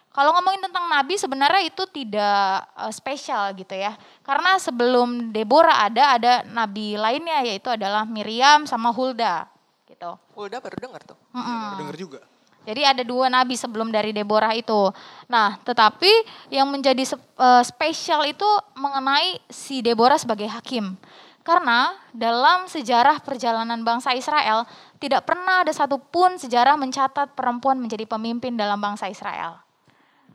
Kalau 0.09 0.35
ngomongin 0.35 0.67
tentang 0.67 0.91
nabi 0.91 1.15
sebenarnya 1.15 1.63
itu 1.63 1.87
tidak 1.95 2.67
uh, 2.75 2.91
spesial 2.91 3.55
gitu 3.55 3.75
ya. 3.77 3.95
Karena 4.27 4.59
sebelum 4.59 5.31
Deborah 5.31 5.87
ada, 5.87 6.19
ada 6.19 6.33
nabi 6.51 6.99
lainnya 6.99 7.47
yaitu 7.47 7.71
adalah 7.71 8.03
Miriam 8.03 8.67
sama 8.67 8.91
Hulda 8.91 9.47
gitu. 9.87 10.19
Udah 10.35 10.59
baru 10.59 10.75
denger 10.75 11.15
tuh. 11.15 11.19
Mm-mm. 11.35 11.87
Denger 11.87 11.97
juga. 11.99 12.21
Jadi 12.69 12.85
ada 12.85 13.01
dua 13.01 13.33
nabi 13.33 13.57
sebelum 13.57 13.89
dari 13.89 14.13
Deborah 14.13 14.53
itu. 14.53 14.93
Nah, 15.25 15.57
tetapi 15.65 16.13
yang 16.53 16.69
menjadi 16.69 17.01
eh, 17.17 17.65
spesial 17.65 18.29
itu 18.29 18.45
mengenai 18.77 19.41
si 19.49 19.81
Deborah 19.81 20.21
sebagai 20.21 20.53
hakim. 20.53 21.01
Karena 21.41 21.97
dalam 22.13 22.69
sejarah 22.69 23.25
perjalanan 23.25 23.81
bangsa 23.81 24.13
Israel 24.13 24.69
tidak 25.01 25.25
pernah 25.25 25.65
ada 25.65 25.73
satupun 25.73 26.37
sejarah 26.37 26.77
mencatat 26.77 27.33
perempuan 27.33 27.81
menjadi 27.81 28.05
pemimpin 28.05 28.53
dalam 28.53 28.77
bangsa 28.77 29.09
Israel. 29.09 29.57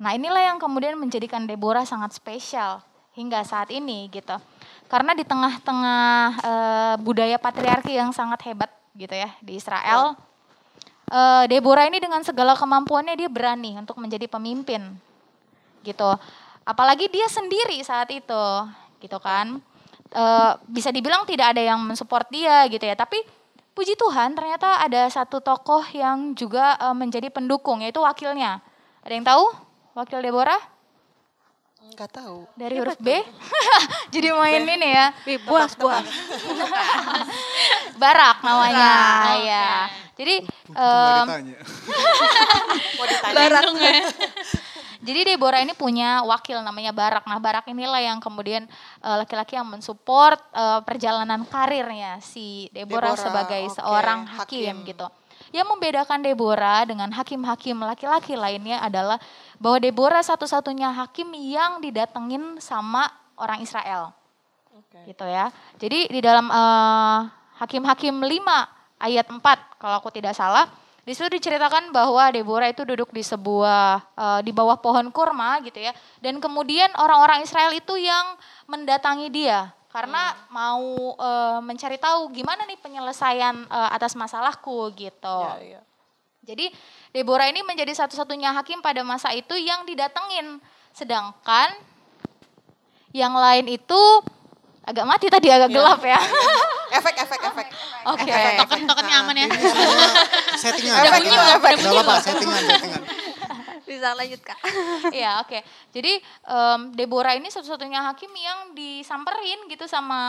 Nah 0.01 0.17
inilah 0.17 0.41
yang 0.41 0.57
kemudian 0.57 0.97
menjadikan 0.97 1.45
Deborah 1.45 1.85
sangat 1.85 2.17
spesial 2.17 2.81
hingga 3.13 3.45
saat 3.45 3.69
ini 3.69 4.09
gitu. 4.09 4.33
Karena 4.89 5.13
di 5.13 5.21
tengah-tengah 5.21 6.09
uh, 6.41 6.95
budaya 6.97 7.37
patriarki 7.37 7.93
yang 7.93 8.09
sangat 8.09 8.49
hebat 8.49 8.73
gitu 8.97 9.13
ya 9.13 9.29
di 9.37 9.61
Israel, 9.61 10.17
uh, 11.09 11.43
Deborah 11.49 11.89
ini 11.89 11.99
dengan 11.99 12.21
segala 12.21 12.53
kemampuannya 12.53 13.17
dia 13.17 13.27
berani 13.27 13.75
untuk 13.75 13.99
menjadi 13.99 14.29
pemimpin 14.29 14.93
gitu. 15.83 16.11
Apalagi 16.63 17.11
dia 17.11 17.27
sendiri 17.27 17.81
saat 17.83 18.07
itu 18.13 18.45
gitu 19.03 19.17
kan. 19.19 19.59
Uh, 20.13 20.53
bisa 20.69 20.93
dibilang 20.93 21.25
tidak 21.25 21.57
ada 21.57 21.61
yang 21.73 21.81
mensupport 21.81 22.29
dia 22.29 22.69
gitu 22.69 22.85
ya, 22.85 22.93
tapi 22.93 23.17
puji 23.73 23.97
Tuhan 23.97 24.37
ternyata 24.37 24.77
ada 24.77 25.09
satu 25.09 25.41
tokoh 25.41 25.81
yang 25.89 26.37
juga 26.37 26.77
uh, 26.77 26.93
menjadi 26.93 27.33
pendukung 27.33 27.81
yaitu 27.81 27.97
wakilnya. 27.97 28.61
Ada 29.01 29.13
yang 29.17 29.25
tahu 29.25 29.43
wakil 29.97 30.21
Deborah? 30.21 30.72
Enggak 31.93 32.09
tahu. 32.09 32.49
Dari 32.57 32.75
huruf 32.81 32.97
B? 32.97 33.21
Jadi 34.13 34.27
main 34.33 34.65
ini 34.65 34.89
ya. 34.97 35.13
B, 35.21 35.37
buas, 35.45 35.77
buas. 35.77 36.01
Barak 38.01 38.41
namanya. 38.41 38.93
Barak. 38.97 39.45
Ya. 39.45 39.69
Jadi 40.17 40.35
um, 40.73 41.25
Mau 42.97 43.05
ditanya. 43.05 43.37
Barak. 43.37 43.63
Jadi 45.03 45.19
Deborah 45.35 45.61
ini 45.61 45.77
punya 45.77 46.25
wakil 46.25 46.65
namanya 46.65 46.89
Barak. 46.89 47.29
Nah 47.29 47.37
Barak 47.37 47.69
inilah 47.69 48.01
yang 48.01 48.17
kemudian 48.17 48.65
uh, 49.05 49.21
laki-laki 49.21 49.53
yang 49.53 49.69
mensupport 49.69 50.41
uh, 50.49 50.81
perjalanan 50.81 51.45
karirnya 51.45 52.17
si 52.25 52.73
Deborah, 52.73 53.13
Deborah 53.13 53.21
sebagai 53.21 53.61
okay. 53.69 53.77
seorang 53.77 54.19
hakim, 54.33 54.81
hakim 54.81 54.89
gitu. 54.89 55.07
Yang 55.53 55.67
membedakan 55.69 56.25
Deborah 56.25 56.81
dengan 56.89 57.13
hakim-hakim 57.13 57.77
laki-laki 57.77 58.33
lainnya 58.33 58.81
adalah 58.81 59.21
bahwa 59.63 59.79
Deborah 59.79 60.19
satu-satunya 60.19 60.91
hakim 60.91 61.31
yang 61.31 61.79
didatengin 61.79 62.59
sama 62.59 63.07
orang 63.39 63.63
Israel. 63.63 64.11
Okay. 64.75 65.15
Gitu 65.15 65.23
ya. 65.23 65.47
Jadi 65.79 66.11
di 66.11 66.19
dalam 66.19 66.51
uh, 66.51 67.31
Hakim-Hakim 67.63 68.11
5 68.11 68.43
ayat 68.99 69.23
4 69.31 69.39
kalau 69.79 69.95
aku 70.03 70.11
tidak 70.11 70.35
salah 70.35 70.67
di 71.03 71.15
situ 71.15 71.31
diceritakan 71.31 71.95
bahwa 71.95 72.27
Deborah 72.31 72.67
itu 72.67 72.83
duduk 72.83 73.11
di 73.15 73.23
sebuah 73.23 74.03
uh, 74.15 74.39
di 74.43 74.51
bawah 74.51 74.75
pohon 74.83 75.07
kurma 75.15 75.63
gitu 75.63 75.79
ya. 75.79 75.95
Dan 76.19 76.43
kemudian 76.43 76.91
orang-orang 76.99 77.47
Israel 77.47 77.71
itu 77.71 77.95
yang 77.95 78.35
mendatangi 78.67 79.31
dia 79.31 79.71
karena 79.93 80.33
hmm. 80.33 80.39
mau 80.49 80.83
uh, 81.15 81.59
mencari 81.63 81.95
tahu 82.01 82.35
gimana 82.35 82.67
nih 82.67 82.79
penyelesaian 82.83 83.63
uh, 83.71 83.89
atas 83.95 84.11
masalahku 84.17 84.91
gitu. 84.95 85.39
Ya, 85.63 85.79
ya. 85.79 85.81
Jadi 86.43 86.67
Deborah 87.15 87.47
ini 87.47 87.63
menjadi 87.63 87.95
satu-satunya 87.95 88.51
hakim 88.51 88.83
pada 88.83 88.99
masa 89.01 89.31
itu 89.31 89.55
yang 89.55 89.87
didatengin. 89.87 90.59
Sedangkan 90.91 91.71
yang 93.15 93.31
lain 93.31 93.79
itu 93.79 94.01
agak 94.83 95.05
mati 95.07 95.31
tadi 95.31 95.47
agak 95.47 95.71
ya. 95.71 95.75
gelap 95.79 96.01
ya. 96.03 96.19
efek 96.99 97.15
efek 97.23 97.41
efek. 97.47 97.67
Oke. 98.11 98.27
Okay. 98.27 98.59
Token-tokennya 98.59 99.15
aman 99.23 99.35
ya. 99.39 99.47
settingan. 100.61 100.99
Efek 101.07 101.21
efek. 101.31 101.73
Gak 101.79 101.91
apa-apa, 101.95 102.15
settingan, 102.19 102.61
settingan. 102.67 103.03
Bisa 103.87 104.15
lanjut 104.15 104.41
kak. 104.41 104.59
Iya 105.11 105.43
oke. 105.43 105.49
Okay. 105.51 105.61
Jadi 105.91 106.13
um, 106.47 106.79
Deborah 106.95 107.35
ini 107.35 107.51
satu-satunya 107.51 108.03
hakim 108.11 108.31
yang 108.31 108.71
disamperin 108.71 109.67
gitu 109.67 109.85
sama 109.87 110.21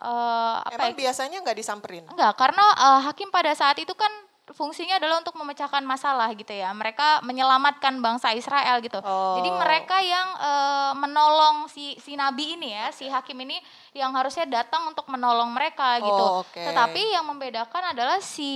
uh, 0.00 0.64
apa 0.64 0.72
Emang 0.76 0.92
ya? 0.96 1.08
biasanya 1.08 1.38
nggak 1.44 1.56
disamperin? 1.56 2.04
Enggak, 2.08 2.32
karena 2.34 2.64
uh, 2.80 3.00
hakim 3.04 3.28
pada 3.28 3.52
saat 3.52 3.76
itu 3.76 3.92
kan 3.92 4.10
fungsinya 4.52 5.00
adalah 5.00 5.24
untuk 5.24 5.32
memecahkan 5.40 5.80
masalah 5.80 6.28
gitu 6.36 6.52
ya. 6.52 6.68
Mereka 6.76 7.24
menyelamatkan 7.24 7.96
bangsa 8.04 8.36
Israel 8.36 8.84
gitu. 8.84 9.00
Oh. 9.00 9.40
Jadi 9.40 9.48
mereka 9.48 9.96
yang 10.04 10.28
e, 10.36 10.52
menolong 11.00 11.56
si 11.72 11.96
si 11.96 12.12
nabi 12.12 12.60
ini 12.60 12.76
ya, 12.76 12.92
si 12.92 13.08
hakim 13.08 13.40
ini 13.40 13.56
yang 13.96 14.12
harusnya 14.12 14.44
datang 14.44 14.92
untuk 14.92 15.08
menolong 15.08 15.48
mereka 15.48 15.96
gitu. 15.96 16.24
Oh, 16.28 16.44
okay. 16.44 16.68
Tetapi 16.68 17.16
yang 17.16 17.24
membedakan 17.24 17.96
adalah 17.96 18.20
si 18.20 18.52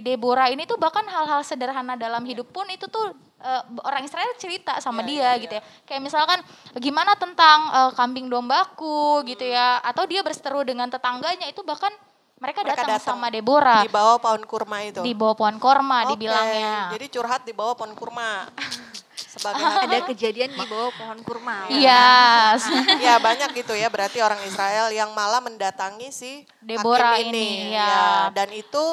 Deborah 0.00 0.48
ini 0.48 0.64
tuh 0.64 0.80
bahkan 0.80 1.04
hal-hal 1.04 1.44
sederhana 1.44 2.00
dalam 2.00 2.24
hidup 2.24 2.48
pun 2.48 2.64
itu 2.72 2.88
tuh 2.88 3.12
e, 3.36 3.50
orang 3.84 4.08
Israel 4.08 4.32
cerita 4.40 4.80
sama 4.80 5.04
yeah, 5.04 5.08
dia 5.08 5.20
yeah, 5.20 5.32
gitu 5.44 5.54
ya. 5.60 5.62
Kayak 5.84 6.02
misalkan 6.08 6.40
gimana 6.80 7.12
tentang 7.20 7.68
e, 7.68 7.80
kambing 8.00 8.32
dombaku 8.32 9.28
gitu 9.28 9.44
ya 9.44 9.76
atau 9.84 10.08
dia 10.08 10.24
berseteru 10.24 10.64
dengan 10.64 10.88
tetangganya 10.88 11.52
itu 11.52 11.60
bahkan 11.68 11.92
mereka, 12.38 12.62
mereka 12.62 12.86
datang, 12.86 13.02
datang 13.02 13.18
sama 13.18 13.26
Deborah. 13.34 13.82
Di 13.82 13.90
bawah 13.90 14.18
pohon 14.22 14.42
kurma 14.46 14.78
itu. 14.86 15.02
Di 15.02 15.12
bawah 15.14 15.34
pohon 15.34 15.56
kurma 15.58 15.98
okay. 16.06 16.10
dibilangnya. 16.14 16.94
Jadi 16.94 17.06
curhat 17.10 17.42
di 17.42 17.52
bawah 17.54 17.74
pohon 17.74 17.94
kurma. 17.98 18.46
Sebagai 19.34 19.62
ada 19.62 19.98
kejadian 20.06 20.54
di 20.54 20.64
bawah 20.66 20.94
pohon 20.94 21.18
kurma. 21.26 21.66
Iya. 21.66 22.06
Yes. 22.54 22.62
ya 23.06 23.18
banyak 23.18 23.50
gitu 23.58 23.74
ya 23.74 23.90
berarti 23.90 24.22
orang 24.22 24.38
Israel 24.46 24.94
yang 24.94 25.10
malah 25.18 25.42
mendatangi 25.42 26.14
si 26.14 26.46
Deborah 26.62 27.18
hakim 27.18 27.34
ini. 27.34 27.74
ini. 27.74 27.74
Ya. 27.74 27.86
ya. 27.86 28.06
Dan 28.30 28.54
itu 28.54 28.84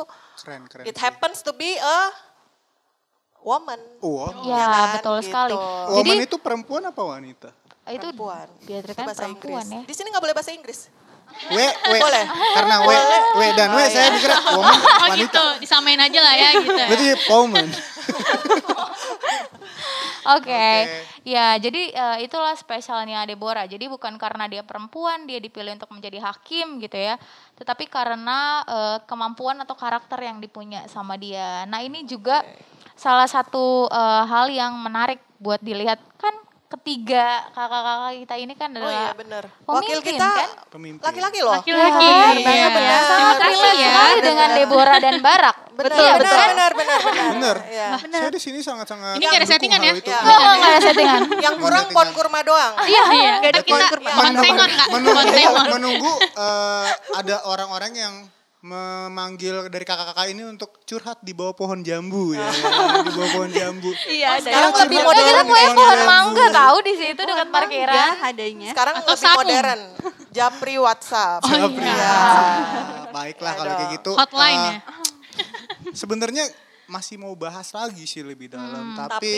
keren, 0.42 0.66
keren, 0.66 0.86
it 0.90 0.98
happens 0.98 1.46
to 1.46 1.54
be 1.54 1.78
a 1.78 2.00
woman. 3.46 3.78
Oh, 4.02 4.34
ya, 4.42 4.58
ya 4.58 4.66
kan? 4.66 4.90
betul 4.98 5.18
gitu. 5.22 5.28
sekali. 5.30 5.54
Woman 5.54 6.18
Jadi, 6.18 6.26
itu 6.26 6.38
perempuan 6.42 6.84
apa 6.90 7.02
wanita? 7.06 7.50
Itu 7.86 8.10
perempuan. 8.10 8.50
Biar 8.66 8.82
kan 8.98 9.06
perempuan 9.14 9.66
Inggris. 9.70 9.86
ya. 9.86 9.90
Di 9.90 9.94
sini 9.94 10.10
nggak 10.10 10.24
boleh 10.26 10.34
bahasa 10.34 10.50
Inggris. 10.50 10.90
W, 11.52 11.60
W. 11.60 11.94
Boleh. 12.00 12.26
Karena 12.56 12.76
W, 12.82 12.92
W 13.38 13.42
dan 13.54 13.70
W 13.76 13.80
oh, 13.80 13.88
saya 13.92 14.08
iya. 14.08 14.16
pikir 14.18 14.32
woman 14.56 14.80
oh, 14.80 14.90
wanita. 15.04 15.04
Oh 15.06 15.16
gitu, 15.20 15.46
disamain 15.62 16.00
aja 16.00 16.20
lah 16.24 16.34
ya 16.34 16.50
gitu. 16.58 16.74
Ya. 16.74 16.88
Berarti 16.90 17.08
woman. 17.30 17.68
Oke, 20.26 20.50
okay. 20.50 20.74
okay. 20.90 21.06
ya 21.22 21.54
jadi 21.62 21.94
uh, 21.94 22.18
itulah 22.18 22.58
spesialnya 22.58 23.30
Deborah. 23.30 23.70
Jadi 23.70 23.86
bukan 23.86 24.18
karena 24.18 24.50
dia 24.50 24.66
perempuan 24.66 25.30
dia 25.30 25.38
dipilih 25.38 25.78
untuk 25.78 25.94
menjadi 25.94 26.18
hakim 26.18 26.82
gitu 26.82 26.98
ya, 26.98 27.22
tetapi 27.54 27.86
karena 27.86 28.66
uh, 28.66 28.98
kemampuan 29.06 29.62
atau 29.62 29.78
karakter 29.78 30.18
yang 30.26 30.42
dipunya 30.42 30.82
sama 30.90 31.14
dia. 31.14 31.70
Nah 31.70 31.86
ini 31.86 32.10
juga 32.10 32.42
okay. 32.42 32.58
salah 32.98 33.30
satu 33.30 33.86
uh, 33.86 34.26
hal 34.26 34.50
yang 34.50 34.74
menarik 34.82 35.22
buat 35.38 35.62
dilihat 35.62 36.02
kan 36.18 36.34
ketiga 36.76 37.48
kakak-kakak 37.56 38.12
kita 38.28 38.36
ini 38.36 38.54
kan 38.60 38.68
adalah 38.76 38.86
oh 38.86 38.92
iya 38.92 39.10
benar 39.16 39.44
wakil 39.64 40.00
kita 40.04 40.28
kan? 40.28 40.50
laki-laki 41.02 41.40
loh. 41.40 41.56
Laki-laki. 41.56 42.08
Ya, 42.08 42.30
iya, 42.36 42.68
benar 42.68 43.00
sangat 43.08 43.38
relate 43.48 43.80
ya. 43.80 43.94
dengan 44.20 44.50
Deborah 44.54 44.98
dan 45.00 45.16
Barak. 45.24 45.58
Betul 45.76 46.04
ya, 46.08 46.14
betul. 46.16 46.36
benar, 46.36 46.48
benar 46.48 46.72
benar 46.72 47.00
benar 47.04 47.28
benar 47.36 47.58
ya. 47.68 47.88
saya 48.00 48.32
di 48.32 48.40
sini 48.40 48.60
sangat-sangat 48.64 49.20
ini 49.20 49.28
gak 49.28 49.40
ada 49.44 49.48
settingan 49.48 49.80
ya? 49.84 49.92
nggak 49.92 50.40
nggak 50.40 50.72
ada 50.72 50.82
settingan. 50.84 51.22
Yang 51.46 51.56
kurang 51.60 51.84
pohon 51.92 52.10
kurma 52.16 52.40
doang. 52.44 52.74
Iya. 52.86 53.04
Iya. 53.12 53.34
Ada 53.44 53.62
kita 53.66 53.86
kontengon 53.92 54.70
kak. 54.72 54.88
Menunggu 54.94 55.22
menunggu 55.74 56.14
uh, 56.38 56.88
ada 57.18 57.36
orang-orang 57.50 57.92
yang 57.98 58.14
memanggil 58.66 59.70
dari 59.70 59.86
kakak-kakak 59.86 60.26
ini 60.34 60.42
untuk 60.50 60.82
curhat 60.90 61.22
di 61.22 61.38
bawah 61.38 61.54
pohon 61.54 61.86
jambu 61.86 62.34
ya, 62.34 62.50
di 63.06 63.12
bawah 63.14 63.30
pohon 63.38 63.52
jambu. 63.54 63.94
Iya, 64.18 64.42
sekarang 64.42 64.74
lebih 64.74 65.00
modern. 65.06 65.26
Kita 65.30 65.44
punya 65.46 65.70
pohon 65.78 66.02
mangga 66.10 66.46
tahu 66.50 66.78
di 66.82 66.94
situ 66.98 67.22
dekat 67.22 67.50
parkiran. 67.54 68.10
adanya. 68.26 68.70
Sekarang 68.74 68.96
Atau 68.98 69.14
lebih 69.14 69.22
sapu. 69.22 69.38
modern. 69.38 69.82
Japri 70.34 70.76
WhatsApp. 70.82 71.46
Oh, 71.46 71.50
Japri. 71.54 71.86
Iya. 71.86 71.94
Ya. 71.94 72.18
Baiklah 73.14 73.54
kalau 73.54 73.74
kayak 73.78 73.92
gitu. 74.02 74.12
Hotline 74.18 74.58
uh, 74.58 74.66
ya. 74.66 74.78
Sebenarnya 76.02 76.46
masih 76.90 77.22
mau 77.22 77.34
bahas 77.38 77.70
lagi 77.70 78.10
sih 78.10 78.26
lebih 78.26 78.50
dalam, 78.50 78.94
hmm, 78.94 78.98
tapi, 78.98 79.14
tapi 79.14 79.34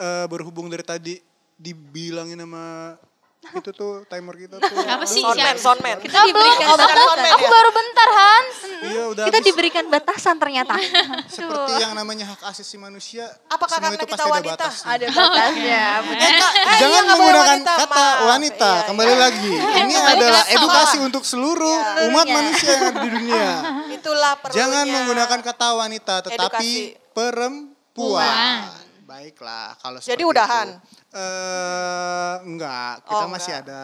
uh, 0.00 0.26
berhubung 0.28 0.68
dari 0.72 0.84
tadi 0.84 1.14
dibilangin 1.60 2.40
sama 2.40 2.96
itu 3.42 3.70
tuh 3.74 4.06
timer 4.06 4.34
kita 4.38 4.56
tuh. 4.62 4.76
Apa 4.86 5.02
sih? 5.02 5.18
Soundman, 5.18 5.56
soundman. 5.58 5.96
Kita 5.98 6.14
belum 6.30 6.56
oh, 6.62 6.78
soundman, 6.78 7.32
Aku 7.34 7.46
baru 7.50 7.70
bentar 7.74 8.08
Hans. 8.14 8.56
Iya 8.82 9.02
udah 9.10 9.24
Kita 9.26 9.38
habis. 9.42 9.48
diberikan 9.50 9.84
batasan 9.90 10.36
ternyata. 10.38 10.78
Seperti 11.26 11.72
yang 11.82 11.92
namanya 11.98 12.30
hak 12.32 12.40
asasi 12.54 12.78
manusia. 12.78 13.26
Apakah 13.50 13.82
karena 13.82 13.98
kita 13.98 14.24
wanita? 14.30 14.66
Ada 14.86 15.06
batasnya. 15.10 15.84
eh, 16.22 16.34
eh, 16.38 16.78
Jangan 16.78 17.02
iya, 17.02 17.10
menggunakan 17.10 17.58
kata 17.66 18.06
wanita. 18.30 18.70
Iya, 18.72 18.86
Kembali 18.88 19.12
iya. 19.12 19.18
lagi. 19.18 19.52
Ini 19.82 19.94
adalah 19.98 20.42
edukasi 20.46 20.96
untuk 21.02 21.22
seluruh 21.26 21.78
umat 22.14 22.26
manusia 22.30 22.70
yang 22.78 22.84
ada 22.94 23.00
di 23.02 23.10
dunia. 23.10 23.50
Itulah 23.90 24.32
perlunya. 24.38 24.58
Jangan 24.62 24.84
menggunakan 24.86 25.38
kata 25.42 25.66
wanita 25.82 26.14
tetapi 26.30 26.70
perempuan. 27.10 28.81
Baiklah 29.02 29.74
kalau 29.82 29.98
Jadi 29.98 30.22
udahan. 30.22 30.78
Eh 31.10 31.18
uh, 31.18 32.34
enggak, 32.46 33.02
kita 33.02 33.24
oh, 33.26 33.30
masih 33.30 33.52
enggak. 33.58 33.68
ada 33.68 33.82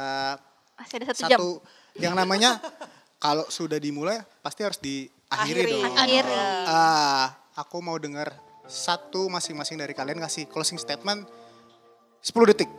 masih 0.78 0.94
ada 1.02 1.06
satu, 1.10 1.20
satu 1.26 1.48
jam. 1.58 2.02
yang 2.06 2.14
namanya 2.14 2.62
kalau 3.24 3.42
sudah 3.50 3.82
dimulai 3.82 4.22
pasti 4.40 4.62
harus 4.62 4.78
diakhiri 4.78 5.66
Akhiri. 5.66 5.72
dong. 5.74 5.94
Akhiri. 5.98 6.34
Uh, 6.70 7.26
aku 7.58 7.76
mau 7.82 7.98
dengar 7.98 8.30
satu 8.70 9.26
masing-masing 9.26 9.80
dari 9.80 9.96
kalian 9.96 10.22
kasih 10.22 10.46
closing 10.46 10.78
statement 10.78 11.26
10 12.22 12.50
detik. 12.54 12.70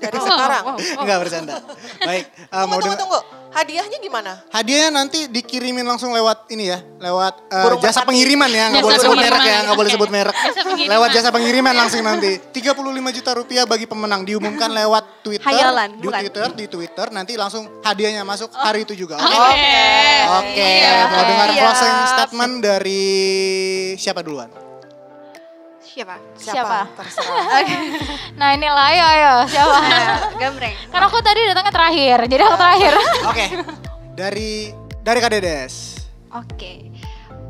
Dari 0.00 0.16
oh, 0.16 0.24
sekarang. 0.28 0.64
Wow, 0.64 0.76
wow, 0.76 0.80
wow. 0.80 1.02
Enggak 1.04 1.18
bercanda. 1.20 1.54
Baik, 2.08 2.24
uh, 2.32 2.64
tunggu, 2.64 2.68
mau 2.70 2.78
tunggu, 2.80 2.96
tunggu. 2.96 3.20
Hadiahnya 3.56 3.96
gimana? 4.04 4.32
Hadiahnya 4.52 4.90
nanti 4.92 5.32
dikirimin 5.32 5.88
langsung 5.88 6.12
lewat 6.12 6.52
ini 6.52 6.68
ya, 6.68 6.84
lewat 7.00 7.48
Burung 7.48 7.80
jasa 7.80 8.04
pengiriman 8.04 8.52
ya, 8.52 8.68
nggak 8.68 8.84
boleh 8.84 9.00
sebut 9.00 9.16
merek 9.16 9.42
ya, 9.48 9.58
nggak 9.64 9.78
boleh 9.80 9.90
sebut 9.96 10.10
merek. 10.12 10.34
Jasa. 10.36 10.60
Lewat 10.76 11.08
jasa 11.16 11.28
pengiriman 11.32 11.72
langsung 11.72 12.04
nanti. 12.04 12.36
35 12.52 13.16
juta 13.16 13.30
rupiah 13.32 13.64
bagi 13.64 13.88
pemenang 13.88 14.28
diumumkan 14.28 14.68
lewat 14.68 15.24
Twitter, 15.24 15.48
Hayalan, 15.48 15.96
di 15.96 16.04
bukan? 16.04 16.20
Twitter, 16.20 16.48
di 16.52 16.66
Twitter 16.68 17.06
nanti 17.08 17.32
langsung 17.40 17.80
hadiahnya 17.80 18.28
masuk 18.28 18.52
hari 18.52 18.84
itu 18.84 18.92
juga. 18.92 19.16
Oke. 19.16 19.32
Oke. 19.32 19.80
Oke, 20.36 20.68
Iya, 20.76 20.96
mau 21.08 21.22
dengar 21.24 21.48
iya. 21.56 21.62
closing 21.64 21.96
statement 22.12 22.54
dari 22.60 23.04
siapa 23.96 24.20
duluan? 24.20 24.52
Siapa? 25.96 26.16
Siapa? 26.36 26.78
Terserah. 26.92 27.44
Nah 28.40 28.52
inilah 28.52 28.84
ayo 28.92 29.04
ayo 29.16 29.32
siapa? 29.48 29.78
Gambreng. 30.44 30.76
Karena 30.92 31.08
aku 31.08 31.18
tadi 31.24 31.40
datangnya 31.48 31.72
terakhir, 31.72 32.18
jadi 32.28 32.42
aku 32.44 32.56
terakhir. 32.60 32.92
Oke. 33.32 33.44
Dari 34.12 34.50
dari 35.00 35.18
Kak 35.24 35.32
Dedes. 35.32 35.74
Oke, 36.36 36.92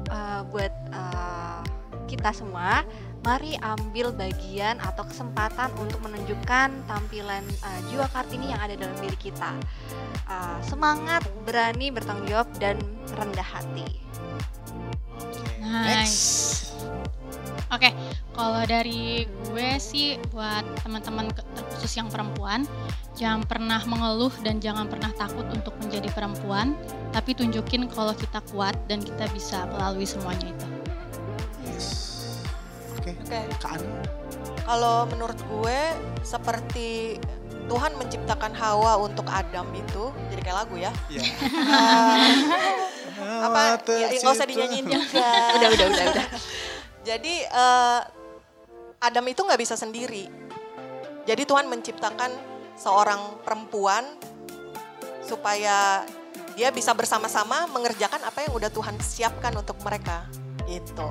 Eh, 0.07 0.41
buat 0.55 0.71
eh, 0.95 1.61
kita 2.07 2.31
semua, 2.31 2.87
mari 3.27 3.59
ambil 3.59 4.15
bagian 4.15 4.79
atau 4.79 5.03
kesempatan 5.03 5.75
untuk 5.83 5.99
menunjukkan 6.07 6.71
tampilan 6.87 7.43
eh, 7.43 7.81
jiwa 7.91 8.07
Kartini 8.15 8.55
yang 8.55 8.63
ada 8.63 8.79
dalam 8.79 8.95
diri 9.03 9.19
kita. 9.19 9.51
Eh, 10.31 10.59
semangat, 10.63 11.27
berani, 11.43 11.91
bertanggung 11.91 12.31
jawab, 12.31 12.47
dan 12.63 12.79
rendah 13.19 13.43
hati. 13.43 14.07
Oke. 15.21 15.65
Nice. 15.65 16.57
Oke, 17.67 17.91
kalau 18.31 18.63
dari 18.63 19.27
gue 19.27 19.69
sih 19.83 20.23
buat 20.31 20.63
teman-teman 20.87 21.35
terkhusus 21.35 21.99
yang 21.99 22.07
perempuan, 22.07 22.63
jangan 23.19 23.43
pernah 23.43 23.83
mengeluh 23.83 24.31
dan 24.47 24.63
jangan 24.63 24.87
pernah 24.87 25.11
takut 25.19 25.43
untuk 25.51 25.75
menjadi 25.83 26.07
perempuan, 26.15 26.79
tapi 27.11 27.35
tunjukin 27.35 27.91
kalau 27.91 28.15
kita 28.15 28.39
kuat 28.55 28.79
dan 28.87 29.03
kita 29.03 29.27
bisa 29.35 29.67
melalui 29.67 30.07
semuanya 30.07 30.47
itu. 30.47 30.67
Yes. 31.67 31.87
Oke. 33.03 33.19
Oke. 33.27 33.41
Kak 33.59 33.83
Anu. 33.83 33.91
Kalau 34.63 35.07
menurut 35.11 35.39
gue 35.51 35.79
seperti 36.23 37.19
Tuhan 37.67 37.99
menciptakan 37.99 38.55
Hawa 38.55 38.95
untuk 39.03 39.27
Adam 39.27 39.67
itu, 39.75 40.15
jadi 40.31 40.41
kayak 40.43 40.59
lagu 40.67 40.75
ya. 40.79 40.93
Iya. 41.11 41.23
Eh, 41.27 42.35
apa? 43.23 43.81
Ya, 43.97 44.09
nggak 44.13 44.35
usah 44.37 44.49
dinyanyiin 44.49 44.87
juga. 44.87 45.29
Udah, 45.57 45.69
udah, 45.73 45.87
udah, 45.89 46.07
udah. 46.13 46.27
Jadi 47.07 47.35
eh, 47.45 48.01
Adam 49.01 49.25
itu 49.29 49.41
nggak 49.45 49.61
bisa 49.61 49.75
sendiri. 49.79 50.27
Jadi 51.27 51.43
Tuhan 51.43 51.67
menciptakan 51.67 52.31
seorang 52.79 53.41
perempuan 53.43 54.05
supaya 55.27 56.07
dia 56.55 56.73
bisa 56.73 56.95
bersama-sama 56.97 57.69
mengerjakan 57.69 58.23
apa 58.25 58.47
yang 58.47 58.53
udah 58.57 58.71
Tuhan 58.71 58.97
siapkan 59.03 59.53
untuk 59.59 59.77
mereka. 59.83 60.25
Gitu. 60.65 61.09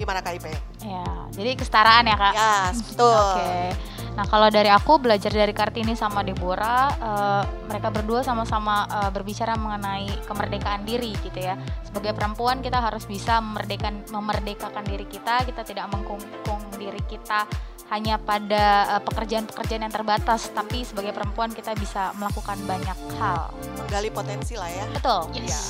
Gimana 0.00 0.24
Kak 0.24 0.40
Ipe? 0.40 0.52
ya, 0.80 1.04
jadi 1.36 1.60
kesetaraan 1.60 2.08
ya 2.08 2.16
kak. 2.16 2.32
Ya, 2.32 2.54
betul. 2.72 3.36
Oke. 3.36 3.89
Nah 4.16 4.26
kalau 4.26 4.48
dari 4.50 4.68
aku 4.68 4.98
belajar 4.98 5.30
dari 5.30 5.54
Kartini 5.54 5.94
sama 5.94 6.20
Deborah, 6.26 6.90
eh, 6.94 7.42
mereka 7.70 7.88
berdua 7.94 8.20
sama-sama 8.26 8.86
eh, 8.88 9.10
berbicara 9.10 9.54
mengenai 9.54 10.10
kemerdekaan 10.26 10.82
diri 10.84 11.14
gitu 11.22 11.38
ya. 11.38 11.54
Sebagai 11.86 12.14
perempuan 12.14 12.60
kita 12.60 12.82
harus 12.82 13.06
bisa 13.06 13.38
memerdekakan 13.38 14.06
memerdekakan 14.10 14.84
diri 14.86 15.06
kita. 15.06 15.46
Kita 15.46 15.62
tidak 15.62 15.86
mengkungkung 15.94 16.62
diri 16.80 17.00
kita 17.06 17.46
hanya 17.90 18.22
pada 18.22 18.98
eh, 18.98 19.02
pekerjaan-pekerjaan 19.02 19.82
yang 19.86 19.94
terbatas, 19.94 20.50
tapi 20.54 20.86
sebagai 20.86 21.10
perempuan 21.10 21.50
kita 21.50 21.74
bisa 21.74 22.14
melakukan 22.16 22.58
banyak 22.66 22.98
hal. 23.18 23.50
Menggali 23.78 24.08
potensi 24.14 24.54
lah 24.54 24.70
ya. 24.70 24.86
Betul. 24.94 25.20
Iya. 25.34 25.60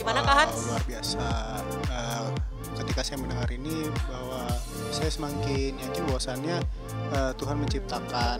Gimana 0.00 0.24
Wah, 0.24 0.32
Kak 0.32 0.36
Hans? 0.40 0.58
Luar 0.72 0.84
biasa. 0.88 1.20
Eh, 1.92 2.24
ketika 2.80 3.04
saya 3.04 3.18
mendengar 3.20 3.48
ini 3.52 3.86
bahwa 4.08 4.48
saya 4.90 5.10
semakin 5.12 5.76
yakin 5.76 6.02
bahwasannya 6.08 6.56
eh, 7.12 7.32
Tuhan 7.36 7.56
menciptakan 7.60 8.38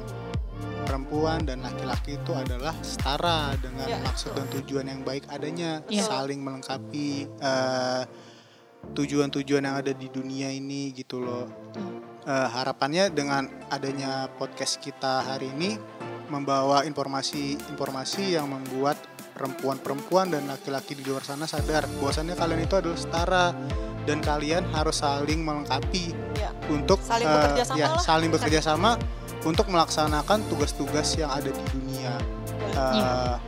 perempuan 0.89 1.45
dan 1.45 1.61
laki-laki 1.63 2.17
itu 2.19 2.33
adalah 2.35 2.75
setara 2.81 3.55
dengan 3.61 3.87
Ya, 3.87 3.99
maksud 4.01 4.33
dan 4.35 4.49
tujuan 4.51 4.87
yang 4.89 5.01
baik 5.05 5.29
adanya, 5.29 5.85
Iya. 5.87 6.05
saling 6.09 6.41
melengkapi 6.41 7.29
eh, 7.29 8.03
tujuan-tujuan 8.97 9.63
yang 9.63 9.77
ada 9.77 9.93
di 9.93 10.09
dunia 10.09 10.49
ini 10.49 10.91
gitu 10.97 11.21
loh. 11.21 11.47
Eh, 12.25 12.49
harapannya 12.49 13.13
dengan 13.13 13.49
adanya 13.69 14.29
podcast 14.41 14.81
kita 14.81 15.25
hari 15.25 15.53
ini 15.53 15.77
membawa 16.31 16.87
informasi-informasi 16.87 18.39
yang 18.39 18.47
membuat 18.47 18.97
perempuan-perempuan 19.41 20.29
dan 20.29 20.45
laki-laki 20.45 20.93
di 20.93 21.03
luar 21.03 21.25
sana 21.25 21.49
sadar 21.49 21.89
bahwasannya 21.97 22.37
kalian 22.37 22.61
itu 22.61 22.77
adalah 22.77 22.95
setara 22.95 23.47
dan 24.03 24.21
kalian 24.21 24.69
harus 24.71 25.01
saling 25.01 25.41
melengkapi 25.41 26.13
Ya. 26.37 26.53
untuk 26.69 27.01
Saling 27.01 27.25
eh, 27.25 27.33
bekerja 27.35 27.63
sama 27.65 27.79
ya, 27.79 27.89
lah. 27.89 28.01
saling 28.01 28.29
bekerja 28.29 28.61
sama 28.61 28.91
untuk 29.41 29.65
melaksanakan 29.67 30.45
tugas-tugas 30.47 31.09
yang 31.15 31.29
ada 31.31 31.49
di 31.49 31.63
dunia. 31.71 32.13
Eh, 32.69 32.77
Iya. 32.77 33.41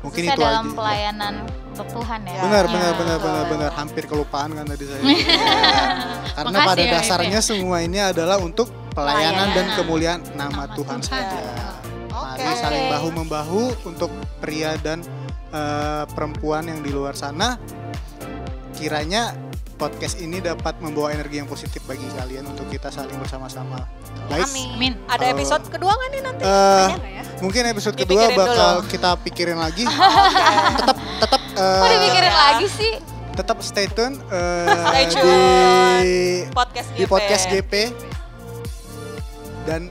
Mungkin 0.00 0.22
Khususnya 0.22 0.32
itu 0.32 0.40
dalam 0.40 0.64
aja. 0.64 0.76
pelayanan 0.76 1.34
untuk 1.68 1.86
Tuhan 1.92 2.20
ya. 2.22 2.32
Ya. 2.32 2.40
Benar, 2.40 2.64
Iya. 2.64 2.72
benar, 2.72 2.92
benar, 2.94 3.18
benar, 3.20 3.44
benar. 3.48 3.70
Hampir 3.74 4.04
kelupaan 4.06 4.50
kan 4.52 4.64
tadi 4.64 4.84
saya. 4.86 5.02
Ya. 5.04 5.18
Karena 6.32 6.56
Makasih 6.56 6.68
pada 6.70 6.82
ya, 6.82 6.92
dasarnya 6.96 7.40
semua 7.40 7.76
ini 7.80 7.98
adalah 7.98 8.38
untuk 8.38 8.70
pelayanan 8.90 9.50
dan 9.50 9.66
Pelayanan. 9.66 9.76
kemuliaan 9.76 10.20
nama, 10.32 10.64
Nama 10.64 10.64
Tuhan, 10.72 10.98
Tuhan. 10.98 11.10
saja. 11.28 11.38
Oke. 12.10 12.40
Mari 12.40 12.54
saling 12.56 12.86
bahu 12.88 13.08
membahu 13.12 13.60
untuk 13.84 14.10
pria 14.40 14.74
dan 14.76 15.04
eh, 15.50 16.04
perempuan 16.08 16.64
yang 16.64 16.80
di 16.80 16.90
luar 16.90 17.12
sana. 17.12 17.58
Kiranya 18.72 19.34
podcast 19.74 20.16
ini 20.16 20.38
dapat 20.38 20.76
membawa 20.78 21.08
energi 21.08 21.36
yang 21.36 21.48
positif 21.48 21.80
bagi 21.84 22.04
kalian 22.12 22.44
untuk 22.46 22.68
kita 22.68 22.88
saling 22.88 23.16
bersama-sama. 23.16 23.84
Baik. 24.26 24.44
Amin. 24.46 24.94
Ada 25.06 25.20
Kalau- 25.20 25.34
episode 25.34 25.64
kedua 25.66 25.90
nggak 25.90 26.10
nih 26.10 26.22
nanti? 26.22 26.42
Eh, 26.42 26.88
ya? 27.16 27.22
mungkin 27.40 27.62
episode 27.66 27.96
kedua 27.96 28.28
Dipikirin 28.28 28.36
bakal 28.38 28.72
dulu. 28.76 28.88
kita 28.88 29.10
pikirin 29.20 29.58
lagi. 29.58 29.84
Oke. 29.88 30.42
tetap 30.76 30.96
tetap 31.18 31.42
eh, 31.50 31.76
Kok 31.76 31.88
dipikirin 31.90 32.28
Ya. 32.28 32.38
lagi 32.38 32.66
sih? 32.68 32.92
tetap 33.30 33.56
stay 33.62 33.88
tune 33.88 34.20
eh, 34.28 34.68
Stay 34.84 35.04
di 35.06 35.14
tune. 35.16 36.52
podcast 36.52 36.88
di 36.90 37.00
GP. 37.00 37.08
podcast 37.08 37.44
GP 37.48 37.72
dan 39.62 39.88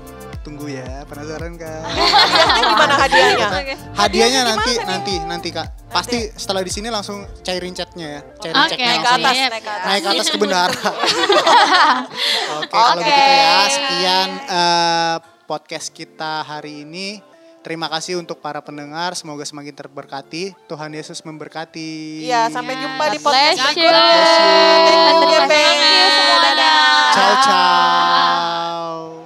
tunggu 0.59 0.75
ya. 0.75 1.07
Penasaran 1.07 1.55
kan? 1.55 1.81
Gimana 2.59 2.93
hadiahnya? 2.99 3.47
Hadiahnya 3.95 4.41
nanti 4.43 4.73
nanti 4.83 5.13
nanti 5.23 5.49
Kak. 5.55 5.87
Pasti 5.87 6.27
setelah 6.35 6.61
di 6.61 6.71
sini 6.75 6.91
langsung 6.91 7.23
cairin 7.39 7.71
chatnya 7.71 8.19
ya. 8.19 8.21
Cairin 8.43 8.59
okay, 8.67 8.69
chatnya 8.75 8.91
langsung. 8.99 9.23
Naik 9.23 9.39
ke 9.39 9.71
atas. 9.71 9.87
Naik 9.87 10.01
ke 10.03 10.09
atas 10.11 10.27
ke 10.27 10.37
bendahara 10.37 10.75
Oke, 12.59 12.67
kalau 12.75 12.93
begitu 12.99 13.31
ya. 13.31 13.55
Sekian 13.71 14.29
uh, 14.51 15.15
podcast 15.47 15.87
kita 15.95 16.43
hari 16.43 16.83
ini. 16.83 17.23
Terima 17.59 17.91
kasih 17.91 18.15
untuk 18.15 18.39
para 18.39 18.63
pendengar, 18.63 19.19
semoga 19.19 19.43
semakin 19.43 19.75
terberkati. 19.75 20.55
Tuhan 20.71 20.95
Yesus 20.95 21.19
memberkati. 21.27 22.23
Iya, 22.23 22.47
sampai 22.47 22.79
jumpa 22.79 23.03
di 23.11 23.19
podcast 23.19 23.59
berikutnya. 23.67 23.99
Thank 24.87 25.27
you, 25.27 25.41
thank 25.43 25.83
you. 25.83 26.07
Ciao, 27.11 27.33
ciao. 27.43 29.18